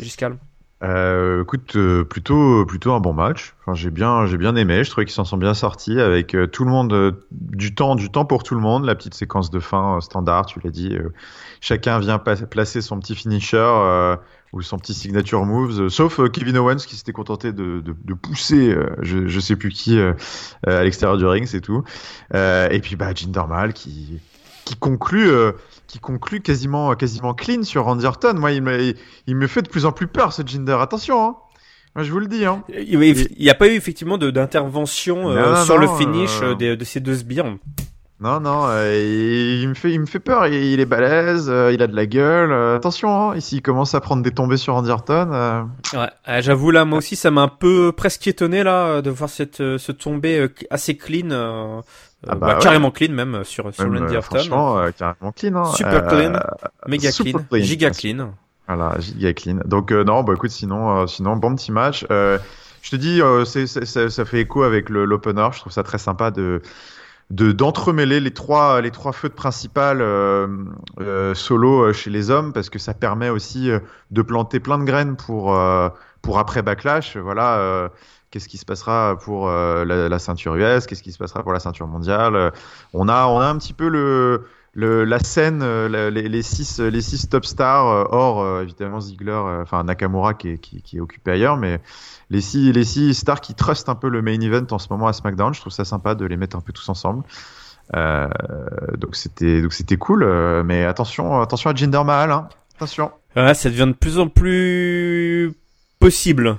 Giscal 0.00 0.38
euh, 0.82 1.42
écoute, 1.42 1.76
euh, 1.76 2.04
plutôt 2.04 2.64
plutôt 2.64 2.92
un 2.92 3.00
bon 3.00 3.12
match. 3.12 3.54
Enfin, 3.60 3.74
j'ai 3.74 3.90
bien 3.90 4.24
j'ai 4.26 4.38
bien 4.38 4.56
aimé. 4.56 4.82
Je 4.82 4.90
trouvais 4.90 5.04
qu'ils 5.04 5.14
s'en 5.14 5.24
sont 5.24 5.36
bien 5.36 5.52
sortis 5.52 6.00
avec 6.00 6.34
euh, 6.34 6.46
tout 6.46 6.64
le 6.64 6.70
monde 6.70 6.92
euh, 6.94 7.12
du 7.30 7.74
temps 7.74 7.96
du 7.96 8.10
temps 8.10 8.24
pour 8.24 8.42
tout 8.42 8.54
le 8.54 8.62
monde. 8.62 8.86
La 8.86 8.94
petite 8.94 9.14
séquence 9.14 9.50
de 9.50 9.60
fin 9.60 10.00
standard, 10.00 10.46
tu 10.46 10.58
l'as 10.60 10.70
dit. 10.70 10.96
chacun 11.60 11.98
vient 11.98 12.18
placer 12.18 12.80
son 12.80 12.98
petit 12.98 13.14
finisher 13.14 14.16
ou 14.52 14.62
son 14.62 14.78
petit 14.78 14.94
signature 14.94 15.44
moves, 15.44 15.88
sauf 15.90 16.20
Kevin 16.30 16.56
Owens 16.56 16.78
qui 16.78 16.96
s'était 16.96 17.12
contenté 17.12 17.52
de, 17.52 17.80
de, 17.80 17.94
de 18.04 18.14
pousser 18.14 18.74
je 19.00 19.28
je 19.28 19.40
sais 19.40 19.54
plus 19.54 19.70
qui 19.70 20.00
à 20.00 20.82
l'extérieur 20.82 21.18
du 21.18 21.26
ring, 21.26 21.46
c'est 21.46 21.60
tout. 21.60 21.84
et 22.34 22.80
puis 22.82 22.96
bah 22.96 23.12
Jinder 23.14 23.44
Mahal 23.48 23.74
qui 23.74 24.20
qui 24.70 24.76
conclut 24.76 25.30
qui 25.88 25.98
conclut 25.98 26.40
quasiment, 26.40 26.94
quasiment 26.94 27.34
clean 27.34 27.64
sur 27.64 27.84
Randy 27.84 28.06
Orton. 28.06 28.34
Moi, 28.36 28.52
il 28.52 28.62
me, 28.62 28.94
il 29.26 29.36
me 29.36 29.46
fait 29.48 29.62
de 29.62 29.68
plus 29.68 29.84
en 29.84 29.92
plus 29.92 30.06
peur, 30.06 30.32
ce 30.32 30.42
Jinder. 30.46 30.76
Attention, 30.80 31.22
hein. 31.24 31.36
Moi, 31.96 32.04
je 32.04 32.12
vous 32.12 32.20
le 32.20 32.28
dis. 32.28 32.44
Hein. 32.44 32.62
Il 32.68 32.98
n'y 32.98 33.50
a 33.50 33.54
pas 33.54 33.66
eu 33.66 33.72
effectivement 33.72 34.16
d'intervention 34.16 35.28
euh, 35.28 35.64
sur 35.64 35.76
le 35.76 35.88
finish 35.88 36.40
euh, 36.42 36.54
de, 36.54 36.76
de, 36.76 36.84
ces 36.84 37.00
deux 37.00 37.16
sbires. 37.16 37.56
Non, 38.20 38.38
non, 38.38 38.64
euh, 38.66 39.58
il, 39.62 39.68
me 39.68 39.74
fait, 39.74 39.92
il 39.92 40.00
me 40.00 40.06
fait 40.06 40.20
peur. 40.20 40.46
Il, 40.46 40.78
est 40.78 40.84
balèze, 40.84 41.46
il 41.72 41.82
a 41.82 41.86
de 41.86 41.96
la 41.96 42.06
gueule. 42.06 42.52
attention, 42.52 43.30
hein, 43.30 43.36
ici, 43.36 43.56
il 43.56 43.62
commence 43.62 43.94
à 43.94 44.00
prendre 44.00 44.22
des 44.22 44.30
tombées 44.30 44.58
sur 44.58 44.74
Randy 44.74 44.90
Orton. 44.90 45.68
Ouais, 45.94 46.42
j'avoue 46.42 46.70
là, 46.70 46.84
moi 46.84 46.98
aussi, 46.98 47.16
ça 47.16 47.30
m'a 47.30 47.42
un 47.42 47.48
peu 47.48 47.92
presque 47.92 48.26
étonné 48.26 48.62
là 48.62 49.00
de 49.00 49.10
voir 49.10 49.30
cette 49.30 49.56
ce 49.56 49.92
tombée 49.92 50.48
assez 50.70 50.96
clean. 50.96 51.82
Ah 52.28 52.34
bah, 52.34 52.48
bah 52.48 52.58
carrément 52.60 52.90
clean 52.90 53.12
même 53.12 53.44
sur, 53.44 53.72
sur 53.74 53.86
Orton. 53.86 54.20
Franchement, 54.22 54.78
euh, 54.78 54.90
carrément 54.90 55.32
clean. 55.32 55.54
Hein. 55.56 55.64
Super 55.72 56.06
clean, 56.06 56.34
euh, 56.34 56.40
méga 56.86 57.10
clean, 57.12 57.40
giga 57.52 57.90
clean. 57.90 58.34
Voilà, 58.68 58.98
giga 59.00 59.32
clean. 59.32 59.60
Donc 59.64 59.90
euh, 59.90 60.04
non, 60.04 60.22
bah 60.22 60.34
écoute, 60.34 60.50
sinon, 60.50 61.06
sinon 61.06 61.36
bon 61.36 61.54
petit 61.54 61.72
match. 61.72 62.04
je 62.10 62.90
te 62.90 62.96
dis, 62.96 63.22
c'est, 63.46 63.66
ça 63.86 64.24
fait 64.24 64.40
écho 64.40 64.62
avec 64.62 64.90
l'opener. 64.90 65.48
Je 65.52 65.60
trouve 65.60 65.72
ça 65.72 65.82
très 65.82 65.98
sympa 65.98 66.30
de 66.30 66.60
de 67.30 67.52
d'entremêler 67.52 68.20
les 68.20 68.32
trois 68.32 68.80
les 68.80 68.90
trois 68.90 69.12
feux 69.12 69.28
de 69.28 69.34
principal 69.34 69.98
solo 71.34 71.92
chez 71.92 72.10
les 72.10 72.30
hommes 72.30 72.52
parce 72.52 72.70
que 72.70 72.78
ça 72.78 72.92
permet 72.92 73.28
aussi 73.28 73.70
de 74.10 74.22
planter 74.22 74.60
plein 74.60 74.78
de 74.78 74.84
graines 74.84 75.16
pour 75.16 75.56
pour 76.22 76.38
après 76.38 76.62
backlash. 76.62 77.16
Voilà 77.16 77.90
Qu'est-ce 78.30 78.48
qui 78.48 78.58
se 78.58 78.64
passera 78.64 79.18
pour 79.20 79.48
euh, 79.48 79.84
la, 79.84 80.18
ceinture 80.20 80.54
US 80.54 80.86
Qu'est-ce 80.86 81.02
qui 81.02 81.10
se 81.10 81.18
passera 81.18 81.42
pour 81.42 81.52
la 81.52 81.58
ceinture 81.58 81.88
mondiale 81.88 82.52
On 82.92 83.08
a, 83.08 83.26
on 83.26 83.40
a 83.40 83.46
un 83.46 83.58
petit 83.58 83.72
peu 83.72 83.88
le, 83.88 84.46
la 84.74 85.18
scène, 85.18 85.60
euh, 85.62 86.10
les, 86.10 86.42
six, 86.42 86.78
les 86.78 87.00
six 87.00 87.28
top 87.28 87.44
stars, 87.44 87.88
euh, 87.88 88.04
hors 88.10 88.40
euh, 88.40 88.62
évidemment 88.62 89.00
Ziggler, 89.00 89.40
enfin 89.62 89.82
Nakamura 89.84 90.34
qui 90.34 90.50
est, 90.50 91.00
occupé 91.00 91.32
ailleurs, 91.32 91.56
mais 91.56 91.80
les 92.30 92.40
six, 92.40 92.72
les 92.72 92.84
six 92.84 93.14
stars 93.14 93.40
qui 93.40 93.54
trustent 93.54 93.88
un 93.88 93.94
peu 93.94 94.08
le 94.08 94.22
main 94.22 94.40
event 94.40 94.66
en 94.70 94.78
ce 94.78 94.88
moment 94.90 95.08
à 95.08 95.12
SmackDown, 95.12 95.54
je 95.54 95.60
trouve 95.60 95.72
ça 95.72 95.84
sympa 95.84 96.14
de 96.14 96.24
les 96.24 96.36
mettre 96.36 96.56
un 96.56 96.60
peu 96.60 96.72
tous 96.72 96.88
ensemble. 96.88 97.24
Euh, 97.96 98.28
donc 98.98 99.16
c'était 99.16 99.96
cool, 99.98 100.24
mais 100.64 100.84
attention 100.84 101.40
attention 101.40 101.70
à 101.70 101.74
Jinder 101.74 102.04
Mahal, 102.04 102.30
hein. 102.30 102.48
attention. 102.76 103.10
Ouais, 103.34 103.54
ça 103.54 103.68
devient 103.68 103.86
de 103.86 103.92
plus 103.92 104.18
en 104.18 104.28
plus 104.28 105.52
possible 105.98 106.58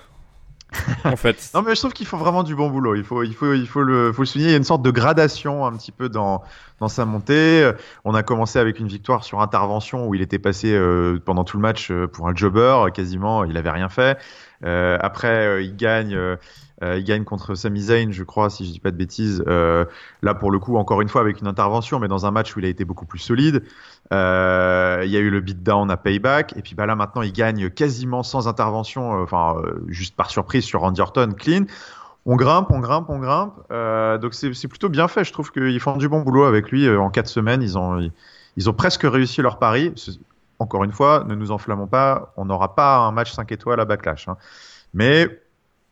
en 1.03 1.15
fait. 1.15 1.49
non 1.53 1.61
mais 1.61 1.75
je 1.75 1.79
trouve 1.79 1.93
qu'il 1.93 2.05
faut 2.05 2.17
vraiment 2.17 2.43
du 2.43 2.55
bon 2.55 2.69
boulot. 2.69 2.95
Il 2.95 3.03
faut, 3.03 3.23
il 3.23 3.33
faut, 3.33 3.53
il 3.53 3.67
faut 3.67 3.81
le, 3.81 4.11
faut 4.13 4.21
le 4.21 4.25
souligner. 4.25 4.49
Il 4.49 4.51
y 4.51 4.55
a 4.55 4.57
une 4.57 4.63
sorte 4.63 4.81
de 4.81 4.91
gradation 4.91 5.65
un 5.65 5.73
petit 5.73 5.91
peu 5.91 6.09
dans 6.09 6.43
dans 6.79 6.87
sa 6.87 7.05
montée. 7.05 7.71
On 8.05 8.15
a 8.15 8.23
commencé 8.23 8.59
avec 8.59 8.79
une 8.79 8.87
victoire 8.87 9.23
sur 9.23 9.41
intervention 9.41 10.07
où 10.07 10.15
il 10.15 10.21
était 10.21 10.39
passé 10.39 10.73
euh, 10.73 11.19
pendant 11.23 11.43
tout 11.43 11.57
le 11.57 11.61
match 11.61 11.91
euh, 11.91 12.07
pour 12.07 12.27
un 12.27 12.35
jobber 12.35 12.85
quasiment. 12.93 13.43
Il 13.45 13.55
avait 13.57 13.69
rien 13.69 13.89
fait. 13.89 14.17
Euh, 14.65 14.97
après, 15.01 15.47
euh, 15.47 15.61
il 15.61 15.75
gagne. 15.75 16.17
il 16.83 17.03
gagne 17.03 17.23
contre 17.23 17.53
Sami 17.53 17.81
Zayn, 17.81 18.11
je 18.11 18.23
crois, 18.23 18.49
si 18.49 18.65
je 18.65 18.71
dis 18.71 18.79
pas 18.79 18.91
de 18.91 18.97
bêtises. 18.97 19.43
là, 19.45 20.33
pour 20.33 20.51
le 20.51 20.59
coup, 20.59 20.77
encore 20.77 21.01
une 21.01 21.09
fois, 21.09 21.21
avec 21.21 21.39
une 21.41 21.47
intervention, 21.47 21.99
mais 21.99 22.07
dans 22.07 22.25
un 22.25 22.31
match 22.31 22.55
où 22.55 22.59
il 22.59 22.65
a 22.65 22.69
été 22.69 22.85
beaucoup 22.85 23.05
plus 23.05 23.19
solide. 23.19 23.63
Euh, 24.13 25.01
il 25.05 25.11
y 25.11 25.15
a 25.15 25.19
eu 25.19 25.29
le 25.29 25.39
beatdown 25.39 25.89
à 25.89 25.97
Payback, 25.97 26.53
et 26.57 26.61
puis 26.61 26.75
bah 26.75 26.85
là 26.85 26.95
maintenant 26.95 27.21
il 27.21 27.31
gagne 27.31 27.69
quasiment 27.69 28.23
sans 28.23 28.47
intervention, 28.47 29.19
euh, 29.19 29.23
enfin 29.23 29.55
euh, 29.57 29.83
juste 29.87 30.15
par 30.15 30.29
surprise 30.29 30.65
sur 30.65 30.81
Randy 30.81 30.99
Orton, 30.99 31.33
clean. 31.37 31.63
On 32.25 32.35
grimpe, 32.35 32.69
on 32.71 32.79
grimpe, 32.79 33.09
on 33.09 33.17
grimpe. 33.17 33.55
donc 34.21 34.35
c'est 34.35 34.67
plutôt 34.67 34.89
bien 34.89 35.07
fait. 35.07 35.23
Je 35.23 35.33
trouve 35.33 35.51
qu'ils 35.51 35.79
font 35.79 35.97
du 35.97 36.07
bon 36.07 36.21
boulot 36.21 36.43
avec 36.43 36.69
lui. 36.69 36.87
en 36.87 37.09
quatre 37.09 37.29
semaines, 37.29 37.63
ils 37.63 38.69
ont 38.69 38.73
presque 38.73 39.03
réussi 39.03 39.41
leur 39.41 39.57
pari. 39.57 39.91
Encore 40.61 40.83
une 40.83 40.91
fois, 40.91 41.25
ne 41.27 41.33
nous 41.33 41.49
enflammons 41.49 41.87
pas. 41.87 42.33
On 42.37 42.45
n'aura 42.45 42.75
pas 42.75 42.97
un 42.97 43.11
match 43.11 43.31
5 43.31 43.51
étoiles 43.51 43.79
à 43.79 43.85
Backlash. 43.85 44.27
Hein. 44.27 44.37
Mais 44.93 45.27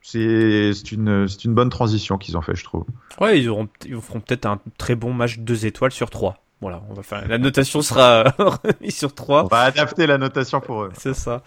c'est 0.03 0.91
une, 0.91 1.27
une 1.43 1.53
bonne 1.55 1.69
transition 1.69 2.19
qu'ils 2.19 2.38
ont 2.38 2.41
fait, 2.41 2.53
je 2.53 2.63
trouve. 2.63 2.86
Ouais, 3.19 3.39
ils, 3.39 3.49
auront, 3.49 3.67
ils 3.84 3.99
feront 3.99 4.19
peut-être 4.19 4.45
un 4.45 4.60
très 4.77 4.93
bon 4.93 5.12
match 5.12 5.39
2 5.39 5.65
étoiles 5.65 5.91
sur 5.91 6.12
3. 6.12 6.38
Voilà, 6.62 6.84
on 6.89 6.93
va 6.93 7.01
faire 7.01 7.25
la 7.27 7.39
notation 7.39 7.82
sera 7.82 8.23
remise 8.38 8.95
sur 8.95 9.15
3. 9.15 9.45
On 9.45 9.47
va 9.47 9.62
adapter 9.62 10.05
la 10.05 10.19
notation 10.19 10.62
pour 10.62 10.84
eux. 10.84 10.91
C'est 10.93 11.15
ça. 11.15 11.41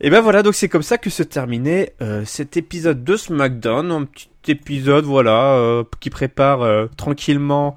Et 0.00 0.10
ben 0.10 0.20
voilà, 0.20 0.44
donc 0.44 0.54
c'est 0.54 0.68
comme 0.68 0.82
ça 0.82 0.96
que 0.96 1.10
se 1.10 1.24
terminait 1.24 1.94
euh, 2.02 2.24
cet 2.24 2.56
épisode 2.56 3.02
de 3.02 3.16
SmackDown, 3.16 3.90
un 3.90 4.04
petit 4.04 4.28
épisode 4.46 5.04
voilà 5.04 5.54
euh, 5.54 5.82
qui 5.98 6.10
prépare 6.10 6.62
euh, 6.62 6.86
tranquillement 6.96 7.74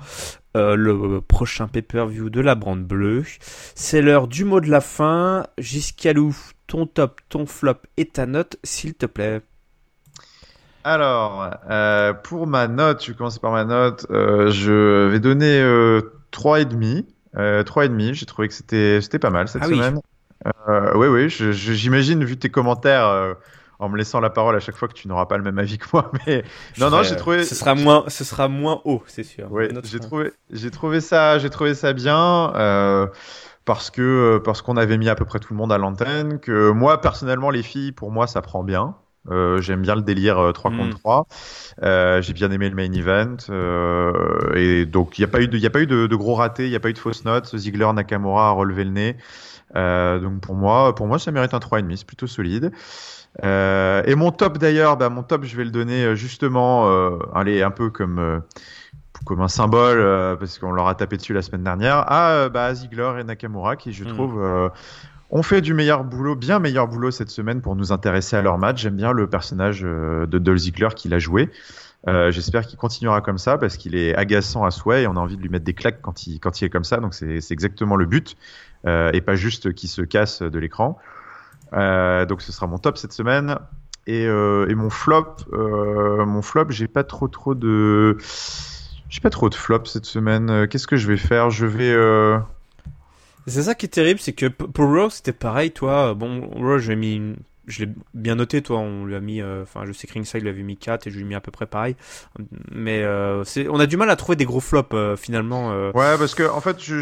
le 0.75 1.21
prochain 1.21 1.67
pay-per-view 1.67 2.29
de 2.29 2.41
la 2.41 2.55
brande 2.55 2.83
bleue. 2.83 3.23
C'est 3.75 4.01
l'heure 4.01 4.27
du 4.27 4.45
mot 4.45 4.59
de 4.59 4.69
la 4.69 4.81
fin. 4.81 5.45
Giscalou, 5.57 6.35
ton 6.67 6.85
top, 6.85 7.21
ton 7.29 7.45
flop 7.45 7.77
et 7.97 8.05
ta 8.05 8.25
note, 8.25 8.57
s'il 8.63 8.93
te 8.93 9.05
plaît. 9.05 9.41
Alors, 10.83 11.49
pour 12.23 12.47
ma 12.47 12.67
note, 12.67 13.03
je 13.03 13.11
vais 13.11 13.17
commencer 13.17 13.39
par 13.39 13.51
ma 13.51 13.65
note. 13.65 14.05
je 14.09 15.07
vais 15.07 15.19
donner 15.19 15.61
3,5. 16.31 17.05
Euh, 17.37 17.63
3,5. 17.63 18.13
J'ai 18.13 18.25
trouvé 18.25 18.47
que 18.47 18.53
c'était, 18.53 19.01
c'était 19.01 19.19
pas 19.19 19.29
mal 19.29 19.47
cette 19.47 19.63
ah 19.63 19.67
semaine. 19.67 19.95
Oui. 19.95 20.51
Euh, 20.67 20.91
oui, 20.95 21.07
oui. 21.07 21.29
J'imagine, 21.29 22.23
vu 22.23 22.37
tes 22.37 22.49
commentaires, 22.49 23.07
euh, 23.07 23.33
en 23.79 23.89
me 23.89 23.97
laissant 23.97 24.19
la 24.19 24.29
parole 24.29 24.55
à 24.55 24.59
chaque 24.59 24.75
fois 24.75 24.87
que 24.87 24.93
tu 24.93 25.07
n'auras 25.07 25.25
pas 25.25 25.37
le 25.37 25.43
même 25.43 25.57
avis 25.59 25.77
que 25.77 25.87
moi. 25.93 26.11
Mais 26.27 26.43
non, 26.77 26.89
non, 26.89 27.03
j'ai 27.03 27.15
trouvé. 27.15 27.43
Ce 27.43 27.55
sera 27.55 27.75
moins, 27.75 28.03
ce 28.07 28.23
sera 28.23 28.47
moins 28.47 28.81
haut, 28.85 29.03
c'est 29.07 29.23
sûr. 29.23 29.47
Oui, 29.51 29.65
j'ai 29.83 29.99
trouvé, 29.99 30.31
j'ai 30.51 30.71
trouvé 30.71 31.01
ça, 31.01 31.39
j'ai 31.39 31.49
trouvé 31.49 31.75
ça 31.75 31.93
bien. 31.93 32.53
Euh, 32.55 33.07
parce 33.65 33.91
que 33.91 34.41
parce 34.45 34.61
qu'on 34.61 34.77
avait 34.77 34.97
mis 34.97 35.09
à 35.09 35.15
peu 35.15 35.25
près 35.25 35.39
tout 35.39 35.53
le 35.53 35.57
monde 35.57 35.71
à 35.73 35.77
l'antenne, 35.77 36.39
que 36.39 36.71
moi 36.71 37.01
personnellement 37.01 37.49
les 37.49 37.63
filles, 37.63 37.91
pour 37.91 38.11
moi 38.11 38.25
ça 38.25 38.41
prend 38.41 38.63
bien. 38.63 38.95
Euh, 39.29 39.61
j'aime 39.61 39.81
bien 39.81 39.95
le 39.95 40.01
délire 40.01 40.51
3 40.53 40.71
euh, 40.71 40.77
contre 40.77 40.99
3. 40.99 41.21
Hmm. 41.21 41.25
Euh, 41.83 42.21
j'ai 42.21 42.33
bien 42.33 42.51
aimé 42.51 42.69
le 42.69 42.75
main 42.75 42.91
event. 42.91 43.37
Euh, 43.49 44.53
et 44.55 44.85
donc, 44.85 45.17
il 45.17 45.21
n'y 45.21 45.25
a 45.25 45.27
pas 45.27 45.41
eu 45.41 45.47
de, 45.47 45.57
y 45.57 45.65
a 45.65 45.69
pas 45.69 45.81
eu 45.81 45.87
de, 45.87 46.07
de 46.07 46.15
gros 46.15 46.35
ratés, 46.35 46.65
il 46.65 46.69
n'y 46.69 46.75
a 46.75 46.79
pas 46.79 46.89
eu 46.89 46.93
de 46.93 46.97
fausses 46.97 47.25
notes. 47.25 47.55
Ziggler, 47.55 47.91
Nakamura 47.93 48.49
a 48.49 48.51
relevé 48.51 48.83
le 48.83 48.91
nez. 48.91 49.17
donc, 49.75 50.41
pour 50.41 50.55
moi, 50.55 50.95
pour 50.95 51.07
moi, 51.07 51.19
ça 51.19 51.31
mérite 51.31 51.53
un 51.53 51.59
3,5. 51.59 51.95
C'est 51.97 52.07
plutôt 52.07 52.27
solide. 52.27 52.71
Et 53.43 54.15
mon 54.15 54.31
top 54.31 54.57
d'ailleurs, 54.57 54.97
bah, 54.97 55.09
mon 55.09 55.23
top, 55.23 55.43
je 55.43 55.55
vais 55.55 55.63
le 55.63 55.71
donner 55.71 56.15
justement, 56.15 56.89
allez, 57.33 57.61
un 57.61 57.71
peu 57.71 57.89
comme 57.89 58.41
comme 59.25 59.41
un 59.41 59.47
symbole 59.47 60.37
parce 60.37 60.59
qu'on 60.59 60.71
leur 60.71 60.87
a 60.87 60.95
tapé 60.95 61.17
dessus 61.17 61.33
la 61.33 61.41
semaine 61.41 61.63
dernière 61.63 62.11
à 62.11 62.49
bah, 62.49 62.73
Ziggler 62.73 63.13
et 63.19 63.23
Nakamura 63.23 63.75
qui 63.75 63.91
je 63.91 64.03
hmm. 64.03 64.07
trouve 64.07 64.71
on 65.29 65.43
fait 65.43 65.61
du 65.61 65.73
meilleur 65.73 66.03
boulot, 66.03 66.35
bien 66.35 66.59
meilleur 66.59 66.87
boulot 66.87 67.11
cette 67.11 67.29
semaine 67.29 67.61
pour 67.61 67.75
nous 67.75 67.91
intéresser 67.91 68.35
à 68.35 68.41
leur 68.41 68.57
match. 68.57 68.81
J'aime 68.81 68.95
bien 68.95 69.11
le 69.11 69.27
personnage 69.27 69.81
euh, 69.83 70.25
de 70.25 70.39
Dolph 70.39 70.59
Ziggler 70.59 70.89
qu'il 70.95 71.13
a 71.13 71.19
joué. 71.19 71.49
Euh, 72.07 72.31
J'espère 72.31 72.65
qu'il 72.65 72.77
continuera 72.77 73.19
comme 73.21 73.37
ça 73.37 73.57
parce 73.57 73.75
qu'il 73.75 73.95
est 73.95 74.15
agaçant 74.15 74.63
à 74.63 74.71
souhait 74.71 75.03
et 75.03 75.07
on 75.07 75.17
a 75.17 75.19
envie 75.19 75.35
de 75.35 75.41
lui 75.41 75.49
mettre 75.49 75.65
des 75.65 75.73
claques 75.73 76.01
quand 76.01 76.27
il, 76.27 76.39
quand 76.39 76.61
il 76.61 76.65
est 76.65 76.69
comme 76.69 76.85
ça. 76.85 76.97
Donc 76.97 77.13
c'est 77.13 77.51
exactement 77.51 77.97
le 77.97 78.05
but 78.05 78.37
euh, 78.85 79.11
et 79.13 79.19
pas 79.19 79.35
juste 79.35 79.73
qu'il 79.73 79.89
se 79.89 80.01
casse 80.01 80.41
de 80.41 80.59
l'écran. 80.59 80.97
Euh, 81.73 82.25
donc 82.25 82.41
ce 82.41 82.51
sera 82.51 82.67
mon 82.67 82.77
top 82.77 82.97
cette 82.97 83.13
semaine. 83.13 83.57
Et, 84.05 84.25
euh, 84.25 84.73
mon 84.75 84.89
flop, 84.89 85.35
euh, 85.51 86.25
mon 86.25 86.41
flop, 86.41 86.69
j'ai 86.69 86.87
pas 86.87 87.03
trop 87.03 87.27
trop 87.27 87.55
de, 87.55 88.17
j'ai 89.09 89.19
pas 89.19 89.29
trop 89.29 89.49
de 89.49 89.55
flop 89.55 89.85
cette 89.85 90.05
semaine. 90.05 90.67
Qu'est-ce 90.69 90.87
que 90.87 90.95
je 90.95 91.07
vais 91.07 91.17
faire? 91.17 91.49
Je 91.49 91.65
vais 91.65 91.93
c'est 93.47 93.63
ça 93.63 93.75
qui 93.75 93.85
est 93.85 93.89
terrible, 93.89 94.19
c'est 94.19 94.33
que 94.33 94.47
pour 94.47 94.89
Raw 94.89 95.09
c'était 95.09 95.31
pareil, 95.31 95.71
toi. 95.71 96.13
Bon, 96.13 96.49
Raw 96.55 96.79
j'ai 96.79 96.97
mis, 96.97 97.33
je 97.67 97.83
l'ai 97.83 97.91
bien 98.13 98.35
noté, 98.35 98.61
toi. 98.61 98.79
On 98.79 99.05
lui 99.05 99.15
a 99.15 99.19
mis, 99.19 99.41
euh, 99.41 99.63
enfin, 99.63 99.81
je 99.85 99.91
sais 99.91 100.07
que 100.07 100.13
Ringside 100.13 100.41
lui 100.41 100.49
avait 100.49 100.63
mis 100.63 100.77
4 100.77 101.07
et 101.07 101.11
je 101.11 101.17
lui 101.17 101.23
ai 101.23 101.27
mis 101.27 101.35
à 101.35 101.41
peu 101.41 101.51
près 101.51 101.65
pareil. 101.65 101.95
Mais 102.71 103.01
euh, 103.03 103.43
on 103.69 103.79
a 103.79 103.85
du 103.85 103.97
mal 103.97 104.09
à 104.09 104.15
trouver 104.15 104.37
des 104.37 104.45
gros 104.45 104.61
flops 104.61 104.89
euh, 104.93 105.15
finalement. 105.17 105.69
Ouais, 105.93 106.17
parce 106.17 106.33
que 106.33 106.49
en 106.49 106.61
fait, 106.61 106.77
je, 106.79 107.01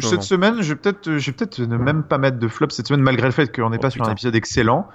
cette 0.00 0.22
semaine, 0.22 0.62
je 0.62 0.72
vais 0.72 0.76
peut-être, 0.76 1.18
je 1.18 1.26
vais 1.26 1.32
peut-être 1.32 1.60
ne 1.60 1.76
même 1.76 2.04
pas 2.04 2.18
mettre 2.18 2.38
de 2.38 2.48
flop 2.48 2.70
cette 2.70 2.86
semaine, 2.86 3.02
malgré 3.02 3.26
le 3.26 3.32
fait 3.32 3.54
qu'on 3.54 3.70
n'est 3.70 3.78
oh, 3.78 3.80
pas 3.80 3.90
sur 3.90 4.06
un 4.06 4.12
épisode 4.12 4.36
excellent. 4.36 4.88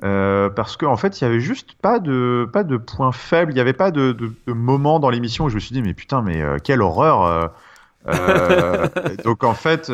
Parce 0.00 0.76
qu'en 0.76 0.92
en 0.92 0.96
fait, 0.96 1.20
il 1.20 1.24
y 1.24 1.26
avait 1.26 1.40
juste 1.40 1.74
pas 1.74 1.98
de 1.98 2.48
pas 2.52 2.64
de 2.64 2.78
points 2.78 3.12
faibles, 3.12 3.52
il 3.52 3.58
y 3.58 3.60
avait 3.60 3.74
pas 3.74 3.90
de, 3.90 4.12
de, 4.12 4.32
de 4.46 4.52
moment 4.52 4.98
dans 4.98 5.10
l'émission 5.10 5.44
où 5.44 5.48
je 5.50 5.54
me 5.56 5.60
suis 5.60 5.72
dit 5.72 5.82
mais 5.82 5.94
putain 5.94 6.22
mais 6.22 6.42
quelle 6.62 6.82
horreur 6.82 7.52
donc 9.24 9.44
en 9.44 9.54
fait, 9.54 9.90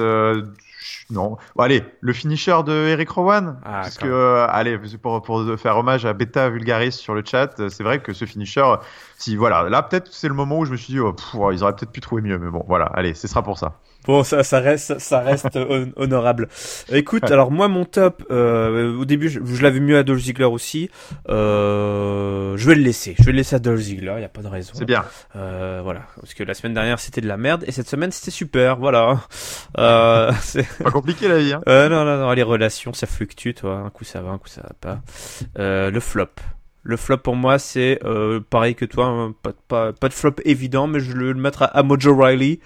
non. 1.10 1.36
Bon, 1.56 1.62
allez, 1.62 1.84
le 2.00 2.12
finisher 2.12 2.56
de 2.64 2.72
Eric 2.88 3.10
Rowan. 3.10 3.58
Ah, 3.64 3.80
parce 3.82 3.98
que, 3.98 4.06
euh, 4.06 4.46
allez, 4.48 4.78
pour, 5.02 5.22
pour 5.22 5.44
faire 5.58 5.76
hommage 5.76 6.06
à 6.06 6.12
Beta 6.12 6.48
Vulgaris 6.48 6.92
sur 6.92 7.14
le 7.14 7.22
chat, 7.24 7.68
c'est 7.68 7.82
vrai 7.82 8.00
que 8.00 8.12
ce 8.12 8.24
finisher, 8.24 8.74
si 9.18 9.36
voilà, 9.36 9.68
là 9.68 9.82
peut-être 9.82 10.12
c'est 10.12 10.28
le 10.28 10.34
moment 10.34 10.58
où 10.58 10.64
je 10.64 10.72
me 10.72 10.76
suis 10.76 10.92
dit, 10.92 11.00
oh, 11.00 11.14
ils 11.52 11.62
auraient 11.62 11.74
peut-être 11.74 11.92
pu 11.92 12.00
trouver 12.00 12.22
mieux, 12.22 12.38
mais 12.38 12.50
bon, 12.50 12.64
voilà, 12.68 12.86
allez, 12.86 13.14
ce 13.14 13.28
sera 13.28 13.42
pour 13.42 13.58
ça. 13.58 13.74
Bon, 14.06 14.24
ça, 14.24 14.42
ça 14.42 14.60
reste, 14.60 14.98
ça 14.98 15.20
reste 15.20 15.58
honorable. 15.96 16.48
Écoute, 16.92 17.30
alors 17.30 17.50
moi, 17.50 17.68
mon 17.68 17.84
top, 17.84 18.24
euh, 18.30 18.96
au 18.96 19.04
début, 19.04 19.28
je, 19.28 19.40
je 19.44 19.62
l'avais 19.62 19.80
mieux 19.80 19.98
à 19.98 20.02
Dolph 20.02 20.20
Ziggler 20.20 20.44
aussi. 20.44 20.90
Euh, 21.28 22.56
je 22.56 22.66
vais 22.66 22.74
le 22.74 22.82
laisser. 22.82 23.14
Je 23.18 23.24
vais 23.24 23.32
le 23.32 23.38
laisser 23.38 23.56
à 23.56 23.58
Dolph 23.58 23.80
Ziggler. 23.80 24.14
Il 24.16 24.22
y 24.22 24.24
a 24.24 24.28
pas 24.28 24.42
de 24.42 24.48
raison. 24.48 24.72
C'est 24.74 24.84
bien. 24.84 25.04
Euh, 25.36 25.80
voilà, 25.82 26.02
parce 26.20 26.34
que 26.34 26.42
la 26.42 26.54
semaine 26.54 26.74
dernière 26.74 26.98
c'était 26.98 27.20
de 27.20 27.28
la 27.28 27.36
merde 27.36 27.64
et 27.66 27.72
cette 27.72 27.88
semaine 27.88 28.10
c'était 28.10 28.30
super. 28.30 28.76
Voilà. 28.76 29.20
Euh, 29.78 30.32
c'est 30.40 30.66
pas 30.82 30.90
compliqué 30.90 31.28
la 31.28 31.38
vie. 31.38 31.52
Hein. 31.52 31.62
Euh, 31.68 31.88
non, 31.88 32.04
non, 32.04 32.18
non. 32.18 32.32
Les 32.32 32.42
relations, 32.42 32.92
ça 32.92 33.06
fluctue, 33.06 33.52
toi. 33.52 33.76
Un 33.76 33.90
coup 33.90 34.04
ça 34.04 34.20
va, 34.20 34.30
un 34.30 34.38
coup 34.38 34.48
ça 34.48 34.62
va 34.62 34.72
pas. 34.80 35.00
Euh, 35.58 35.90
le 35.90 36.00
flop. 36.00 36.28
Le 36.82 36.96
flop 36.96 37.18
pour 37.18 37.36
moi, 37.36 37.58
c'est 37.58 38.00
euh, 38.04 38.40
pareil 38.40 38.74
que 38.74 38.86
toi, 38.86 39.04
hein, 39.04 39.34
pas, 39.42 39.52
pas, 39.68 39.92
pas 39.92 40.08
de 40.08 40.14
flop 40.14 40.36
évident, 40.46 40.86
mais 40.86 41.00
je 41.00 41.12
vais 41.12 41.24
le 41.24 41.34
mettre 41.34 41.62
à, 41.62 41.66
à 41.66 41.82
Mojo 41.82 42.16
Riley. 42.16 42.60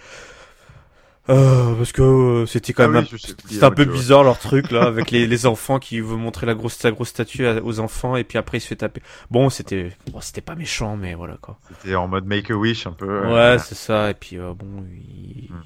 Euh, 1.30 1.74
parce 1.74 1.92
que 1.92 2.02
euh, 2.02 2.46
c'était 2.46 2.74
quand 2.74 2.84
ah 2.84 2.88
même 2.88 3.06
un, 3.06 3.66
un 3.66 3.70
peu 3.70 3.86
bizarre 3.86 4.24
leur 4.24 4.38
truc 4.38 4.70
là 4.70 4.82
avec 4.82 5.10
les, 5.10 5.26
les 5.26 5.46
enfants 5.46 5.78
qui 5.78 6.00
veulent 6.00 6.18
montrer 6.18 6.44
la 6.44 6.54
grosse 6.54 6.74
sa 6.74 6.90
grosse 6.90 7.08
statue 7.08 7.46
aux 7.46 7.80
enfants 7.80 8.16
et 8.16 8.24
puis 8.24 8.36
après 8.36 8.58
il 8.58 8.60
se 8.60 8.66
fait 8.66 8.76
taper. 8.76 9.00
Bon 9.30 9.48
c'était 9.48 9.90
bon, 10.12 10.20
c'était 10.20 10.42
pas 10.42 10.54
méchant 10.54 10.98
mais 10.98 11.14
voilà 11.14 11.38
quoi. 11.40 11.58
C'était 11.80 11.94
en 11.94 12.08
mode 12.08 12.26
make 12.26 12.50
a 12.50 12.54
wish 12.54 12.86
un 12.86 12.92
peu. 12.92 13.26
Ouais 13.26 13.56
c'est 13.58 13.74
ça 13.74 14.10
et 14.10 14.14
puis 14.14 14.36
euh, 14.36 14.52
bon 14.52 14.84
il, 14.92 15.48
hmm 15.50 15.62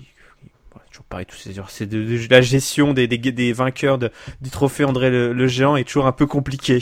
toujours 0.90 1.04
pareil, 1.06 1.26
tous 1.26 1.36
ces 1.36 1.58
heures. 1.58 1.70
C'est 1.70 1.86
de, 1.86 2.18
la 2.30 2.40
gestion 2.40 2.92
des, 2.92 3.06
des, 3.06 3.18
des 3.18 3.52
vainqueurs 3.52 3.98
de, 3.98 4.10
du 4.40 4.50
trophée 4.50 4.84
André 4.84 5.10
le, 5.10 5.46
géant 5.46 5.76
est 5.76 5.84
toujours 5.84 6.06
un 6.06 6.12
peu 6.12 6.26
compliqué. 6.26 6.78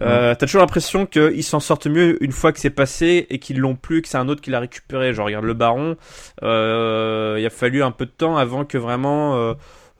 Euh, 0.00 0.34
T'as 0.34 0.46
toujours 0.46 0.62
l'impression 0.62 1.04
qu'ils 1.06 1.44
s'en 1.44 1.60
sortent 1.60 1.86
mieux 1.86 2.22
une 2.22 2.32
fois 2.32 2.52
que 2.52 2.58
c'est 2.58 2.70
passé 2.70 3.26
et 3.28 3.38
qu'ils 3.38 3.58
l'ont 3.58 3.76
plus, 3.76 4.00
que 4.02 4.08
c'est 4.08 4.16
un 4.16 4.28
autre 4.28 4.40
qui 4.40 4.50
l'a 4.50 4.60
récupéré. 4.60 5.12
Genre 5.12 5.26
regarde 5.26 5.44
le 5.44 5.54
Baron, 5.54 5.96
euh, 6.42 7.36
il 7.38 7.44
a 7.44 7.50
fallu 7.50 7.82
un 7.82 7.90
peu 7.90 8.06
de 8.06 8.10
temps 8.10 8.36
avant 8.36 8.64
que 8.64 8.78
vraiment. 8.78 9.36
Euh, 9.36 9.54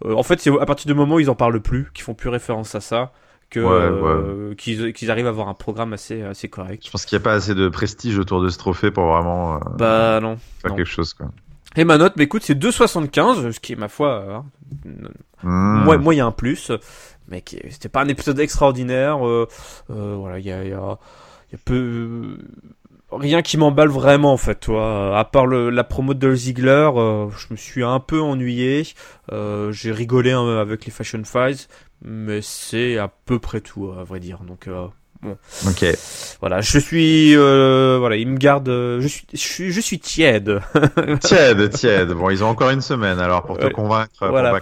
en 0.04 0.22
fait, 0.22 0.40
c'est 0.40 0.50
à 0.50 0.66
partir 0.66 0.86
du 0.86 0.94
moment 0.94 1.16
où 1.16 1.20
ils 1.20 1.30
en 1.30 1.34
parlent 1.34 1.60
plus, 1.60 1.90
qu'ils 1.92 2.04
font 2.04 2.14
plus 2.14 2.30
référence 2.30 2.74
à 2.74 2.80
ça 2.80 3.12
qu'ils 3.50 5.10
arrivent 5.10 5.26
à 5.26 5.28
avoir 5.28 5.48
un 5.48 5.54
programme 5.54 5.92
assez 5.92 6.22
assez 6.22 6.48
correct. 6.48 6.86
Je 6.86 6.90
pense 6.90 7.04
qu'il 7.04 7.18
n'y 7.18 7.22
a 7.22 7.24
pas 7.24 7.34
assez 7.34 7.54
de 7.54 7.68
prestige 7.68 8.18
autour 8.18 8.40
de 8.40 8.48
ce 8.48 8.56
trophée 8.56 8.90
pour 8.90 9.04
vraiment 9.04 9.60
bah 9.76 10.20
non 10.22 10.38
faire 10.62 10.74
quelque 10.74 10.88
chose 10.88 11.12
quoi. 11.12 11.26
Et 11.76 11.84
ma 11.84 11.96
note, 11.98 12.14
bah 12.16 12.22
écoute, 12.24 12.42
c'est 12.44 12.54
2,75, 12.58 13.50
ce 13.52 13.60
qui 13.60 13.72
est 13.72 13.76
ma 13.76 13.88
foi 13.88 14.24
hein, 14.30 14.44
Mmh. 15.44 15.96
moyen 15.98 16.30
plus, 16.30 16.70
mais 17.28 17.40
qui- 17.42 17.58
c'était 17.70 17.88
pas 17.88 18.02
un 18.02 18.08
épisode 18.08 18.38
extraordinaire. 18.38 19.26
euh, 19.26 19.48
euh, 19.90 20.14
voilà, 20.18 20.38
il 20.38 20.46
y 20.46 20.52
a, 20.52 20.62
y, 20.64 20.72
a, 20.72 20.98
y 21.50 21.54
a 21.54 21.58
peu 21.64 22.38
rien 23.10 23.42
qui 23.42 23.56
m'emballe 23.58 23.88
vraiment 23.88 24.32
en 24.32 24.36
fait, 24.36 24.54
toi. 24.60 25.18
À 25.18 25.24
part 25.24 25.46
le, 25.46 25.70
la 25.70 25.82
promo 25.84 26.14
de 26.14 26.18
Dolph 26.20 26.36
Ziggler, 26.36 26.90
euh, 26.94 27.28
je 27.30 27.46
me 27.50 27.56
suis 27.56 27.82
un 27.84 27.98
peu 28.00 28.20
ennuyé. 28.20 28.86
Euh, 29.32 29.72
J'ai 29.72 29.90
rigolé 29.92 30.30
hein, 30.32 30.46
avec 30.58 30.84
les 30.86 30.92
Fashion 30.92 31.22
Files, 31.24 31.66
mais 32.04 32.40
c'est 32.42 32.98
à 32.98 33.08
peu 33.08 33.38
près 33.38 33.60
tout, 33.60 33.90
à 33.98 34.04
vrai 34.04 34.20
dire. 34.20 34.40
Donc 34.46 34.68
euh, 35.24 35.34
Ok. 35.68 35.84
voilà, 36.40 36.60
je 36.60 36.78
suis, 36.78 37.36
euh, 37.36 37.96
voilà, 37.98 38.16
il 38.16 38.28
me 38.28 38.36
garde, 38.36 38.68
euh, 38.68 39.00
je 39.00 39.08
suis, 39.08 39.24
je 39.32 39.38
suis, 39.38 39.72
je 39.72 39.80
suis 39.80 39.98
tiède. 40.00 40.60
Tiède, 41.20 41.70
tiède. 41.70 42.10
Bon, 42.12 42.30
ils 42.30 42.42
ont 42.44 42.48
encore 42.48 42.70
une 42.70 42.80
semaine 42.80 43.18
alors 43.18 43.44
pour 43.44 43.58
te 43.58 43.64
Ouais. 43.66 43.70
convaincre. 43.72 44.12
Voilà. 44.28 44.58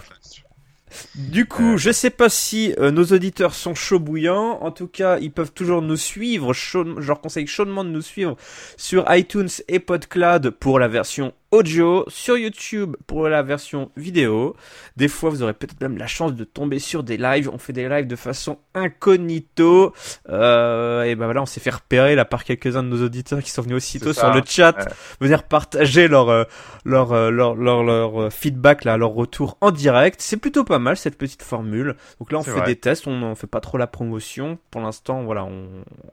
Du 1.15 1.45
coup, 1.45 1.77
je 1.77 1.89
sais 1.89 2.09
pas 2.09 2.27
si 2.27 2.75
euh, 2.77 2.91
nos 2.91 3.05
auditeurs 3.05 3.53
sont 3.53 3.73
chauds 3.75 3.99
bouillants. 3.99 4.59
En 4.61 4.71
tout 4.71 4.87
cas, 4.87 5.19
ils 5.19 5.31
peuvent 5.31 5.53
toujours 5.53 5.81
nous 5.81 5.95
suivre. 5.95 6.51
chaud- 6.53 6.99
je 6.99 7.07
leur 7.07 7.21
conseille 7.21 7.47
chaudement 7.47 7.85
de 7.85 7.89
nous 7.89 8.01
suivre 8.01 8.35
sur 8.75 9.05
iTunes 9.15 9.47
et 9.69 9.79
PodCloud 9.79 10.49
pour 10.49 10.79
la 10.79 10.89
version 10.89 11.33
audio, 11.51 12.05
sur 12.07 12.37
YouTube 12.37 12.95
pour 13.07 13.27
la 13.27 13.43
version 13.43 13.91
vidéo. 13.97 14.55
Des 14.95 15.09
fois, 15.09 15.29
vous 15.29 15.43
aurez 15.43 15.53
peut-être 15.53 15.79
même 15.81 15.97
la 15.97 16.07
chance 16.07 16.33
de 16.33 16.43
tomber 16.45 16.79
sur 16.79 17.03
des 17.03 17.17
lives. 17.17 17.49
On 17.49 17.57
fait 17.57 17.73
des 17.73 17.89
lives 17.89 18.07
de 18.07 18.15
façon 18.15 18.59
incognito. 18.73 19.93
Euh, 20.29 21.03
et 21.03 21.15
ben 21.15 21.25
voilà, 21.25 21.41
on 21.41 21.45
s'est 21.45 21.59
fait 21.59 21.71
repérer 21.71 22.15
là 22.15 22.23
par 22.23 22.45
quelques-uns 22.45 22.83
de 22.83 22.87
nos 22.87 23.03
auditeurs 23.03 23.43
qui 23.43 23.51
sont 23.51 23.63
venus 23.63 23.77
aussitôt 23.77 24.13
sur 24.13 24.33
le 24.33 24.41
chat, 24.45 24.77
ouais. 24.77 24.85
venir 25.19 25.43
partager 25.43 26.07
leur 26.07 26.29
euh, 26.29 26.43
leur, 26.85 27.11
euh, 27.11 27.29
leur, 27.29 27.55
leur, 27.55 27.83
leur, 27.83 28.31
feedback, 28.31 28.85
là, 28.85 28.95
leur 28.95 29.11
retour 29.11 29.57
en 29.59 29.71
direct. 29.71 30.21
C'est 30.21 30.37
plutôt 30.37 30.63
pas 30.63 30.79
mal 30.79 30.95
cette 30.95 31.17
petite 31.17 31.43
formule. 31.43 31.97
Donc 32.19 32.31
là, 32.31 32.39
on 32.39 32.43
fait 32.43 32.51
vrai. 32.51 32.65
des 32.65 32.75
tests, 32.77 33.07
on 33.07 33.17
n'en 33.17 33.35
fait 33.35 33.47
pas 33.47 33.59
trop 33.59 33.77
la 33.77 33.87
promotion. 33.87 34.57
Pour 34.71 34.81
l'instant, 34.81 35.23
voilà, 35.23 35.43
on, 35.43 35.67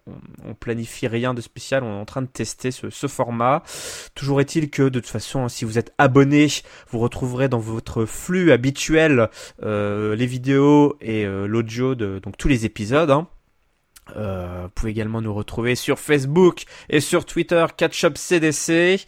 on, 0.07 0.14
on 0.51 0.55
planifie 0.55 1.07
rien 1.07 1.32
de 1.32 1.41
spécial, 1.41 1.84
on 1.84 1.97
est 1.97 2.01
en 2.01 2.05
train 2.05 2.22
de 2.22 2.26
tester 2.26 2.72
ce, 2.72 2.91
ce 2.91 3.07
format. 3.07 3.62
Toujours 4.16 4.41
est-il 4.41 4.70
que 4.70 4.82
de 4.82 4.99
toute 4.99 5.07
façon, 5.07 5.28
si 5.49 5.64
vous 5.64 5.79
êtes 5.79 5.93
abonné, 5.99 6.49
vous 6.91 6.99
retrouverez 6.99 7.49
dans 7.49 7.59
votre 7.59 8.05
flux 8.05 8.53
habituel 8.53 9.29
euh, 9.62 10.16
les 10.16 10.26
vidéos 10.26 10.97
et 11.01 11.24
euh, 11.26 11.47
l'audio 11.47 11.95
de 11.95 12.18
donc 12.18 12.37
tous 12.37 12.49
les 12.49 12.64
épisodes. 12.64 13.11
hein. 13.11 13.26
Euh, 14.16 14.62
vous 14.64 14.70
pouvez 14.70 14.91
également 14.91 15.20
nous 15.20 15.35
retrouver 15.35 15.74
sur 15.74 15.99
Facebook 15.99 16.64
et 16.89 17.01
sur 17.01 17.24
Twitter, 17.26 17.66
Catchup 17.76 18.16
CDC. 18.16 19.07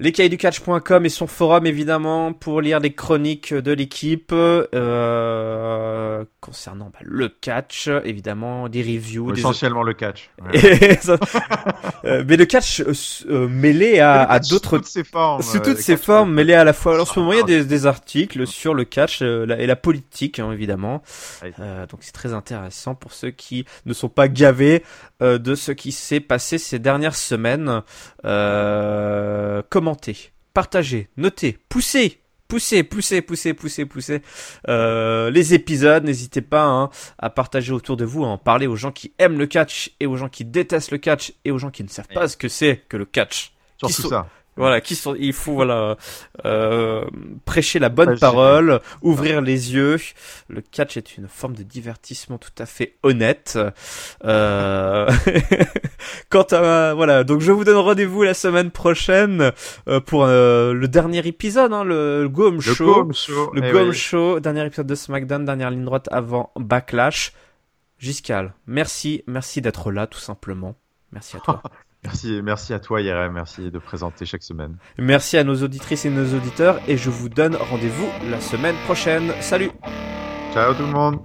Lescaillusducatch.com 0.00 1.06
et 1.06 1.08
son 1.08 1.26
forum 1.28 1.66
évidemment 1.66 2.32
pour 2.32 2.60
lire 2.60 2.80
les 2.80 2.92
chroniques 2.94 3.54
de 3.54 3.72
l'équipe 3.72 4.32
euh, 4.32 6.24
concernant 6.40 6.86
bah, 6.86 6.98
le 7.02 7.28
catch, 7.28 7.88
évidemment 8.04 8.68
des 8.68 8.82
reviews, 8.82 9.30
des 9.32 9.38
Essentiellement 9.40 9.82
le 9.82 9.94
catch. 9.94 10.30
Ouais. 10.44 10.58
Et 10.92 10.96
ça- 10.96 11.16
Euh, 12.04 12.22
mais 12.28 12.36
le 12.36 12.44
catch 12.44 12.82
euh, 13.30 13.48
mêlé 13.48 13.98
à, 14.00 14.38
d'autres 14.40 14.76
Sous 14.76 14.78
toutes 14.78 14.86
ses 14.86 15.04
formes. 15.04 15.42
sous 15.42 15.58
toutes 15.60 15.78
ses 15.78 15.96
formes 15.96 16.34
mêlées 16.34 16.52
à 16.54 16.64
la 16.64 16.72
fois. 16.74 17.00
En 17.00 17.04
ce 17.06 17.18
moment, 17.18 17.32
il 17.32 17.38
y 17.38 17.40
a 17.40 17.44
des, 17.44 17.64
des 17.64 17.86
articles 17.86 18.46
sur 18.46 18.74
le 18.74 18.84
catch 18.84 19.22
la- 19.22 19.58
et 19.58 19.66
la 19.66 19.76
politique, 19.76 20.38
hein, 20.38 20.52
évidemment. 20.52 21.02
Ouais. 21.42 21.52
Donc 21.88 22.00
c'est 22.00 22.12
très 22.12 22.34
intéressant 22.34 22.94
pour 22.94 23.12
ceux 23.12 23.30
qui 23.30 23.64
ne 23.86 23.94
sont 23.94 24.08
pas 24.10 24.28
gavés 24.28 24.82
de 25.20 25.54
ce 25.54 25.72
qui 25.72 25.92
s'est 25.92 26.20
passé 26.20 26.58
ces 26.58 26.78
dernières 26.78 27.14
semaines. 27.14 27.80
Euh, 28.26 29.62
commentez, 29.84 30.30
partagez, 30.54 31.08
notez, 31.16 31.58
poussez. 31.68 32.20
Poussez, 32.46 32.82
poussez, 32.84 33.22
poussez, 33.22 33.54
poussez, 33.54 33.86
poussez 33.86 34.22
euh, 34.68 35.30
les 35.30 35.54
épisodes. 35.54 36.04
N'hésitez 36.04 36.42
pas 36.42 36.64
hein, 36.66 36.90
à 37.18 37.30
partager 37.30 37.72
autour 37.72 37.96
de 37.96 38.04
vous, 38.04 38.22
à 38.22 38.28
en 38.28 38.36
parler 38.38 38.66
aux 38.66 38.76
gens 38.76 38.92
qui 38.92 39.12
aiment 39.18 39.38
le 39.38 39.46
catch 39.46 39.90
et 39.98 40.06
aux 40.06 40.16
gens 40.16 40.28
qui 40.28 40.44
détestent 40.44 40.90
le 40.90 40.98
catch 40.98 41.32
et 41.46 41.50
aux 41.50 41.58
gens 41.58 41.70
qui 41.70 41.82
ne 41.82 41.88
savent 41.88 42.06
pas 42.08 42.28
ce 42.28 42.36
que 42.36 42.48
c'est 42.48 42.84
que 42.88 42.98
le 42.98 43.06
catch. 43.06 43.54
Surtout 43.78 43.94
qui 43.94 44.02
sont- 44.02 44.08
ça. 44.10 44.28
Voilà, 44.56 44.80
qui 44.80 44.94
sont, 44.94 45.16
il 45.18 45.32
faut 45.32 45.54
voilà 45.54 45.96
euh, 46.44 47.04
prêcher 47.44 47.80
la 47.80 47.88
bonne 47.88 48.18
parole, 48.18 48.80
ouvrir 49.02 49.40
les 49.40 49.74
yeux. 49.74 49.96
Le 50.48 50.60
catch 50.60 50.96
est 50.96 51.16
une 51.16 51.26
forme 51.26 51.54
de 51.54 51.64
divertissement 51.64 52.38
tout 52.38 52.52
à 52.58 52.66
fait 52.66 52.96
honnête. 53.02 53.58
Euh... 54.24 55.10
Quant 56.30 56.46
à 56.52 56.94
voilà, 56.94 57.24
donc 57.24 57.40
je 57.40 57.50
vous 57.50 57.64
donne 57.64 57.78
rendez-vous 57.78 58.22
la 58.22 58.34
semaine 58.34 58.70
prochaine 58.70 59.52
euh, 59.88 60.00
pour 60.00 60.24
euh, 60.24 60.72
le 60.72 60.86
dernier 60.86 61.26
épisode, 61.26 61.72
hein, 61.72 61.84
le, 61.84 62.22
le 62.22 62.28
Goom 62.28 62.56
Le 62.56 62.60
Show, 62.60 63.12
Show. 63.12 63.50
le 63.54 63.64
eh 63.64 63.72
Goom 63.72 63.88
oui. 63.88 63.94
Show, 63.94 64.40
dernier 64.40 64.66
épisode 64.66 64.86
de 64.86 64.94
SmackDown, 64.94 65.44
dernière 65.44 65.70
ligne 65.70 65.84
droite 65.84 66.08
avant 66.12 66.52
Backlash. 66.56 67.32
Giscal, 67.98 68.54
merci, 68.66 69.24
merci 69.26 69.60
d'être 69.60 69.90
là 69.90 70.06
tout 70.06 70.18
simplement. 70.18 70.76
Merci 71.12 71.36
à 71.36 71.40
toi. 71.40 71.62
Merci, 72.04 72.40
merci 72.42 72.74
à 72.74 72.78
toi, 72.78 73.00
IRM. 73.00 73.32
Merci 73.32 73.70
de 73.70 73.78
présenter 73.78 74.26
chaque 74.26 74.42
semaine. 74.42 74.76
Merci 74.98 75.36
à 75.36 75.44
nos 75.44 75.62
auditrices 75.62 76.04
et 76.04 76.10
nos 76.10 76.36
auditeurs 76.36 76.78
et 76.86 76.96
je 76.96 77.10
vous 77.10 77.28
donne 77.28 77.56
rendez-vous 77.56 78.08
la 78.30 78.40
semaine 78.40 78.76
prochaine. 78.84 79.32
Salut 79.40 79.70
Ciao 80.52 80.74
tout 80.74 80.82
le 80.82 80.92
monde. 80.92 81.20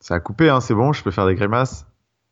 Ça 0.00 0.14
a 0.14 0.20
coupé, 0.20 0.48
hein, 0.48 0.60
c'est 0.60 0.74
bon, 0.74 0.94
je 0.94 1.02
peux 1.02 1.10
faire 1.10 1.26
des 1.26 1.34
grimaces? 1.34 1.87